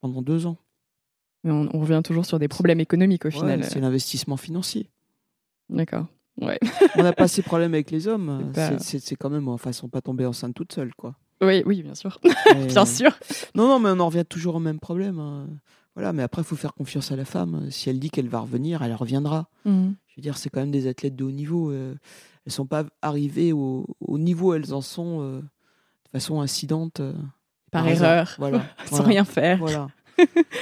pendant 0.00 0.20
deux 0.20 0.44
ans. 0.46 0.58
Mais 1.44 1.52
on, 1.52 1.68
on 1.72 1.80
revient 1.80 2.02
toujours 2.04 2.26
sur 2.26 2.38
des 2.38 2.48
problèmes 2.48 2.80
économiques 2.80 3.24
au 3.24 3.28
Ouais, 3.28 3.34
final. 3.34 3.64
c'est 3.64 3.80
l'investissement 3.80 4.36
financier. 4.36 4.90
D'accord. 5.70 6.06
Ouais. 6.40 6.58
On 6.96 7.02
n'a 7.02 7.12
pas 7.14 7.28
ces 7.28 7.40
problèmes 7.42 7.72
avec 7.74 7.90
les 7.90 8.08
hommes. 8.08 8.52
C'est 8.80 9.00
pas- 9.00 9.16
quand 9.18 9.30
même, 9.30 9.48
enfin, 9.48 9.70
elles 9.70 9.74
sont 9.74 9.88
pas 9.88 10.00
tombées 10.02 10.26
enceintes 10.26 10.54
toutes 10.54 10.72
seules, 10.72 10.94
quoi. 10.94 11.14
Oui, 11.42 11.62
oui, 11.66 11.82
bien 11.82 11.94
sûr. 11.94 12.18
Bien 12.68 12.84
sûr. 12.84 13.10
Non, 13.54 13.66
non, 13.68 13.78
mais 13.78 13.90
on 13.90 14.00
en 14.00 14.06
revient 14.06 14.24
toujours 14.28 14.56
au 14.56 14.60
même 14.60 14.78
problème. 14.80 15.18
hein. 15.18 15.46
Voilà, 15.96 16.12
mais 16.12 16.22
après, 16.22 16.42
il 16.42 16.44
faut 16.44 16.56
faire 16.56 16.74
confiance 16.74 17.10
à 17.12 17.16
la 17.16 17.24
femme. 17.24 17.70
Si 17.70 17.88
elle 17.90 17.98
dit 17.98 18.10
qu'elle 18.10 18.28
va 18.28 18.40
revenir, 18.40 18.82
elle 18.82 18.94
reviendra. 18.94 19.48
Mhm. 19.64 19.94
Je 20.08 20.16
veux 20.16 20.22
dire, 20.22 20.36
c'est 20.38 20.50
quand 20.50 20.60
même 20.60 20.70
des 20.70 20.86
athlètes 20.86 21.16
de 21.16 21.24
haut 21.24 21.30
niveau. 21.30 21.70
euh, 21.72 21.94
elles 22.46 22.52
sont 22.52 22.66
pas 22.66 22.84
arrivées 23.02 23.52
au, 23.52 23.86
au 24.00 24.18
niveau 24.18 24.50
où 24.50 24.54
elles 24.54 24.72
en 24.74 24.80
sont 24.82 25.20
euh, 25.22 25.40
de 25.40 26.10
façon 26.12 26.40
incidente. 26.40 27.00
euh, 27.00 27.12
Par 27.70 27.86
erreur. 27.88 28.34
Voilà. 28.38 28.64
Sans 28.86 28.96
voilà, 28.96 29.08
rien 29.08 29.24
faire. 29.24 29.58
Voilà. 29.58 29.88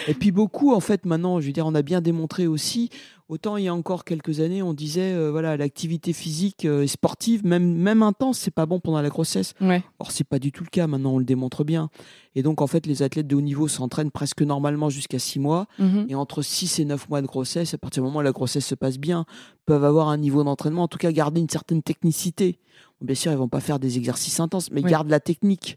Et 0.09 0.15
puis 0.15 0.31
beaucoup, 0.31 0.73
en 0.73 0.81
fait, 0.81 1.05
maintenant, 1.07 1.41
je 1.41 1.47
veux 1.47 1.53
dire, 1.53 1.67
on 1.67 1.75
a 1.75 1.83
bien 1.83 2.01
démontré 2.01 2.47
aussi. 2.47 2.91
Autant 3.29 3.59
il 3.59 3.65
y 3.65 3.69
a 3.69 3.75
encore 3.75 4.05
quelques 4.05 4.41
années, 4.41 4.63
on 4.63 4.73
disait, 4.73 5.13
euh, 5.13 5.31
voilà, 5.31 5.59
l'activité 5.59 6.15
physique 6.15 6.65
euh, 6.65 6.83
et 6.85 6.87
sportive, 6.87 7.45
même, 7.45 7.75
même 7.75 8.03
intense, 8.03 8.39
c'est 8.39 8.51
pas 8.51 8.65
bon 8.65 8.81
pendant 8.81 9.03
la 9.03 9.11
grossesse. 9.11 9.53
Ouais. 9.61 9.83
Or, 9.99 10.13
c'est 10.13 10.25
pas 10.25 10.39
du 10.39 10.51
tout 10.51 10.65
le 10.65 10.71
cas. 10.71 10.87
Maintenant, 10.87 11.13
on 11.13 11.19
le 11.19 11.27
démontre 11.27 11.63
bien. 11.63 11.91
Et 12.35 12.43
donc, 12.43 12.63
en 12.63 12.67
fait, 12.67 12.87
les 12.87 13.03
athlètes 13.03 13.27
de 13.27 13.37
haut 13.37 13.43
niveau 13.43 13.69
s'entraînent 13.69 14.11
presque 14.11 14.41
normalement 14.41 14.89
jusqu'à 14.89 15.19
6 15.19 15.41
mois. 15.41 15.67
Mhm. 15.79 16.07
Et 16.09 16.15
entre 16.15 16.41
6 16.41 16.79
et 16.79 16.87
9 16.87 17.07
mois 17.11 17.21
de 17.21 17.27
grossesse, 17.27 17.75
à 17.75 17.79
partir 17.79 18.03
du 18.03 18.07
moment 18.07 18.21
où 18.21 18.23
la 18.23 18.33
grossesse 18.33 18.65
se 18.65 18.75
passe 18.75 18.97
bien, 18.99 19.27
peuvent 19.67 19.85
avoir 19.85 20.09
un 20.09 20.17
niveau 20.17 20.43
d'entraînement, 20.43 20.85
en 20.85 20.89
tout 20.89 20.99
cas 20.99 21.13
garder 21.13 21.41
une 21.43 21.51
certaine 21.51 21.83
technicité. 21.83 22.59
Bien 23.03 23.15
sûr, 23.15 23.31
ils 23.31 23.37
vont 23.39 23.49
pas 23.49 23.61
faire 23.61 23.79
des 23.79 23.99
exercices 23.99 24.41
intenses, 24.41 24.71
mais 24.73 24.83
Oui. 24.83 24.91
gardent 24.91 25.11
la 25.11 25.21
technique. 25.21 25.77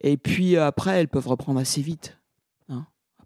Et 0.00 0.16
puis 0.16 0.56
après, 0.56 0.92
elles 1.00 1.08
peuvent 1.08 1.26
reprendre 1.26 1.58
assez 1.58 1.82
vite. 1.82 2.17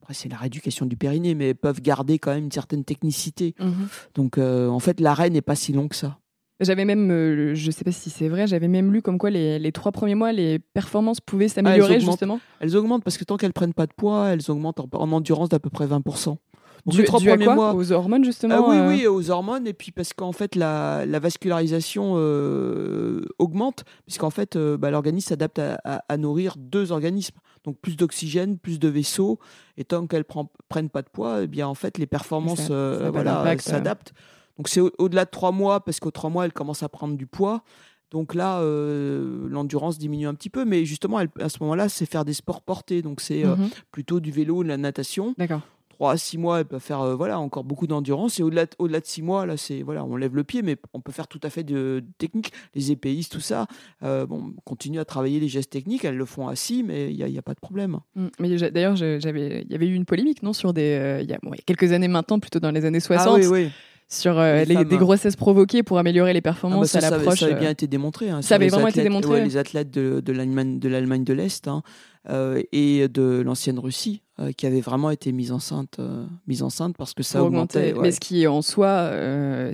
Après, 0.03 0.15
c'est 0.15 0.29
la 0.29 0.37
rééducation 0.37 0.85
du 0.85 0.97
périnée, 0.97 1.37
mais 1.37 1.55
peuvent 1.55 1.81
garder 1.81 2.19
quand 2.19 2.35
même 2.35 2.45
une 2.45 2.51
certaine 2.53 2.85
technicité. 2.85 3.55
Mhm. 3.61 3.89
Donc, 4.17 4.37
euh, 4.37 4.67
en 4.69 4.81
fait, 4.81 4.99
l'arrêt 4.99 5.31
n'est 5.31 5.43
pas 5.43 5.55
si 5.55 5.73
long 5.73 5.87
que 5.87 5.95
ça. 5.95 6.19
J'avais 6.59 6.85
même, 6.85 7.11
euh, 7.11 7.55
je 7.55 7.71
sais 7.71 7.85
pas 7.85 7.93
si 7.93 8.11
c'est 8.11 8.29
vrai, 8.29 8.47
j'avais 8.47 8.69
même 8.69 8.93
lu 8.93 9.01
comme 9.03 9.19
quoi 9.19 9.31
les, 9.31 9.59
les 9.59 9.73
trois 9.73 9.91
premiers 9.91 10.15
mois, 10.15 10.33
les 10.33 10.59
performances 10.59 11.21
pouvaient 11.21 11.49
s'améliorer 11.49 11.97
augmentent. 11.97 12.11
justement. 12.13 12.41
Elles 12.61 12.77
augmentent 12.77 13.03
parce 13.03 13.17
que 13.17 13.25
tant 13.25 13.37
qu'elles 13.37 13.53
prennent 13.53 13.75
pas 13.75 13.87
de 13.87 13.93
poids, 13.97 14.29
elles 14.29 14.49
augmentent 14.51 14.79
en, 14.81 14.89
en 14.93 15.13
endurance 15.13 15.49
d'à 15.49 15.59
peu 15.59 15.71
près 15.71 15.87
20%. 15.87 16.37
Donc, 16.85 16.95
Dû, 16.95 17.01
les 17.03 17.05
trois 17.07 17.21
premiers 17.21 17.45
mois, 17.55 17.75
Aux 17.75 17.93
hormones 17.93 18.25
justement 18.25 18.57
Ah 18.59 18.69
oui, 18.69 18.77
euh, 18.77 18.89
oui, 18.89 19.07
aux 19.07 19.31
hormones, 19.31 19.69
et 19.69 19.73
puis 19.73 19.93
parce 19.93 20.13
qu'en 20.13 20.33
fait, 20.33 20.57
la, 20.57 21.07
la 21.07 21.19
vascularisation 21.21 22.15
euh, 22.17 23.23
augmente, 23.39 23.85
puisqu'en 24.05 24.31
fait, 24.31 24.57
euh, 24.57 24.77
bah, 24.77 24.91
l'organisme 24.91 25.29
s'adapte 25.29 25.59
à, 25.61 25.79
à- 25.85 26.05
à 26.09 26.17
nourrir 26.17 26.57
deux 26.59 26.91
organismes. 26.93 27.37
Donc, 27.65 27.79
plus 27.79 27.97
d'oxygène, 27.97 28.59
plus 28.59 28.81
de 28.81 28.89
vaisseaux, 28.89 29.39
et 29.77 29.85
tant 29.85 30.07
qu'elles 30.09 30.25
ne 30.35 30.43
prennent 30.69 30.89
pas 30.91 31.03
de 31.03 31.09
poids, 31.09 31.43
eh 31.43 31.47
bien, 31.47 31.69
en 31.69 31.75
fait, 31.75 31.99
les 31.99 32.07
performances 32.07 32.59
Ça- 32.63 32.67
ça 32.67 32.73
euh, 32.75 33.11
voilà, 33.13 33.57
s'adaptent. 33.61 34.13
Donc, 34.59 34.69
c'est 34.69 34.81
au- 34.81 34.91
au-delà 34.99 35.25
de 35.25 35.31
trois 35.31 35.53
mois, 35.53 35.85
parce 35.85 36.01
qu'aux 36.01 36.11
trois 36.11 36.31
mois, 36.31 36.45
elles 36.45 36.53
commencent 36.53 36.83
à 36.83 36.89
prendre 36.89 37.17
du 37.17 37.27
poids. 37.27 37.63
Donc 38.11 38.35
là, 38.35 38.61
euh, 38.61 39.47
l'endurance 39.49 39.97
diminue 39.99 40.27
un 40.27 40.35
petit 40.35 40.51
peu, 40.51 40.65
mais 40.67 40.85
justement, 40.85 41.19
elle- 41.21 41.31
à 41.41 41.49
ce 41.49 41.57
moment-là, 41.63 41.89
c'est 41.89 42.05
faire 42.05 42.25
des 42.27 42.35
sports 42.35 42.61
portés. 42.61 43.01
Donc, 43.01 43.21
c'est 43.23 43.45
euh, 43.45 43.57
mhm. 43.57 43.71
plutôt 43.91 44.21
du 44.21 44.31
vélo, 44.31 44.63
de 44.65 44.69
la 44.69 44.77
natation. 44.77 45.35
D'accord. 45.39 45.63
3 46.03 46.15
à 46.15 46.17
6 46.17 46.37
mois, 46.37 46.59
elles 46.59 46.65
peuvent 46.65 46.83
faire 46.83 47.01
euh, 47.01 47.15
voilà, 47.15 47.39
encore 47.39 47.63
beaucoup 47.63 47.87
d'endurance. 47.87 48.41
Et 48.41 48.43
au-delà 48.43 48.67
de, 48.67 48.73
au-delà 48.81 48.99
de 48.99 49.07
6 49.07 49.23
mois, 49.23 49.47
là, 49.47 49.57
c'est, 49.57 49.83
voilà, 49.83 50.05
on 50.05 50.17
lève 50.17 50.35
le 50.35 50.43
pied, 50.43 50.61
mais 50.61 50.77
on 50.95 51.01
peut 51.01 51.13
faire 51.13 51.29
tout 51.29 51.39
à 51.45 51.49
fait 51.49 51.63
de, 51.63 52.03
de 52.05 52.13
technique. 52.19 52.53
Les 52.75 52.91
épéistes, 52.91 53.31
tout 53.31 53.41
ça, 53.41 53.69
euh, 54.03 54.27
bon, 54.27 54.53
continuent 54.65 54.99
à 54.99 55.05
travailler 55.05 55.39
les 55.39 55.47
gestes 55.47 55.71
techniques. 55.71 56.05
Elles 56.05 56.17
le 56.17 56.25
font 56.25 56.49
assis, 56.49 56.83
mais 56.83 57.15
il 57.15 57.25
n'y 57.25 57.37
a, 57.37 57.39
a 57.39 57.43
pas 57.43 57.55
de 57.55 57.61
problème. 57.61 58.01
Mm. 58.17 58.27
Mais 58.41 58.57
d'ailleurs, 58.73 58.97
il 59.01 59.67
y 59.71 59.75
avait 59.77 59.87
eu 59.87 59.95
une 59.95 60.05
polémique, 60.05 60.43
non, 60.43 60.53
sur 60.53 60.73
des, 60.73 60.99
euh, 61.01 61.21
il 61.23 61.31
y, 61.31 61.35
a, 61.35 61.39
bon, 61.41 61.53
il 61.55 61.59
y 61.59 61.61
a 61.61 61.65
quelques 61.65 61.93
années 61.93 62.09
maintenant, 62.09 62.41
plutôt 62.41 62.59
dans 62.59 62.73
les 62.73 62.85
années 62.85 62.99
60, 62.99 63.29
Ah 63.29 63.35
oui, 63.39 63.47
oui. 63.47 63.71
Sur 64.13 64.39
euh, 64.39 64.59
Les 64.61 64.65
les, 64.67 64.75
femmes. 64.75 64.85
des 64.89 64.97
grossesses 64.99 65.37
provoquées 65.37 65.83
pour 65.83 65.99
améliorer 65.99 66.33
les 66.33 66.39
Ah 66.39 66.41
bah 66.41 66.51
performances 66.51 66.89
ça, 66.89 66.99
à 66.99 67.11
l'approche. 67.11 67.41
ça 67.41 67.47
avait 67.47 67.55
bien 67.59 67.71
été 67.71 67.87
démontré. 67.87 68.31
hein, 68.31 68.43
Ça 68.43 68.57
avait 68.57 68.69
vraiment 68.69 68.89
été 68.89 69.03
démontré, 69.03 69.33
ouais, 69.33 69.45
les 69.45 69.57
athlètes 69.57 69.91
de, 69.91 70.21
de 70.21 70.33
l'Allemagne 70.33 71.25
de, 71.25 71.33
l'Est 71.33 71.67
hein, 71.69 71.83
euh, 72.29 72.63
et 72.73 73.09
de 73.09 73.41
l'ancienne 73.45 73.79
Russie, 73.79 74.23
euh, 74.39 74.53
qui 74.53 74.67
avaient 74.67 74.81
vraiment 74.81 75.11
été 75.11 75.33
mises 75.33 75.53
enceintes, 75.53 75.99
mises 76.47 76.63
enceintes 76.63 76.97
parce 76.97 77.15
que 77.15 77.23
ça 77.23 77.43
augmentait. 77.43 77.79
augmenter. 77.79 77.95
ouais. 77.95 78.03
Mais 78.03 78.11
ce 78.13 78.21
qui 78.21 78.47
en 78.47 78.63
soi, 78.63 79.11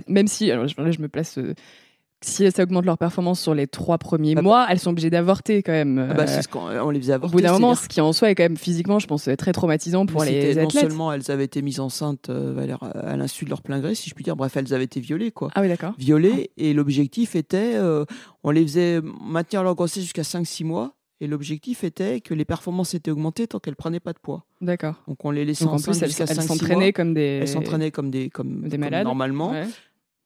même 0.07 0.27
si, 0.27 0.49
alors 0.51 0.65
là, 0.77 0.91
je 0.91 1.01
me 1.01 1.07
place, 1.09 1.37
si 2.21 2.51
ça 2.51 2.63
augmente 2.63 2.85
leur 2.85 2.97
performance 2.97 3.39
sur 3.39 3.53
les 3.55 3.65
trois 3.67 3.97
premiers 3.97 4.31
Ah 4.33 4.35
bah- 4.35 4.41
mois, 4.41 4.67
elles 4.69 4.79
sont 4.79 4.89
obligées 4.91 5.09
d'avorter 5.09 5.63
quand 5.63 5.71
même. 5.71 6.07
Ah 6.11 6.13
bah, 6.13 6.23
euh, 6.23 6.27
c'est 6.27 6.41
ce 6.41 6.47
qu'on 6.47 6.61
on 6.69 6.89
les 6.89 6.99
faisait 6.99 7.13
au 7.13 7.15
avorter. 7.15 7.33
bout 7.35 7.41
d'un 7.41 7.53
moment, 7.53 7.75
ce 7.75 7.87
qui 7.87 8.01
en 8.01 8.11
soi 8.13 8.29
est 8.29 8.35
quand 8.35 8.43
même 8.43 8.57
physiquement, 8.57 8.99
je 8.99 9.07
pense, 9.07 9.29
très 9.37 9.51
traumatisant 9.53 10.05
pour 10.05 10.23
Mais 10.23 10.31
les 10.31 10.49
athlètes. 10.57 10.73
Non 10.75 10.81
seulement 10.89 11.13
elles 11.13 11.31
avaient 11.31 11.45
été 11.45 11.61
mises 11.61 11.79
enceintes 11.79 12.29
euh, 12.29 12.67
à 12.83 13.15
l'insu 13.15 13.45
de 13.45 13.49
leur 13.49 13.61
plein 13.61 13.79
gré, 13.79 13.95
si 13.95 14.09
je 14.09 14.15
puis 14.15 14.23
dire, 14.23 14.35
bref, 14.35 14.55
elles 14.57 14.73
avaient 14.73 14.83
été 14.83 14.99
violées, 14.99 15.31
quoi. 15.31 15.49
Ah 15.55 15.61
oui, 15.61 15.69
d'accord. 15.69 15.93
Violées, 15.97 16.51
et 16.57 16.73
l'objectif 16.73 17.35
était, 17.35 17.75
euh, 17.75 18.03
on 18.43 18.51
les 18.51 18.63
faisait 18.63 18.99
maintenir 19.21 19.63
leur 19.63 19.75
grossesse 19.75 20.03
jusqu'à 20.03 20.23
5-6 20.23 20.63
mois, 20.65 20.93
et 21.21 21.27
l'objectif 21.27 21.83
était 21.83 22.21
que 22.21 22.33
les 22.33 22.45
performances 22.45 22.93
étaient 22.93 23.11
augmentées 23.11 23.45
tant 23.47 23.59
qu'elles 23.59 23.75
prenaient 23.75 23.99
pas 23.99 24.13
de 24.13 24.19
poids. 24.19 24.45
D'accord. 24.61 24.95
Donc 25.07 25.23
on 25.25 25.31
les 25.31 25.43
laissait 25.43 25.65
Donc 25.65 25.73
en 25.73 25.79
plus, 25.79 26.01
elles 26.01 26.09
elles 26.17 26.27
5-6 26.27 26.35
mois. 26.35 26.43
s'entraînaient 26.43 26.93
comme 26.93 27.13
des. 27.13 27.39
Elles 27.41 27.47
s'entraînaient 27.49 27.91
comme 27.91 28.09
des, 28.09 28.29
comme, 28.29 28.61
Des 28.61 28.69
comme 28.71 28.79
malades. 28.79 29.03
normalement. 29.05 29.51
Ouais. 29.51 29.65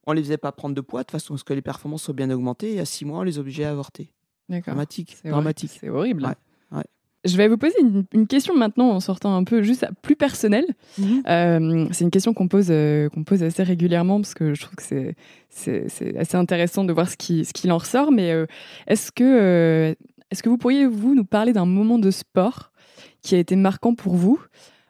On 0.06 0.14
les 0.14 0.22
faisait 0.22 0.38
pas 0.38 0.52
prendre 0.52 0.76
de 0.76 0.82
poids 0.82 1.04
de 1.04 1.12
façon 1.12 1.36
à 1.36 1.38
ce 1.38 1.44
que 1.44 1.54
les 1.54 1.62
performances 1.62 2.04
soient 2.04 2.14
bien 2.14 2.30
augmentées, 2.30 2.76
et 2.76 2.80
à 2.80 2.86
6 2.86 3.06
mois, 3.06 3.20
on 3.20 3.24
les 3.24 3.40
obligeait 3.40 3.64
à 3.64 3.72
avorter. 3.72 4.12
D'accord. 4.50 4.74
Dramatique. 4.74 5.16
C'est 5.22 5.30
dramatique. 5.30 5.72
horrible. 5.72 5.80
C'est 5.82 5.90
horrible. 5.90 6.24
Ouais, 6.26 6.78
ouais. 6.78 6.84
Je 7.26 7.38
vais 7.38 7.48
vous 7.48 7.58
poser 7.58 7.80
une, 7.80 8.04
une 8.14 8.28
question 8.28 8.54
maintenant 8.54 8.90
en 8.90 9.00
sortant 9.00 9.34
un 9.36 9.46
peu 9.46 9.64
juste 9.64 9.88
plus 10.02 10.18
personnelle. 10.18 10.66
Mhm. 10.98 11.24
Euh, 11.28 11.88
c'est 11.92 12.04
une 12.04 12.12
question 12.12 12.34
qu'on 12.34 12.50
pose, 12.50 12.68
euh, 12.70 13.08
qu'on 13.10 13.24
pose 13.24 13.44
assez 13.44 13.64
régulièrement 13.64 14.20
parce 14.20 14.34
que 14.34 14.54
je 14.54 14.62
trouve 14.62 14.76
que 14.76 15.14
c'est, 15.50 16.18
assez 16.18 16.36
intéressant 16.36 16.84
de 16.84 16.92
voir 16.92 17.10
ce 17.10 17.16
qui, 17.16 17.46
ce 17.46 17.54
qu'il 17.54 17.72
en 17.72 17.78
ressort. 17.78 18.12
Mais 18.12 18.32
euh, 18.32 18.46
est-ce, 18.88 19.12
que, 19.12 19.24
euh, 19.24 19.96
est-ce 20.32 20.44
que 20.44 20.50
vous 20.50 20.58
pourriez, 20.58 20.86
vous, 20.86 21.16
nous 21.16 21.24
parler 21.26 21.54
d'un 21.54 21.66
moment 21.66 21.98
de 21.98 22.12
sport 22.12 22.74
qui 23.22 23.36
a 23.36 23.38
été 23.38 23.56
marquant 23.56 23.96
pour 23.96 24.16
vous? 24.16 24.42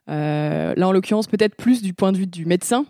Euh, 0.10 0.74
Là, 0.76 0.88
en 0.88 0.92
l'occurrence, 0.92 1.28
peut-être 1.28 1.56
plus 1.56 1.82
du 1.82 1.94
point 1.94 2.12
de 2.12 2.18
vue 2.18 2.28
du 2.28 2.46
médecin, 2.46 2.86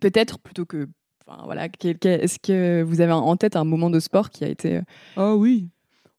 peut-être 0.00 0.38
plutôt 0.38 0.64
que. 0.64 0.88
Enfin, 1.26 1.42
voilà, 1.44 1.66
est-ce 1.66 2.38
que 2.38 2.82
vous 2.82 3.00
avez 3.00 3.12
en 3.12 3.36
tête 3.36 3.56
un 3.56 3.64
moment 3.64 3.88
de 3.88 3.98
sport 3.98 4.28
qui 4.30 4.44
a 4.44 4.48
été 4.48 4.76
euh, 4.76 4.82
Ah 5.16 5.34
oui. 5.34 5.68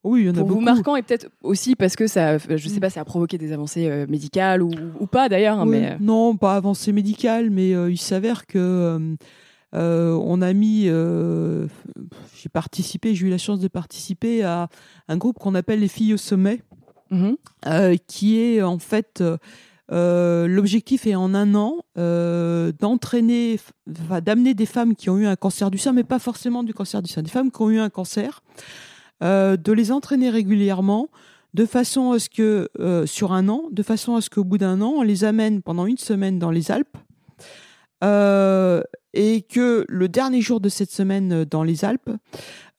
Oui, 0.03 0.21
il 0.21 0.27
y 0.27 0.29
en 0.29 0.33
a 0.35 0.39
pour 0.39 0.47
vous 0.47 0.59
marquant 0.61 0.95
et 0.95 1.01
peut-être 1.03 1.29
aussi 1.43 1.75
parce 1.75 1.95
que 1.95 2.05
ça, 2.07 2.37
je 2.37 2.57
sais 2.69 2.77
Mm. 2.77 2.79
pas, 2.79 2.89
ça 2.91 3.01
a 3.01 3.05
provoqué 3.05 3.37
des 3.37 3.51
avancées 3.51 3.87
euh, 3.87 4.05
médicales 4.07 4.61
ou, 4.63 4.71
ou 4.99 5.07
pas 5.07 5.29
d'ailleurs, 5.29 5.59
hein, 5.59 5.67
Oui, 5.67 5.79
mais 5.79 5.97
Non, 5.99 6.35
pas 6.37 6.55
avancée 6.55 6.91
médicale, 6.91 7.49
mais 7.49 7.73
euh, 7.75 7.91
il 7.91 7.97
s'avère 7.99 8.45
que 8.47 8.57
euh, 8.59 9.15
euh, 9.75 10.13
on 10.23 10.41
a 10.41 10.53
mis, 10.53 10.83
euh, 10.87 11.67
j'ai 12.37 12.49
participé, 12.49 13.13
j'ai 13.15 13.27
eu 13.27 13.29
la 13.29 13.37
chance 13.39 13.59
de 13.59 13.67
participer 13.67 14.43
à 14.43 14.69
un 15.07 15.17
groupe 15.17 15.37
qu'on 15.39 15.55
appelle 15.55 15.79
les 15.81 15.87
filles 15.87 16.13
au 16.15 16.17
sommet, 16.17 16.61
Mhm. 17.11 17.35
euh, 17.67 17.95
qui 18.07 18.39
est 18.39 18.61
en 18.63 18.79
fait 18.79 19.23
euh, 19.91 20.47
L'objectif 20.47 21.05
est 21.07 21.15
en 21.15 21.33
un 21.33 21.55
an 21.55 21.77
d'entraîner, 21.95 23.59
enfin, 23.89 24.21
d'amener 24.21 24.53
des 24.53 24.65
femmes 24.65 24.95
qui 24.95 25.09
ont 25.09 25.17
eu 25.17 25.25
un 25.25 25.35
cancer 25.35 25.71
du 25.71 25.77
sein, 25.77 25.93
mais 25.93 26.03
pas 26.03 26.19
forcément 26.19 26.63
du 26.63 26.73
cancer 26.73 27.01
du 27.01 27.11
sein, 27.11 27.21
des 27.21 27.29
femmes 27.29 27.51
qui 27.51 27.61
ont 27.61 27.69
eu 27.69 27.79
un 27.79 27.89
cancer, 27.89 28.41
de 29.21 29.71
les 29.71 29.91
entraîner 29.91 30.29
régulièrement 30.29 31.09
de 31.53 31.65
façon 31.65 32.11
à 32.11 32.19
ce 32.19 32.29
que, 32.29 32.69
sur 33.05 33.31
un 33.31 33.47
an, 33.47 33.63
de 33.71 33.83
façon 33.83 34.15
à 34.15 34.21
ce 34.21 34.29
qu'au 34.29 34.43
bout 34.43 34.57
d'un 34.57 34.81
an, 34.81 34.93
on 34.97 35.01
les 35.03 35.23
amène 35.23 35.61
pendant 35.61 35.85
une 35.85 35.97
semaine 35.97 36.39
dans 36.39 36.51
les 36.51 36.71
Alpes, 36.71 36.97
et 39.13 39.41
que 39.43 39.85
le 39.87 40.09
dernier 40.09 40.41
jour 40.41 40.59
de 40.59 40.69
cette 40.69 40.91
semaine 40.91 41.45
dans 41.45 41.63
les 41.63 41.85
Alpes, 41.85 42.11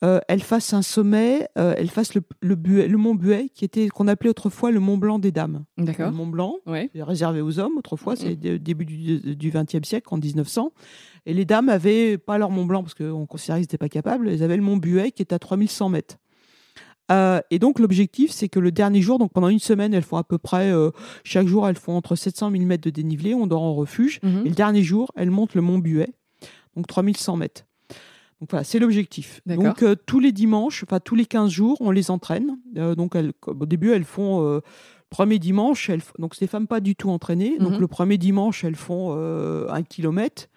euh, 0.04 0.20
elle 0.28 0.42
fasse 0.42 0.74
un 0.74 0.82
sommet, 0.82 1.48
euh, 1.56 1.74
elle 1.78 1.88
fasse 1.88 2.14
le, 2.14 2.22
le, 2.42 2.96
mont 2.98 3.14
Buet, 3.14 3.48
qui 3.54 3.64
était 3.64 3.88
qu'on 3.88 4.08
appelait 4.08 4.28
autrefois 4.28 4.70
le 4.70 4.78
Mont 4.78 4.98
Blanc 4.98 5.18
des 5.18 5.32
Dames. 5.32 5.64
D'accord. 5.78 6.10
Le 6.10 6.16
Mont 6.16 6.26
Blanc, 6.26 6.56
réservé 6.94 7.40
aux 7.40 7.58
hommes 7.58 7.78
autrefois, 7.78 8.14
c'est 8.14 8.36
le 8.42 8.58
début 8.58 8.84
du 8.84 9.50
XXe 9.50 9.88
siècle, 9.88 10.08
en 10.10 10.18
1900. 10.18 10.72
Et 11.24 11.32
les 11.32 11.44
dames 11.44 11.70
avaient 11.70 12.18
pas 12.18 12.36
leur 12.36 12.50
Mont 12.50 12.66
Blanc 12.66 12.82
parce 12.82 12.94
qu'on 12.94 13.26
considérait 13.26 13.60
qu'ils 13.60 13.64
n'étaient 13.64 13.78
pas 13.78 13.88
capables. 13.88 14.28
Elles 14.28 14.42
avaient 14.42 14.56
le 14.56 14.62
Mont 14.62 14.76
Buet 14.76 15.12
qui 15.12 15.22
est 15.22 15.32
à 15.32 15.38
3100 15.38 15.88
mètres. 15.88 16.18
Euh, 17.10 17.40
et 17.50 17.58
donc 17.58 17.78
l'objectif, 17.78 18.32
c'est 18.32 18.48
que 18.48 18.58
le 18.58 18.72
dernier 18.72 19.00
jour, 19.00 19.18
donc 19.18 19.32
pendant 19.32 19.48
une 19.48 19.60
semaine, 19.60 19.94
elles 19.94 20.02
font 20.02 20.18
à 20.18 20.24
peu 20.24 20.36
près, 20.36 20.72
chaque 21.24 21.46
jour, 21.46 21.66
elles 21.66 21.76
font 21.76 21.96
entre 21.96 22.16
700 22.16 22.50
000 22.50 22.64
mètres 22.64 22.84
de 22.84 22.90
dénivelé, 22.90 23.32
on 23.32 23.46
dort 23.46 23.62
en 23.62 23.74
refuge. 23.74 24.20
Mhm. 24.22 24.42
Et 24.44 24.48
le 24.50 24.54
dernier 24.54 24.82
jour, 24.82 25.10
elles 25.16 25.30
montent 25.30 25.54
le 25.54 25.62
mont 25.62 25.78
Buet, 25.78 26.12
donc 26.76 26.86
3100 26.86 27.36
mètres. 27.36 27.64
Donc 28.40 28.50
voilà, 28.50 28.64
c'est 28.64 28.78
l'objectif. 28.78 29.40
Donc 29.46 29.82
euh, 29.82 29.94
tous 29.94 30.20
les 30.20 30.32
dimanches, 30.32 30.84
enfin 30.84 31.00
tous 31.00 31.14
les 31.14 31.24
15 31.24 31.50
jours, 31.50 31.78
on 31.80 31.90
les 31.90 32.10
entraîne. 32.10 32.58
Euh, 32.76 32.94
donc 32.94 33.16
elles, 33.16 33.32
au 33.46 33.66
début, 33.66 33.92
elles 33.92 34.04
font 34.04 34.46
euh, 34.46 34.60
premier 35.08 35.38
dimanche, 35.38 35.88
elles, 35.88 36.02
donc 36.18 36.38
des 36.38 36.46
femmes 36.46 36.66
pas 36.66 36.80
du 36.80 36.94
tout 36.96 37.10
entraînées. 37.10 37.58
Donc 37.58 37.72
mhm. 37.72 37.80
le 37.80 37.86
premier 37.86 38.18
dimanche, 38.18 38.62
elles 38.64 38.76
font 38.76 39.12
un 39.14 39.82
kilomètre. 39.82 40.48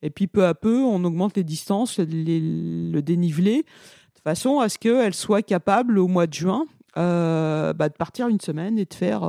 Et 0.00 0.10
puis 0.10 0.26
peu 0.26 0.46
à 0.46 0.54
peu, 0.54 0.78
on 0.78 1.04
augmente 1.04 1.36
les 1.36 1.44
distances, 1.44 1.98
le 1.98 3.00
dénivelé, 3.00 3.64
de 4.14 4.20
façon 4.22 4.60
à 4.60 4.68
ce 4.68 4.78
qu'elles 4.78 5.14
soient 5.14 5.42
capables 5.42 5.98
au 5.98 6.06
mois 6.06 6.26
de 6.26 6.34
juin 6.34 6.66
bah, 6.94 7.88
de 7.88 7.94
partir 7.96 8.28
une 8.28 8.40
semaine 8.40 8.78
et 8.78 8.84
de 8.84 8.94
faire 8.94 9.28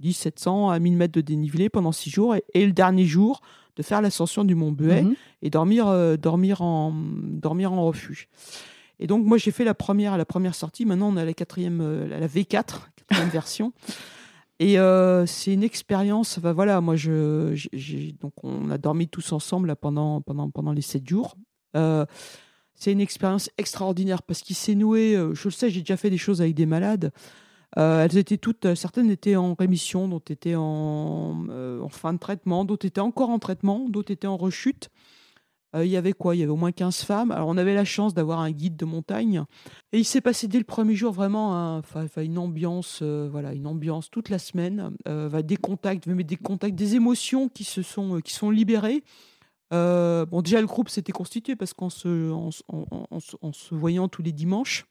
1700 0.00 0.70
à 0.70 0.78
1000 0.78 0.96
mètres 0.96 1.12
de 1.12 1.20
dénivelé 1.20 1.68
pendant 1.68 1.92
six 1.92 2.10
jours. 2.10 2.34
et 2.34 2.66
le 2.66 2.72
dernier 2.72 3.04
jour, 3.04 3.40
de 3.76 3.82
faire 3.82 4.02
l'ascension 4.02 4.44
du 4.44 4.54
Mont 4.54 4.72
Buet 4.72 5.02
mhm. 5.02 5.14
et 5.42 5.50
dormir, 5.50 5.88
euh, 5.88 6.16
dormir, 6.16 6.62
en, 6.62 6.92
dormir 6.94 7.72
en 7.72 7.84
refuge. 7.86 8.28
Et 8.98 9.06
donc, 9.06 9.24
moi, 9.24 9.38
j'ai 9.38 9.50
fait 9.50 9.64
la 9.64 9.74
première, 9.74 10.18
la 10.18 10.24
première 10.24 10.54
sortie. 10.54 10.84
Maintenant, 10.84 11.08
on 11.08 11.16
a 11.16 11.24
la 11.24 11.32
quatrième, 11.32 11.80
euh, 11.80 12.06
la 12.06 12.26
V4, 12.26 12.90
quatrième 12.96 13.28
version. 13.32 13.72
Et 14.58 14.78
euh, 14.78 15.24
c'est 15.24 15.54
une 15.54 15.62
expérience. 15.62 16.38
voilà, 16.38 16.80
moi, 16.82 16.96
je, 16.96 17.56
donc 18.20 18.32
on 18.42 18.70
a 18.70 18.76
dormi 18.76 19.08
tous 19.08 19.32
ensemble 19.32 19.68
là, 19.68 19.76
pendant, 19.76 20.20
pendant, 20.20 20.50
pendant 20.50 20.72
les 20.72 20.82
sept 20.82 21.08
jours. 21.08 21.36
c'est 21.72 22.92
une 22.92 23.00
expérience 23.00 23.48
extraordinaire 23.56 24.22
parce 24.22 24.42
qu'il 24.42 24.56
s'est 24.56 24.74
noué. 24.74 25.14
je 25.32 25.44
le 25.48 25.50
sais, 25.50 25.70
j'ai 25.70 25.80
déjà 25.80 25.96
fait 25.96 26.10
des 26.10 26.18
choses 26.18 26.42
avec 26.42 26.54
des 26.54 26.66
malades. 26.66 27.10
Euh, 27.78 28.04
elles 28.04 28.18
étaient 28.18 28.36
toutes, 28.36 28.66
euh, 28.66 28.74
certaines 28.74 29.10
étaient 29.10 29.36
en 29.36 29.54
rémission, 29.54 30.08
d'autres 30.08 30.32
étaient 30.32 30.56
en, 30.56 31.46
euh, 31.50 31.80
en, 31.80 31.88
fin 31.88 32.12
de 32.12 32.18
traitement, 32.18 32.64
d'autres 32.64 32.86
étaient 32.86 33.00
encore 33.00 33.30
en 33.30 33.38
traitement, 33.38 33.88
d'autres 33.88 34.10
étaient 34.10 34.26
en 34.26 34.36
rechute. 34.36 34.90
Il 35.76 35.86
y 35.86 35.96
avait 35.96 36.14
quoi? 36.14 36.34
Il 36.34 36.40
y 36.40 36.42
avait 36.42 36.50
au 36.50 36.56
moins 36.56 36.72
15 36.72 37.04
femmes. 37.04 37.30
Alors 37.30 37.46
on 37.46 37.56
avait 37.56 37.74
la 37.74 37.84
chance 37.84 38.12
d'avoir 38.12 38.40
un 38.40 38.50
guide 38.50 38.76
de 38.76 38.84
montagne. 38.84 39.44
Et 39.92 40.00
il 40.00 40.04
s'est 40.04 40.20
passé 40.20 40.48
dès 40.48 40.58
le 40.58 40.64
premier 40.64 40.96
jour 40.96 41.12
vraiment 41.12 41.80
une 42.16 42.38
ambiance, 42.38 43.02
voilà, 43.02 43.52
une 43.52 43.68
ambiance 43.68 44.10
toute 44.10 44.30
la 44.30 44.40
semaine, 44.40 44.90
des 45.06 45.56
contacts, 45.56 46.08
des 46.08 46.36
contacts, 46.36 46.74
des 46.74 46.96
émotions 46.96 47.48
qui 47.48 47.62
se 47.62 47.82
sont, 47.82 48.20
qui 48.20 48.32
sont 48.32 48.50
libérées. 48.50 49.04
bon, 49.70 50.42
déjà 50.42 50.60
le 50.60 50.66
groupe 50.66 50.88
s'était 50.88 51.12
constitué 51.12 51.54
parce 51.54 51.72
qu'en 51.72 51.88
se, 51.88 52.32
en, 52.32 52.50
se 53.52 53.72
voyant 53.72 54.08
tous 54.08 54.22
les 54.22 54.32
dimanches, 54.32 54.86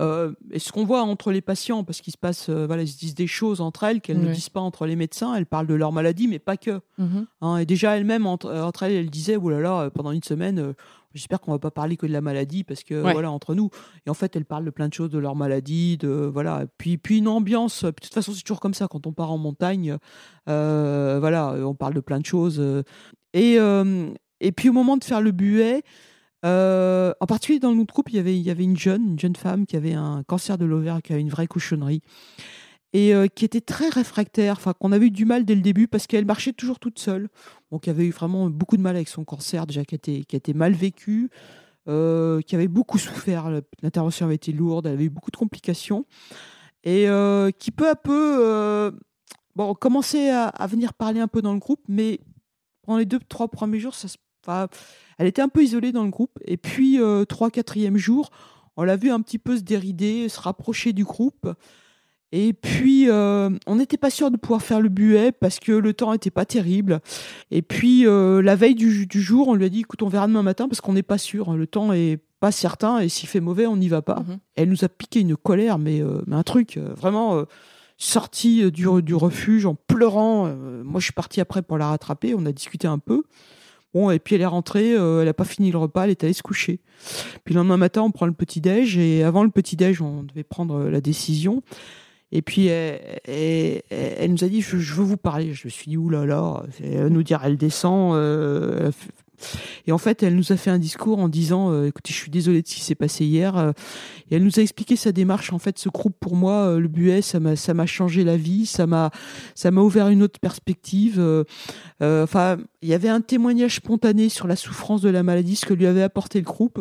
euh, 0.00 0.32
et 0.50 0.58
ce 0.58 0.70
qu'on 0.72 0.84
voit 0.84 1.02
entre 1.02 1.32
les 1.32 1.40
patients, 1.40 1.84
parce 1.84 2.00
qu'il 2.00 2.12
se 2.12 2.18
passe, 2.18 2.48
euh, 2.48 2.66
voilà, 2.66 2.82
ils 2.82 2.88
se 2.88 2.98
disent 2.98 3.14
des 3.14 3.26
choses 3.26 3.60
entre 3.60 3.84
elles 3.84 4.00
qu'elles 4.00 4.20
ne 4.20 4.32
disent 4.32 4.48
pas 4.48 4.60
entre 4.60 4.86
les 4.86 4.96
médecins. 4.96 5.34
Elles 5.34 5.46
parlent 5.46 5.66
de 5.66 5.74
leur 5.74 5.92
maladie, 5.92 6.28
mais 6.28 6.38
pas 6.38 6.56
que. 6.56 6.80
Mhm. 6.98 7.26
Hein, 7.40 7.56
et 7.58 7.66
déjà 7.66 7.96
elles-mêmes 7.96 8.26
entre, 8.26 8.46
euh, 8.46 8.62
entre, 8.62 8.84
elles, 8.84 8.92
elles 8.92 9.10
disaient, 9.10 9.36
oh 9.36 9.50
là 9.50 9.60
là, 9.60 9.90
pendant 9.90 10.12
une 10.12 10.22
semaine, 10.22 10.74
j'espère 11.14 11.40
qu'on 11.40 11.52
va 11.52 11.58
pas 11.58 11.70
parler 11.70 11.96
que 11.96 12.06
de 12.06 12.12
la 12.12 12.20
maladie, 12.20 12.62
parce 12.62 12.84
que 12.84 12.94
voilà, 12.94 13.30
entre 13.30 13.54
nous. 13.54 13.70
Et 14.06 14.10
en 14.10 14.14
fait, 14.14 14.36
elles 14.36 14.44
parlent 14.44 14.64
de 14.64 14.70
plein 14.70 14.88
de 14.88 14.94
choses, 14.94 15.10
de 15.10 15.18
leur 15.18 15.34
maladie, 15.34 15.96
de 15.96 16.08
voilà. 16.08 16.64
Puis, 16.78 16.96
puis 16.98 17.18
une 17.18 17.28
ambiance. 17.28 17.84
De 17.84 17.90
toute 17.90 18.14
façon, 18.14 18.32
c'est 18.32 18.42
toujours 18.42 18.60
comme 18.60 18.74
ça 18.74 18.86
quand 18.88 19.06
on 19.06 19.12
part 19.12 19.32
en 19.32 19.38
montagne. 19.38 19.96
voilà, 20.46 21.54
on 21.64 21.74
parle 21.74 21.94
de 21.94 22.00
plein 22.00 22.20
de 22.20 22.26
choses. 22.26 22.62
et 23.32 23.58
et 24.40 24.52
puis 24.52 24.68
au 24.68 24.72
moment 24.72 24.96
de 24.96 25.04
faire 25.04 25.20
le 25.20 25.32
buet. 25.32 25.82
Euh, 26.44 27.12
en 27.20 27.26
particulier 27.26 27.58
dans 27.58 27.74
notre 27.74 27.92
groupe, 27.92 28.10
il 28.10 28.16
y 28.16 28.50
avait, 28.50 28.62
une 28.62 28.76
jeune, 28.76 29.10
une 29.10 29.18
jeune 29.18 29.36
femme 29.36 29.66
qui 29.66 29.76
avait 29.76 29.94
un 29.94 30.22
cancer 30.24 30.58
de 30.58 30.64
l'ovaire, 30.64 31.02
qui 31.02 31.12
avait 31.12 31.22
une 31.22 31.30
vraie 31.30 31.46
cochonnerie 31.46 32.02
et 32.94 33.14
euh, 33.14 33.26
qui 33.26 33.44
était 33.44 33.60
très 33.60 33.88
réfractaire, 33.90 34.54
enfin 34.56 34.72
qu'on 34.72 34.92
avait 34.92 35.06
eu 35.06 35.10
du 35.10 35.26
mal 35.26 35.44
dès 35.44 35.54
le 35.54 35.60
début 35.60 35.88
parce 35.88 36.06
qu'elle 36.06 36.24
marchait 36.24 36.52
toujours 36.52 36.78
toute 36.78 36.98
seule. 36.98 37.28
Donc 37.70 37.82
qui 37.84 37.90
avait 37.90 38.06
eu 38.06 38.10
vraiment 38.10 38.48
beaucoup 38.48 38.76
de 38.76 38.82
mal 38.82 38.96
avec 38.96 39.08
son 39.08 39.24
cancer 39.24 39.66
déjà 39.66 39.84
qui 39.84 39.96
a 39.96 40.52
mal 40.54 40.72
vécu, 40.72 41.28
euh, 41.88 42.40
qui 42.40 42.54
avait 42.54 42.68
beaucoup 42.68 42.98
souffert. 42.98 43.50
L'intervention 43.82 44.26
avait 44.26 44.36
été 44.36 44.52
lourde, 44.52 44.86
elle 44.86 44.94
avait 44.94 45.04
eu 45.04 45.10
beaucoup 45.10 45.30
de 45.30 45.36
complications 45.36 46.06
et 46.84 47.06
qui 47.58 47.70
peu 47.72 47.88
à 47.88 47.96
peu 47.96 48.92
bon 49.56 49.74
commençait 49.74 50.30
à, 50.30 50.44
à, 50.46 50.66
venir 50.66 50.94
parler 50.94 51.20
un 51.20 51.28
peu 51.28 51.42
dans 51.42 51.52
le 51.52 51.58
groupe, 51.58 51.82
mais 51.88 52.20
pendant 52.82 52.98
les 52.98 53.06
deux 53.06 53.18
trois 53.18 53.48
premiers 53.48 53.80
jours, 53.80 53.94
ça 53.94 54.08
se 54.08 54.16
elle 55.18 55.26
était 55.26 55.42
un 55.42 55.48
peu 55.48 55.62
isolée 55.62 55.92
dans 55.92 56.04
le 56.04 56.10
groupe. 56.10 56.38
Et 56.44 56.56
puis, 56.56 57.00
euh, 57.00 57.24
trois, 57.24 57.50
quatrième 57.50 57.96
jour, 57.96 58.30
on 58.76 58.84
l'a 58.84 58.96
vu 58.96 59.10
un 59.10 59.20
petit 59.20 59.38
peu 59.38 59.56
se 59.56 59.62
dérider, 59.62 60.28
se 60.28 60.40
rapprocher 60.40 60.92
du 60.92 61.04
groupe. 61.04 61.52
Et 62.30 62.52
puis, 62.52 63.08
euh, 63.08 63.50
on 63.66 63.76
n'était 63.76 63.96
pas 63.96 64.10
sûr 64.10 64.30
de 64.30 64.36
pouvoir 64.36 64.62
faire 64.62 64.80
le 64.80 64.90
buet 64.90 65.32
parce 65.32 65.58
que 65.58 65.72
le 65.72 65.94
temps 65.94 66.12
n'était 66.12 66.30
pas 66.30 66.44
terrible. 66.44 67.00
Et 67.50 67.62
puis, 67.62 68.06
euh, 68.06 68.42
la 68.42 68.54
veille 68.54 68.74
du, 68.74 69.08
jour, 69.10 69.48
on 69.48 69.54
lui 69.54 69.64
a 69.64 69.68
dit, 69.68 69.80
écoute, 69.80 70.02
on 70.02 70.08
verra 70.08 70.26
demain 70.26 70.42
matin 70.42 70.68
parce 70.68 70.80
qu'on 70.80 70.92
n'est 70.92 71.02
pas 71.02 71.18
sûr. 71.18 71.54
Le 71.54 71.66
temps 71.66 71.92
est 71.92 72.18
pas 72.38 72.52
certain 72.52 73.00
et 73.00 73.08
s'il 73.08 73.28
fait 73.28 73.40
mauvais, 73.40 73.66
on 73.66 73.76
n'y 73.76 73.88
va 73.88 74.02
pas. 74.02 74.20
Mhm. 74.20 74.38
Elle 74.54 74.68
nous 74.68 74.84
a 74.84 74.88
piqué 74.88 75.20
une 75.20 75.36
colère, 75.36 75.78
mais, 75.78 76.02
mais 76.26 76.36
un 76.36 76.42
truc 76.42 76.78
vraiment 76.78 77.44
sorti 77.96 78.70
du, 78.70 78.86
du, 79.02 79.14
refuge 79.14 79.66
en 79.66 79.74
pleurant. 79.74 80.54
moi, 80.84 81.00
je 81.00 81.04
suis 81.04 81.12
parti 81.14 81.40
après 81.40 81.62
pour 81.62 81.78
la 81.78 81.88
rattraper. 81.88 82.34
On 82.36 82.46
a 82.46 82.52
discuté 82.52 82.86
un 82.86 82.98
peu. 82.98 83.24
Et 84.10 84.18
puis 84.18 84.34
elle 84.34 84.40
est 84.40 84.46
rentrée, 84.46 84.94
euh, 84.94 85.20
elle 85.20 85.26
n'a 85.26 85.34
pas 85.34 85.44
fini 85.44 85.70
le 85.70 85.78
repas, 85.78 86.04
elle 86.04 86.10
est 86.10 86.24
allée 86.24 86.32
se 86.32 86.42
coucher. 86.42 86.80
Puis 87.44 87.54
le 87.54 87.60
lendemain 87.60 87.76
matin, 87.76 88.02
on 88.02 88.10
prend 88.10 88.26
le 88.26 88.32
petit-déj, 88.32 88.98
et 88.98 89.24
avant 89.24 89.42
le 89.42 89.50
petit-déj, 89.50 90.00
on 90.02 90.22
devait 90.22 90.44
prendre 90.44 90.74
euh, 90.76 90.90
la 90.90 91.00
décision. 91.00 91.62
Et 92.30 92.42
puis 92.42 92.66
elle, 92.66 93.82
nous 94.28 94.44
a 94.44 94.48
dit 94.48 94.60
je, 94.60 94.76
veux 94.76 95.04
vous 95.04 95.16
parler. 95.16 95.54
Je 95.54 95.66
me 95.66 95.70
suis 95.70 95.88
dit 95.88 95.96
oulala, 95.96 96.62
elle 96.82 97.08
nous 97.08 97.22
dire 97.22 97.40
elle 97.42 97.56
descend, 97.56 98.14
euh, 98.14 98.90
et 99.86 99.92
en 99.92 99.98
fait, 99.98 100.22
elle 100.22 100.36
nous 100.36 100.52
a 100.52 100.56
fait 100.56 100.70
un 100.70 100.78
discours 100.78 101.18
en 101.18 101.28
disant 101.28 101.72
euh, 101.72 101.86
écoutez, 101.86 102.12
je 102.12 102.18
suis 102.18 102.30
désolée 102.30 102.62
de 102.62 102.68
ce 102.68 102.74
qui 102.74 102.82
s'est 102.82 102.94
passé 102.94 103.24
hier. 103.24 103.56
Euh, 103.56 103.72
et 104.30 104.36
elle 104.36 104.44
nous 104.44 104.58
a 104.58 104.62
expliqué 104.62 104.96
sa 104.96 105.12
démarche. 105.12 105.52
En 105.52 105.58
fait, 105.58 105.78
ce 105.78 105.88
groupe, 105.88 106.16
pour 106.20 106.36
moi, 106.36 106.66
euh, 106.66 106.80
le 106.80 106.88
buet, 106.88 107.22
ça 107.22 107.40
m'a, 107.40 107.56
ça 107.56 107.74
m'a 107.74 107.86
changé 107.86 108.24
la 108.24 108.36
vie, 108.36 108.66
ça 108.66 108.86
m'a, 108.86 109.10
ça 109.54 109.70
m'a 109.70 109.80
ouvert 109.80 110.08
une 110.08 110.22
autre 110.22 110.40
perspective. 110.40 111.22
Enfin, 112.00 112.58
il 112.82 112.88
y 112.88 112.94
avait 112.94 113.08
un 113.08 113.20
témoignage 113.20 113.76
spontané 113.76 114.28
sur 114.28 114.46
la 114.46 114.56
souffrance 114.56 115.00
de 115.00 115.08
la 115.08 115.22
maladie, 115.22 115.56
ce 115.56 115.66
que 115.66 115.74
lui 115.74 115.86
avait 115.86 116.02
apporté 116.02 116.38
le 116.38 116.44
groupe. 116.44 116.80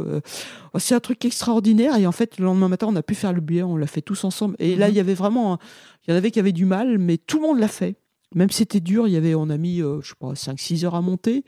c'est 0.77 0.95
un 0.95 0.99
truc 0.99 1.23
extraordinaire. 1.25 1.95
Et 1.97 2.07
en 2.07 2.11
fait, 2.11 2.37
le 2.37 2.45
lendemain 2.45 2.67
matin, 2.67 2.87
on 2.89 2.95
a 2.95 3.03
pu 3.03 3.15
faire 3.15 3.33
le 3.33 3.41
buet, 3.41 3.63
on 3.63 3.77
l'a 3.77 3.87
fait 3.87 4.01
tous 4.01 4.23
ensemble. 4.23 4.55
Et 4.59 4.75
là, 4.75 4.87
mhm. 4.87 4.93
il 4.93 4.97
y 4.97 4.99
avait 4.99 5.13
vraiment, 5.13 5.57
il 6.07 6.11
y 6.11 6.13
en 6.13 6.17
avait 6.17 6.31
qui 6.31 6.39
avaient 6.39 6.51
du 6.51 6.65
mal, 6.65 6.97
mais 6.97 7.17
tout 7.17 7.37
le 7.39 7.47
monde 7.47 7.59
l'a 7.59 7.67
fait. 7.67 7.95
Même 8.35 8.49
si 8.49 8.57
c'était 8.57 8.81
dur, 8.81 9.07
il 9.07 9.13
y 9.13 9.17
avait, 9.17 9.35
on 9.35 9.49
a 9.49 9.57
mis, 9.57 9.77
je 9.79 10.01
sais 10.03 10.15
pas, 10.19 10.33
5-6 10.33 10.85
heures 10.85 10.95
à 10.95 11.01
monter. 11.01 11.45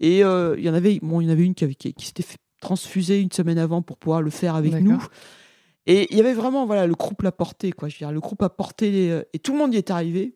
Et 0.00 0.24
euh, 0.24 0.54
il 0.58 0.64
y 0.64 0.70
en 0.70 0.74
avait, 0.74 0.98
bon, 1.02 1.20
il 1.20 1.26
y 1.26 1.28
en 1.28 1.32
avait 1.32 1.44
une 1.44 1.54
qui, 1.54 1.74
qui, 1.74 2.06
s'était 2.06 2.22
fait 2.22 2.38
transfuser 2.60 3.20
une 3.20 3.32
semaine 3.32 3.58
avant 3.58 3.82
pour 3.82 3.96
pouvoir 3.96 4.22
le 4.22 4.30
faire 4.30 4.54
avec 4.54 4.74
nous. 4.74 5.02
Et 5.86 6.06
il 6.10 6.16
y 6.16 6.20
avait 6.20 6.34
vraiment, 6.34 6.66
voilà, 6.66 6.86
le 6.86 6.94
groupe 6.94 7.22
l'a 7.22 7.32
porté, 7.32 7.72
quoi. 7.72 7.88
Je 7.88 7.94
veux 7.94 7.98
dire, 7.98 8.12
le 8.12 8.20
groupe 8.20 8.42
a 8.42 8.50
porté, 8.50 9.10
euh, 9.10 9.22
et 9.32 9.38
tout 9.38 9.52
le 9.52 9.58
monde 9.58 9.72
y 9.72 9.78
est 9.78 9.90
arrivé. 9.90 10.34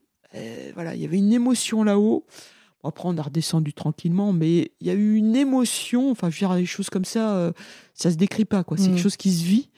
voilà, 0.75 0.95
il 0.95 1.03
y 1.03 1.05
avait 1.05 1.19
une 1.19 1.33
émotion 1.33 1.85
là-haut. 1.85 2.27
après, 2.83 3.05
on 3.07 3.17
a 3.19 3.23
redescendu 3.23 3.75
tranquillement, 3.75 4.33
mais 4.33 4.73
il 4.81 4.87
y 4.87 4.91
a 4.91 4.95
eu 4.95 5.15
une 5.15 5.37
émotion. 5.37 6.11
Enfin, 6.11 6.31
je 6.31 6.37
veux 6.37 6.49
dire, 6.49 6.57
des 6.57 6.67
choses 6.67 6.91
comme 6.91 7.05
ça, 7.05 7.37
euh, 7.37 7.53
ça 7.95 8.11
se 8.11 8.17
décrit 8.17 8.47
pas, 8.47 8.65
quoi. 8.65 8.79
C'est 8.79 8.87
quelque 8.87 8.95
mm. 8.95 9.03
chose 9.03 9.17
qui 9.17 9.31
se 9.31 9.45
vit. 9.45 9.69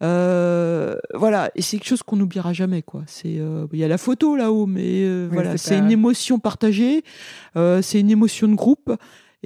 voilà, 0.00 1.50
et 1.56 1.62
c'est 1.62 1.78
quelque 1.78 1.88
chose 1.88 2.04
qu'on 2.04 2.16
n'oubliera 2.16 2.52
jamais, 2.52 2.82
quoi. 2.82 3.02
C'est, 3.06 3.40
il 3.72 3.78
y 3.78 3.84
a 3.84 3.88
la 3.88 3.98
photo 3.98 4.36
là-haut, 4.36 4.66
mais 4.66 5.26
voilà, 5.26 5.58
c'est 5.58 5.76
une 5.76 5.90
émotion 5.90 6.38
partagée, 6.38 7.02
c'est 7.56 7.98
une 7.98 8.10
émotion 8.10 8.46
de 8.46 8.54
groupe. 8.54 8.96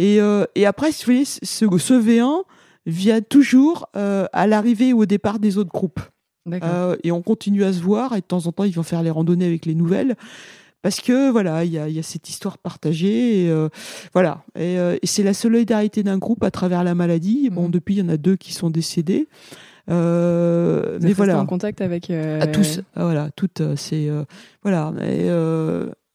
Et, 0.00 0.18
euh, 0.18 0.46
et 0.54 0.64
après, 0.64 0.92
vous 0.92 1.24
ce, 1.26 1.38
ce, 1.42 1.94
V1 1.94 2.44
vient 2.86 3.20
toujours 3.20 3.86
euh, 3.96 4.24
à 4.32 4.46
l'arrivée 4.46 4.94
ou 4.94 5.02
au 5.02 5.06
départ 5.06 5.38
des 5.38 5.58
autres 5.58 5.70
groupes. 5.70 6.00
Euh, 6.50 6.96
et 7.04 7.12
on 7.12 7.20
continue 7.20 7.64
à 7.64 7.72
se 7.74 7.80
voir, 7.80 8.14
et 8.16 8.22
de 8.22 8.24
temps 8.24 8.46
en 8.46 8.52
temps, 8.52 8.64
ils 8.64 8.74
vont 8.74 8.82
faire 8.82 9.02
les 9.02 9.10
randonnées 9.10 9.44
avec 9.44 9.66
les 9.66 9.74
nouvelles. 9.74 10.16
parce 10.80 11.00
que 11.00 11.30
voilà, 11.30 11.66
il 11.66 11.72
y 11.72 11.78
a, 11.78 12.02
cette 12.02 12.30
histoire 12.30 12.56
partagée. 12.56 13.44
Et, 13.44 13.54
voilà, 14.14 14.42
et, 14.58 14.78
c'est 15.04 15.22
la 15.22 15.34
solidarité 15.34 16.02
d'un 16.02 16.16
groupe 16.16 16.42
à 16.44 16.50
travers 16.50 16.82
la 16.82 16.94
maladie. 16.94 17.50
Bon, 17.50 17.68
mmh. 17.68 17.70
depuis, 17.70 17.96
il 17.96 17.98
y 17.98 18.02
en 18.02 18.08
a 18.08 18.16
deux 18.16 18.36
qui 18.36 18.54
sont 18.54 18.70
décédés. 18.70 19.28
Euh, 19.90 20.98
mais 21.02 21.12
voilà. 21.12 21.38
en 21.38 21.46
contact 21.46 21.82
avec. 21.82 22.08
À 22.08 22.46
tous, 22.46 22.80
voilà, 22.96 23.28
toutes, 23.36 23.60
c'est 23.76 24.08
voilà. 24.62 24.94
Et, 25.02 25.28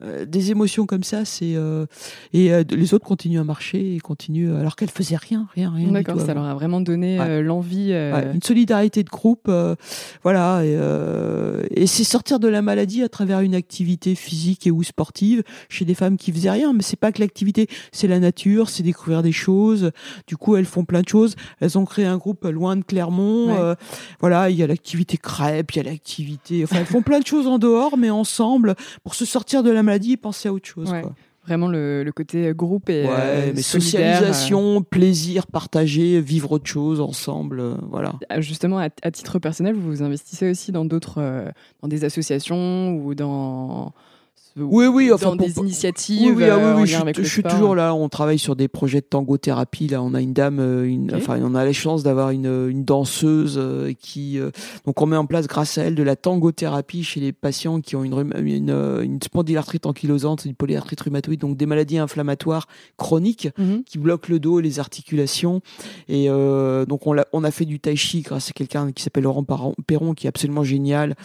euh, 0.03 0.25
des 0.25 0.51
émotions 0.51 0.85
comme 0.85 1.03
ça, 1.03 1.23
c'est 1.23 1.55
euh, 1.55 1.85
et 2.33 2.51
euh, 2.51 2.65
les 2.69 2.93
autres 2.93 3.05
continuent 3.05 3.39
à 3.39 3.45
marcher 3.45 3.95
et 3.95 3.99
continuent 3.99 4.53
alors 4.53 4.75
qu'elles 4.75 4.89
faisaient 4.89 5.15
rien, 5.15 5.47
rien, 5.53 5.71
rien. 5.71 5.89
D'accord, 5.89 6.19
ça 6.19 6.33
leur 6.33 6.43
a 6.43 6.53
vraiment 6.53 6.81
donné 6.81 7.17
l'envie. 7.41 7.93
une 7.93 8.41
solidarité 8.43 9.03
de 9.03 9.09
groupe, 9.09 9.49
voilà. 10.23 10.63
Et, 10.65 11.87
c'est 11.87 12.03
sortir 12.03 12.39
de 12.39 12.49
la 12.49 12.61
maladie 12.61 13.03
à 13.03 13.09
travers 13.09 13.39
une 13.39 13.55
activité 13.55 14.15
physique 14.15 14.67
et 14.67 14.71
ou 14.71 14.83
sportive 14.83 15.43
chez 15.69 15.85
des 15.85 15.93
femmes 15.93 16.17
qui 16.17 16.33
faisaient 16.33 16.51
rien. 16.51 16.73
Mais 16.73 16.81
c'est 16.81 16.99
pas 16.99 17.13
que 17.13 17.21
l'activité, 17.21 17.67
c'est 17.93 18.07
la 18.07 18.19
nature, 18.19 18.69
c'est 18.69 18.83
découvrir 18.83 19.23
des 19.23 19.31
choses. 19.31 19.91
Du 20.27 20.35
coup, 20.35 20.57
elles 20.57 20.65
font 20.65 20.83
plein 20.83 21.03
de 21.03 21.07
choses. 21.07 21.35
Elles 21.61 21.77
ont 21.77 21.85
créé 21.85 22.05
un 22.05 22.17
groupe 22.17 22.43
loin 22.43 22.75
de 22.75 22.83
Clermont. 22.83 23.75
voilà, 24.19 24.49
il 24.49 24.57
y 24.57 24.63
a 24.63 24.67
l'activité 24.67 25.17
crêpe, 25.17 25.71
il 25.71 25.77
y 25.77 25.79
a 25.79 25.83
l'activité. 25.83 26.63
Enfin, 26.65 26.77
elles 26.79 26.85
font 26.85 27.01
plein 27.01 27.21
de 27.21 27.27
choses 27.27 27.47
en 27.47 27.59
dehors, 27.59 27.97
mais 27.97 28.09
ensemble 28.09 28.75
pour 29.03 29.15
se 29.15 29.23
sortir 29.23 29.63
de 29.63 29.69
la 29.69 29.84
maladie 29.85 30.13
et 30.13 30.17
penser 30.17 30.49
à 30.49 30.53
autre 30.53 30.67
chose. 30.67 30.93
Vraiment 31.45 31.67
le, 31.67 32.09
côté 32.15 32.53
groupe 32.55 32.89
et 32.89 33.05
euh, 33.07 33.55
socialisation, 33.55 34.81
plaisir, 34.81 35.45
partager, 35.45 36.19
vivre 36.19 36.53
autre 36.53 36.65
chose 36.65 36.99
ensemble, 36.99 37.59
euh, 37.59 37.75
voilà. 37.91 38.13
Ah, 38.29 38.41
justement, 38.41 38.79
à, 38.79 38.89
titre 38.89 39.37
personnel, 39.37 39.75
vous 39.75 39.87
vous 39.87 40.01
investissez 40.01 40.49
aussi 40.49 40.71
dans 40.71 40.85
d'autres, 40.85 41.19
euh, 41.19 41.51
dans 41.83 41.87
des 41.87 42.03
associations 42.03 42.95
ou 42.95 43.13
dans 43.13 43.93
oui, 44.57 44.87
oui, 44.87 45.11
enfin, 45.11 45.35
dans 45.35 45.45
des 45.45 45.57
initiatives. 45.57 46.37
Oui, 46.37 46.45
oui, 46.45 46.49
ah 46.49 46.75
oui, 46.77 47.13
je, 47.13 47.23
suis 47.23 47.43
toujours 47.43 47.75
là. 47.75 47.93
On 47.93 48.07
travaille 48.07 48.39
sur 48.39 48.55
des 48.55 48.69
projets 48.69 49.01
de 49.01 49.05
tango-thérapie. 49.05 49.89
Là, 49.89 50.01
on 50.01 50.13
a 50.13 50.21
une 50.21 50.31
dame, 50.31 50.59
euh, 50.61 50.87
une, 50.87 51.13
enfin, 51.13 51.37
on 51.41 51.55
a 51.55 51.65
la 51.65 51.73
chance 51.73 52.03
d'avoir 52.03 52.29
une, 52.29 52.69
une, 52.69 52.85
danseuse 52.85 53.55
euh, 53.57 53.91
qui, 53.99 54.39
euh, 54.39 54.51
donc, 54.85 55.01
on 55.01 55.07
met 55.07 55.17
en 55.17 55.25
place 55.25 55.47
grâce 55.47 55.77
à 55.77 55.83
elle 55.83 55.95
de 55.95 56.03
la 56.03 56.15
tango-thérapie 56.15 57.03
chez 57.03 57.19
les 57.19 57.33
patients 57.33 57.81
qui 57.81 57.97
ont 57.97 58.05
une, 58.05 58.31
une, 58.37 58.69
une 59.03 59.21
spondylarthrite 59.21 59.85
ankylosante, 59.87 60.45
une 60.45 60.55
polyarthrite 60.55 61.01
rhumatoïde, 61.01 61.41
donc 61.41 61.57
des 61.57 61.65
maladies 61.65 61.97
inflammatoires 61.97 62.67
chroniques 62.95 63.49
mhm. 63.57 63.83
qui 63.83 63.97
bloquent 63.97 64.27
le 64.29 64.39
dos 64.39 64.61
et 64.61 64.63
les 64.63 64.79
articulations. 64.79 65.59
Et 66.07 66.27
donc, 66.27 67.07
on 67.07 67.17
a, 67.17 67.25
on 67.33 67.43
a 67.43 67.51
fait 67.51 67.65
du 67.65 67.81
tai 67.81 67.97
chi 67.97 68.21
grâce 68.21 68.49
à 68.49 68.53
quelqu'un 68.53 68.93
qui 68.93 69.03
s'appelle 69.03 69.23
Laurent 69.23 69.43
Perron, 69.43 70.13
qui 70.13 70.27
est 70.27 70.29
absolument 70.29 70.63
génial. 70.63 71.15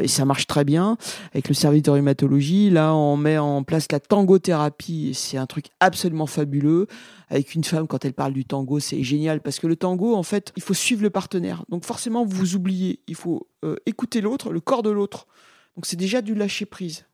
et 0.00 0.08
ça 0.08 0.24
marche 0.24 0.48
très 0.48 0.64
bien 0.64 0.96
avec 1.32 1.48
le 1.48 1.54
service 1.54 1.82
de 1.82 1.90
rhumatologie 1.90 2.55
Là, 2.70 2.94
on 2.94 3.16
met 3.16 3.38
en 3.38 3.62
place 3.62 3.86
la 3.90 4.00
tangothérapie. 4.00 5.12
C'est 5.14 5.36
un 5.36 5.46
truc 5.46 5.66
absolument 5.80 6.26
fabuleux. 6.26 6.86
Avec 7.28 7.54
une 7.54 7.64
femme, 7.64 7.86
quand 7.86 8.04
elle 8.04 8.12
parle 8.12 8.32
du 8.32 8.44
tango, 8.44 8.78
c'est 8.78 9.02
génial 9.02 9.40
parce 9.40 9.58
que 9.58 9.66
le 9.66 9.76
tango, 9.76 10.14
en 10.14 10.22
fait, 10.22 10.52
il 10.56 10.62
faut 10.62 10.74
suivre 10.74 11.02
le 11.02 11.10
partenaire. 11.10 11.64
Donc 11.68 11.84
forcément, 11.84 12.24
vous 12.24 12.36
vous 12.36 12.54
oubliez. 12.54 13.00
Il 13.08 13.14
faut 13.14 13.48
euh, 13.64 13.76
écouter 13.86 14.20
l'autre, 14.20 14.52
le 14.52 14.60
corps 14.60 14.82
de 14.82 14.90
l'autre. 14.90 15.26
Donc 15.74 15.86
c'est 15.86 15.96
déjà 15.96 16.22
du 16.22 16.34
lâcher 16.34 16.66
prise. 16.66 17.06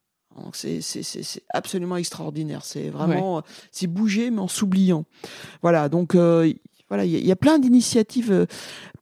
C'est 0.52 1.42
absolument 1.52 1.96
extraordinaire. 1.96 2.64
C'est 2.64 2.88
vraiment, 2.88 3.42
c'est 3.70 3.86
bouger 3.86 4.30
mais 4.30 4.40
en 4.40 4.48
s'oubliant. 4.48 5.04
Voilà. 5.62 5.88
Donc 5.88 6.14
euh, 6.14 6.52
voilà, 6.92 7.06
il 7.06 7.26
y, 7.26 7.32
a 7.32 7.36
plein 7.36 7.58
d'initiatives 7.58 8.30
euh, 8.30 8.46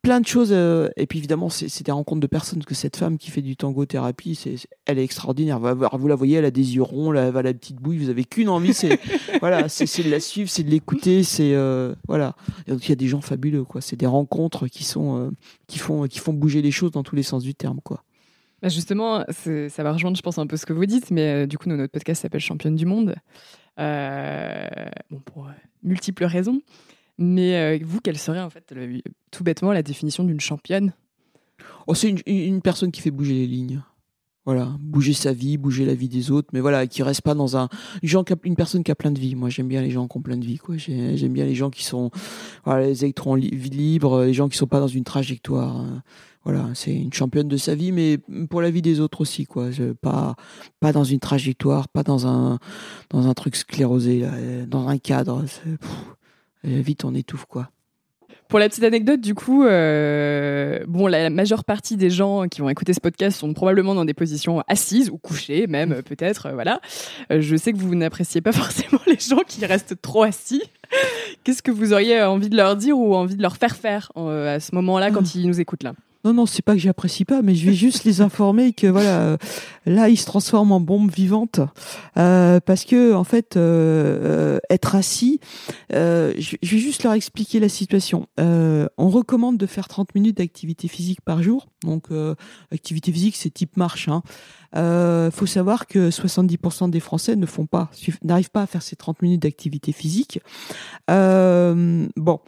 plein 0.03 0.21
de 0.21 0.27
choses. 0.27 0.51
Euh, 0.53 0.89
et 0.97 1.07
puis 1.07 1.19
évidemment, 1.19 1.49
c'est 1.49 1.83
des 1.83 1.93
rencontres 1.93 2.21
de 2.21 2.27
personnes. 2.27 2.63
Que 2.65 2.75
cette 2.75 2.97
femme 2.97 3.19
qui 3.19 3.31
fait 3.31 3.43
du 3.43 3.57
tango 3.57 3.85
thérapie, 3.87 4.35
c'est 4.35 4.57
elle 4.87 4.99
est 4.99 5.05
extraordinaire. 5.05 5.59
Vous 5.59 6.09
la 6.09 6.15
voyez, 6.15 6.39
elle 6.39 6.45
a 6.45 6.51
des 6.51 6.77
yeux 6.77 6.83
ronds, 6.83 7.13
elle 7.13 7.37
a 7.37 7.43
la 7.43 7.55
petite 7.55 7.77
bouille. 7.77 7.99
Vous 7.99 8.11
avez 8.11 8.25
qu'une 8.25 8.49
envie, 8.49 8.75
c'est 8.75 9.01
voilà, 9.41 9.69
c'est 9.69 10.03
de 10.03 10.11
la 10.11 10.21
suivre, 10.21 10.49
c'est 10.51 10.63
de 10.63 10.71
l'écouter. 10.71 11.23
C'est 11.23 11.55
euh, 11.55 11.95
voilà. 12.09 12.35
donc 12.67 12.85
il 12.87 12.89
y 12.89 12.93
a 12.93 12.97
des 12.97 13.09
gens 13.09 13.21
fabuleux, 13.21 13.65
quoi. 13.65 13.81
C'est 13.81 13.97
des 13.97 14.07
rencontres 14.07 14.69
qui 14.69 14.85
sont 14.85 15.19
euh, 15.19 15.31
qui 15.67 15.79
font 15.79 16.07
qui 16.07 16.19
font 16.19 16.33
bouger 16.33 16.63
les 16.63 16.71
choses 16.71 16.91
dans 16.91 17.03
tous 17.03 17.17
les 17.17 17.23
sens 17.23 17.43
du 17.43 17.55
terme, 17.55 17.81
quoi. 17.83 18.03
Bah, 18.63 18.69
justement, 18.69 19.25
ça 19.31 19.83
va 19.83 19.93
rejoindre, 19.93 20.19
je 20.19 20.23
pense, 20.23 20.37
un 20.37 20.47
peu 20.47 20.59
ce 20.59 20.67
que 20.67 20.75
vous 20.75 20.85
dites, 20.85 21.11
mais 21.11 21.47
du 21.47 21.57
coup, 21.57 21.71
notre 21.71 21.91
podcast 21.91 22.21
s'appelle 22.21 22.43
Championne 22.43 22.77
du 22.77 22.85
monde. 22.85 23.15
bon, 23.79 25.21
pour 25.25 25.49
multiples 25.83 26.25
raisons. 26.25 26.61
Mais 27.21 27.55
euh, 27.57 27.79
vous, 27.85 28.01
quelle 28.01 28.19
serait 28.19 28.41
en 28.41 28.49
fait 28.49 28.75
tout 29.31 29.45
bêtement 29.45 29.73
la 29.73 29.83
définition 29.83 30.25
d'une 30.25 30.41
championne? 30.41 30.95
Oh, 31.87 31.95
C'est 31.95 32.15
une, 32.27 32.63
personne 32.63 32.91
qui 32.91 33.03
fait 33.03 33.11
bouger 33.11 33.35
les 33.35 33.47
lignes. 33.47 33.83
Voilà, 34.47 34.75
bouger 34.81 35.13
sa 35.13 35.35
vie, 35.35 35.59
bouger 35.59 35.85
la 35.85 35.95
vie 35.95 36.09
des 36.09 36.31
autres, 36.31 36.49
mais 36.55 36.61
voilà, 36.61 36.87
qui 36.87 37.03
reste 37.03 37.21
pas 37.21 37.35
dans 37.35 37.59
un 37.59 37.69
une 38.03 38.57
personne 38.57 38.83
qui 38.83 38.91
a 38.91 38.95
plein 38.95 39.11
de 39.11 39.21
vie. 39.21 39.35
Moi, 39.35 39.51
j'aime 39.51 39.69
bien 39.69 39.83
les 39.83 39.91
gens 39.91 40.09
qui 40.09 40.17
ont 40.17 40.23
plein 40.23 40.39
de 40.39 40.47
vie, 40.47 40.57
quoi. 40.57 40.77
J'aime 40.79 41.33
bien 41.35 41.45
les 41.45 41.55
gens 41.55 41.69
qui 41.69 41.85
sont 41.85 42.11
voilà, 42.65 42.87
les 42.87 43.05
électrons 43.05 43.35
libres, 43.35 44.25
les 44.25 44.33
gens 44.33 44.49
qui 44.49 44.57
sont 44.57 44.67
pas 44.67 44.81
dans 44.81 44.89
une 44.89 45.05
trajectoire. 45.05 45.77
Hein. 45.77 46.03
Voilà, 46.43 46.71
c'est 46.73 46.95
une 46.95 47.13
championne 47.13 47.49
de 47.49 47.59
sa 47.59 47.75
vie, 47.75 47.93
mais 47.93 48.17
pour 48.49 48.63
la 48.63 48.71
vie 48.71 48.81
des 48.81 48.99
autres 48.99 49.21
aussi, 49.21 49.45
quoi. 49.45 49.69
pas 50.01 50.37
pas 50.81 50.93
dans 50.93 51.05
une 51.05 51.21
trajectoire, 51.21 51.87
pas 51.89 52.03
dans 52.03 52.27
un 52.27 52.59
dans 53.11 53.29
un 53.29 53.35
truc 53.35 53.57
sclérosé, 53.57 54.25
dans 54.67 54.89
un 54.89 54.97
cadre 54.97 55.45
vite 56.65 57.05
on 57.05 57.15
étouffe 57.15 57.47
quoi. 57.47 57.71
Pour 58.51 58.59
la 58.59 58.69
petite 58.69 58.83
anecdote, 58.83 59.21
du 59.21 59.37
coup, 59.37 59.65
euh, 59.65 60.81
bon, 60.89 61.07
la, 61.07 61.31
majeure 61.31 61.63
partie 61.63 61.97
des 61.97 62.11
gens 62.11 62.49
qui 62.49 62.61
vont 62.61 62.69
écouter 62.69 62.93
ce 62.93 62.99
podcast 62.99 63.39
sont 63.39 63.55
probablement 63.55 63.95
dans 63.95 64.05
des 64.05 64.13
positions 64.13 64.65
assises 64.67 65.09
ou 65.09 65.19
couchées, 65.19 65.69
même 65.69 65.91
mm. 65.91 66.03
peut-être, 66.03 66.47
euh, 66.47 66.55
voilà. 66.55 66.81
Euh, 67.31 67.41
je 67.41 67.55
sais 67.55 67.73
que 67.73 67.79
vous 67.79 67.95
n'appréciez 67.95 68.41
pas 68.41 68.51
forcément 68.53 69.01
les 69.07 69.21
gens 69.21 69.43
qui 69.47 69.65
restent 69.65 70.03
trop 70.03 70.25
assis. 70.25 70.65
Qu'est-ce 71.45 71.63
que 71.63 71.71
vous 71.71 71.93
auriez 71.93 72.23
envie 72.23 72.49
de 72.49 72.57
leur 72.57 72.75
dire 72.75 72.99
ou 72.99 73.15
envie 73.15 73.37
de 73.37 73.43
leur 73.43 73.57
faire 73.57 73.77
faire 73.77 74.11
à 74.17 74.59
ce 74.59 74.75
moment-là 74.75 75.13
quand 75.13 75.25
ah. 75.25 75.33
ils 75.37 75.47
nous 75.47 75.61
écoutent 75.61 75.85
là? 75.85 75.95
Non, 76.25 76.35
non, 76.35 76.45
c'est 76.45 76.63
pas 76.63 76.75
que 76.75 76.81
j'apprécie 76.81 77.25
pas, 77.25 77.41
mais 77.41 77.55
je 77.55 77.65
vais 77.65 77.75
juste 77.75 78.05
les 78.05 78.21
informer 78.21 78.75
que 78.75 78.87
voilà, 78.87 79.21
euh, 79.21 79.37
là, 79.87 80.11
ils 80.11 80.19
se 80.19 80.27
transforment 80.27 80.73
en 80.73 80.81
bombe 80.81 81.11
vivante 81.11 81.61
euh, 82.19 82.61
parce 82.61 82.85
que 82.85 83.15
en 83.15 83.25
fait, 83.25 83.57
euh, 83.57 84.59
être 84.69 84.95
assis, 84.95 85.41
je, 85.91 86.57
vais 86.61 86.79
juste 86.79 87.05
leur 87.05 87.15
expliquer 87.15 87.59
la 87.59 87.71
situation. 87.71 88.27
on 88.39 89.09
recommande 89.09 89.57
de 89.57 89.67
faire 89.67 89.89
30 89.89 90.15
minutes 90.15 90.37
d'activité 90.37 90.89
physique 90.89 91.23
par 91.23 91.43
jour. 91.43 91.69
Donc, 91.85 92.09
activité 92.71 93.13
physique, 93.13 93.37
c'est 93.37 93.51
type 93.51 93.79
marche. 93.79 94.09
Hein. 94.09 94.23
faut 95.33 95.47
savoir 95.47 95.87
que 95.87 96.11
70% 96.11 96.91
des 96.91 97.01
Français 97.01 97.35
ne 97.35 97.47
font 97.47 97.65
pas, 97.65 97.91
n'arrivent 98.23 98.51
pas 98.51 98.63
à 98.63 98.67
faire 98.67 98.83
ces 98.83 98.97
30 98.97 99.23
minutes 99.23 99.43
d'activité 99.43 99.93
physique. 99.93 100.41
bon. 101.09 102.41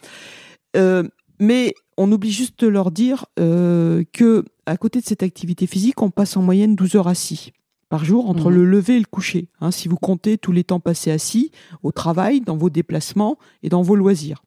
Mais 1.43 1.75
on 1.97 2.11
oublie 2.13 2.31
juste 2.31 2.61
de 2.61 2.69
leur 2.69 2.93
dire 2.93 3.27
euh, 3.41 4.05
que 4.13 4.45
à 4.65 4.77
côté 4.77 5.01
de 5.01 5.05
cette 5.05 5.25
activité 5.25 5.67
physique, 5.67 6.01
on 6.01 6.11
passe 6.11 6.37
en 6.37 6.43
moyenne 6.43 6.77
12 6.77 6.95
heures 6.95 7.09
assis 7.09 7.53
par 7.89 8.05
jour 8.05 8.31
entre 8.31 8.49
mhm. 8.49 8.57
le 8.57 8.65
lever 8.65 8.97
et 8.97 9.01
le 9.01 9.07
coucher. 9.11 9.49
Hein, 9.61 9.73
si 9.73 9.89
vous 9.89 9.97
comptez 9.97 10.39
tous 10.39 10.53
les 10.53 10.63
temps 10.63 10.79
passés 10.79 11.11
assis 11.11 11.51
au 11.83 11.91
travail, 11.91 12.43
dans 12.43 12.57
vos 12.57 12.71
déplacements 12.71 13.39
et 13.65 13.69
dans 13.69 13.83
vos 13.83 13.97
loisirs. 13.97 14.45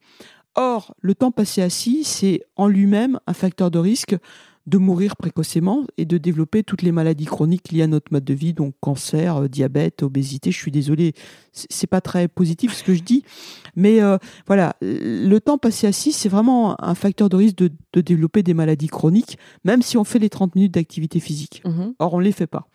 Or, 0.56 0.96
le 1.02 1.14
temps 1.16 1.32
passé 1.32 1.62
assis, 1.62 2.06
c'est 2.06 2.44
en 2.56 2.68
lui-même 2.68 3.20
un 3.28 3.34
facteur 3.34 3.72
de 3.72 3.78
risque 3.78 4.16
de 4.68 4.78
mourir 4.78 5.16
précocement 5.16 5.86
et 5.98 6.06
de 6.06 6.18
développer 6.18 6.64
toutes 6.64 6.82
les 6.82 6.92
maladies 6.92 7.26
chroniques 7.26 7.72
liées 7.72 7.84
à 7.84 7.88
notre 7.88 8.12
mode 8.12 8.24
de 8.24 8.34
vie, 8.34 8.54
donc 8.54 8.74
cancer, 8.80 9.44
euh, 9.44 9.48
diabète, 9.48 10.02
obésité. 10.02 10.52
Je 10.52 10.58
suis 10.58 10.72
désolée, 10.72 11.14
c'est 11.52 11.88
pas 11.88 12.02
très 12.02 12.28
positif 12.28 12.74
ce 12.74 12.84
que 12.84 12.94
je 12.94 13.04
dis, 13.04 13.24
mais 13.76 14.02
euh, 14.02 14.18
voilà, 14.48 14.76
le 14.82 15.38
temps 15.40 15.58
passé 15.58 15.86
assis, 15.88 16.12
c'est 16.12 16.30
vraiment 16.30 16.82
un 16.84 16.96
facteur 16.96 17.30
de 17.30 17.36
risque 17.36 17.58
de, 17.58 17.72
développer 18.02 18.44
des 18.44 18.54
maladies 18.54 18.88
chroniques, 18.88 19.38
même 19.64 19.82
si 19.82 19.98
on 19.98 20.04
fait 20.04 20.20
les 20.20 20.30
30 20.30 20.56
minutes 20.56 20.74
d'activité 20.74 21.20
physique. 21.20 21.62
Mmh 21.66 21.94
Or, 22.00 22.14
on 22.14 22.20
ne 22.20 22.24
les 22.24 22.32
fait 22.32 22.48
pas. 22.48 22.68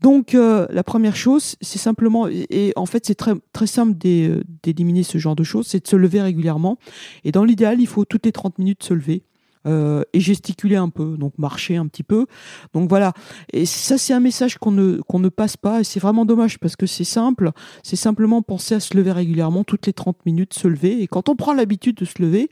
Donc, 0.00 0.34
euh, 0.34 0.66
la 0.70 0.82
première 0.82 1.14
chose, 1.14 1.56
c'est 1.60 1.78
simplement, 1.78 2.26
et 2.28 2.72
en 2.74 2.86
fait, 2.86 3.06
c'est 3.06 3.14
très, 3.14 3.34
très 3.52 3.68
simple 3.68 3.96
d'éliminer 3.96 5.04
ce 5.04 5.18
genre 5.18 5.36
de 5.36 5.44
choses, 5.44 5.68
c'est 5.68 5.84
de 5.84 5.88
se 5.88 5.96
lever 5.96 6.20
régulièrement. 6.20 6.76
Et 7.24 7.30
dans 7.30 7.44
l'idéal, 7.44 7.80
il 7.80 7.86
faut 7.86 8.04
toutes 8.04 8.26
les 8.26 8.32
30 8.32 8.58
minutes 8.58 8.82
se 8.82 8.94
lever. 8.94 9.22
Euh, 9.64 10.02
et 10.12 10.18
gesticuler 10.18 10.74
un 10.74 10.88
peu, 10.88 11.16
donc 11.16 11.38
marcher 11.38 11.76
un 11.76 11.86
petit 11.86 12.02
peu. 12.02 12.26
Donc 12.74 12.88
voilà. 12.88 13.12
Et 13.52 13.64
ça, 13.64 13.96
c'est 13.96 14.12
un 14.12 14.18
message 14.18 14.58
qu'on 14.58 14.72
ne, 14.72 15.00
qu'on 15.02 15.20
ne 15.20 15.28
passe 15.28 15.56
pas 15.56 15.80
et 15.80 15.84
c'est 15.84 16.00
vraiment 16.00 16.24
dommage 16.24 16.58
parce 16.58 16.74
que 16.74 16.86
c'est 16.86 17.04
simple. 17.04 17.52
C'est 17.84 17.96
simplement 17.96 18.42
penser 18.42 18.74
à 18.74 18.80
se 18.80 18.96
lever 18.96 19.12
régulièrement, 19.12 19.62
toutes 19.62 19.86
les 19.86 19.92
30 19.92 20.26
minutes, 20.26 20.54
se 20.54 20.66
lever. 20.66 21.02
Et 21.02 21.06
quand 21.06 21.28
on 21.28 21.36
prend 21.36 21.54
l'habitude 21.54 21.96
de 21.96 22.04
se 22.04 22.20
lever, 22.20 22.50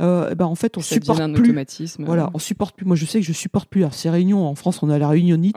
euh, 0.00 0.28
eh 0.30 0.34
ben 0.36 0.46
en 0.46 0.54
fait, 0.54 0.78
on 0.78 0.82
ça 0.82 0.94
supporte 0.94 1.20
un 1.20 1.32
plus. 1.32 1.42
Automatisme. 1.42 2.04
Voilà, 2.04 2.30
on 2.32 2.38
supporte 2.38 2.76
plus. 2.76 2.86
Moi, 2.86 2.94
je 2.94 3.06
sais 3.06 3.18
que 3.18 3.26
je 3.26 3.32
supporte 3.32 3.68
plus. 3.68 3.80
Alors, 3.80 3.94
ces 3.94 4.10
réunions 4.10 4.46
en 4.46 4.54
France, 4.54 4.84
on 4.84 4.90
a 4.90 4.98
la 4.98 5.08
réunionite, 5.08 5.56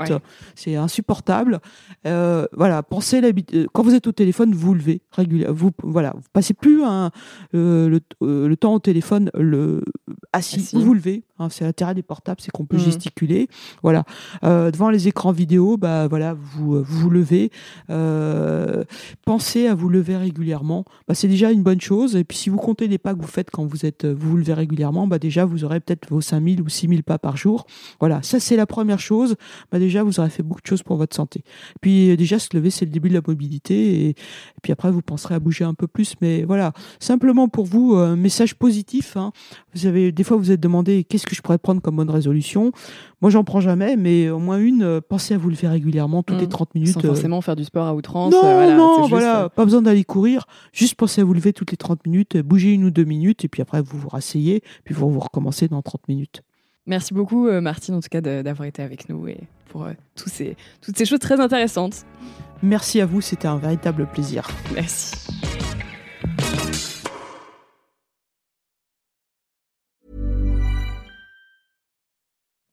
c'est 0.55 0.75
insupportable. 0.75 1.59
Euh, 2.07 2.47
voilà, 2.53 2.81
pensez 2.81 3.21
l'habitude. 3.21 3.67
Quand 3.73 3.83
vous 3.83 3.93
êtes 3.93 4.07
au 4.07 4.11
téléphone, 4.11 4.55
vous 4.55 4.73
levez 4.73 5.01
régulièrement. 5.11 5.55
Vous, 5.55 5.71
voilà, 5.83 6.13
vous 6.15 6.27
passez 6.33 6.55
plus 6.55 6.83
un, 6.83 7.11
le, 7.53 7.99
le, 8.21 8.55
temps 8.55 8.73
au 8.73 8.79
téléphone 8.79 9.29
le 9.35 9.83
assis. 10.33 10.61
assis. 10.61 10.81
Vous 10.81 10.94
levez. 10.95 11.23
Hein, 11.39 11.49
c'est 11.49 11.65
l'intérêt 11.65 11.93
des 11.93 12.01
portables, 12.03 12.39
c'est 12.41 12.51
qu'on 12.51 12.65
peut 12.65 12.77
Mhm. 12.77 12.83
gesticuler. 12.83 13.47
Voilà. 13.83 14.03
Euh, 14.43 14.71
devant 14.71 14.89
les 14.89 15.07
écrans 15.07 15.31
vidéo, 15.31 15.77
bah 15.77 16.07
voilà, 16.07 16.33
vous 16.33 16.81
vous, 16.81 16.83
vous 16.83 17.09
levez. 17.09 17.51
Euh, 17.89 18.83
pensez 19.25 19.67
à 19.67 19.75
vous 19.75 19.89
lever 19.89 20.17
régulièrement. 20.17 20.85
Bah, 21.07 21.15
c'est 21.15 21.27
déjà 21.27 21.51
une 21.51 21.63
bonne 21.63 21.81
chose. 21.81 22.15
Et 22.15 22.23
puis 22.23 22.37
si 22.37 22.49
vous 22.49 22.57
comptez 22.57 22.87
les 22.87 22.97
pas 22.97 23.13
que 23.13 23.21
vous 23.21 23.27
faites 23.27 23.51
quand 23.51 23.65
vous 23.65 23.85
êtes 23.85 24.05
vous 24.05 24.31
vous 24.31 24.37
levez 24.37 24.53
régulièrement, 24.53 25.07
bah 25.07 25.19
déjà 25.19 25.45
vous 25.45 25.63
aurez 25.63 25.79
peut-être 25.79 26.09
vos 26.09 26.21
5000 26.21 26.61
ou 26.61 26.69
6000 26.69 27.03
pas 27.03 27.17
par 27.19 27.37
jour. 27.37 27.65
Voilà, 27.99 28.21
ça 28.23 28.39
c'est 28.39 28.55
la 28.55 28.65
première 28.65 28.99
chose. 28.99 29.35
Bah 29.71 29.79
déjà 29.79 30.03
vous 30.03 30.19
aurez 30.19 30.29
fait 30.29 30.43
beaucoup 30.43 30.61
de 30.61 30.67
choses 30.67 30.83
pour 30.83 30.97
votre 30.97 31.15
santé. 31.15 31.43
Puis 31.81 32.11
euh, 32.11 32.15
déjà 32.17 32.39
se 32.39 32.49
lever, 32.53 32.69
c'est 32.69 32.85
le 32.85 32.91
début 32.91 33.09
de 33.09 33.13
la 33.13 33.21
mobilité. 33.25 33.75
Et, 34.05 34.09
et 34.09 34.15
puis 34.61 34.71
après 34.71 34.91
vous 34.91 35.01
penserez 35.01 35.35
à 35.35 35.39
bouger 35.39 35.65
un 35.65 35.73
peu 35.73 35.87
plus. 35.87 36.15
Mais 36.21 36.43
voilà, 36.43 36.73
simplement 36.99 37.47
pour 37.47 37.65
vous, 37.65 37.95
un 37.95 38.15
message 38.15 38.55
positif. 38.55 39.17
hein. 39.17 39.31
Vous 39.73 39.85
avez 39.85 40.11
des 40.11 40.23
fois 40.23 40.37
vous 40.37 40.51
êtes 40.51 40.59
demandé 40.61 41.03
qu'est-ce 41.03 41.24
que 41.25 41.35
je 41.35 41.41
pourrais 41.41 41.57
prendre 41.57 41.81
comme 41.81 41.95
bonne 41.97 42.09
résolution. 42.09 42.71
Moi 43.21 43.29
j'en 43.31 43.43
prends 43.43 43.61
jamais, 43.61 43.95
mais 43.95 44.29
au 44.29 44.39
moins 44.39 44.57
une. 44.59 44.83
euh, 44.83 45.01
pensez 45.01 45.33
à 45.33 45.37
vous 45.37 45.49
lever 45.49 45.67
régulièrement 45.67 46.23
toutes 46.23 46.37
les 46.37 46.43
Mhm. 46.43 46.49
30 46.49 46.75
minutes. 46.75 46.93
Sans 46.93 47.03
euh, 47.03 47.07
forcément 47.07 47.41
faire 47.41 47.55
du 47.55 47.63
sport 47.65 47.87
à 47.87 47.93
outrance. 47.95 48.31
non, 48.33 48.39
euh, 48.45 48.53
voilà, 48.53 48.75
non, 48.77 48.97
juste, 48.99 49.09
voilà, 49.09 49.49
pas 49.49 49.65
besoin 49.65 49.81
d'aller 49.81 50.03
courir. 50.03 50.45
Juste 50.73 50.95
pensez 50.95 51.21
à 51.21 51.23
vous 51.23 51.33
lever 51.33 51.53
toutes 51.53 51.71
les 51.71 51.77
30 51.77 52.05
minutes, 52.05 52.37
bougez 52.37 52.73
une 52.73 52.83
ou 52.85 52.91
deux 52.91 53.03
minutes, 53.05 53.43
et 53.45 53.47
puis 53.47 53.61
après 53.61 53.81
vous 53.81 53.97
vous 53.97 54.09
rasseyez, 54.09 54.61
puis 54.83 54.93
vous, 54.93 55.09
vous 55.09 55.19
recommencez 55.19 55.67
dans 55.67 55.81
30 55.81 56.07
minutes. 56.07 56.41
Merci 56.87 57.13
beaucoup, 57.15 57.49
Martine, 57.61 57.95
en 57.95 57.99
tout 57.99 58.09
cas, 58.11 58.21
d'avoir 58.21 58.67
été 58.67 58.83
avec 58.83 59.09
nous 59.09 59.27
et 59.27 59.39
pour 59.69 59.85
euh, 59.85 59.93
tous 60.15 60.29
ces, 60.29 60.55
toutes 60.81 60.95
ces 60.97 61.05
choses 61.05 61.17
très 61.19 61.39
intéressantes. 61.39 62.05
Merci 62.61 63.01
à 63.01 63.05
vous, 63.07 63.21
c'était 63.21 63.47
un 63.47 63.57
véritable 63.57 64.05
plaisir. 64.05 64.47
Merci. 64.73 65.15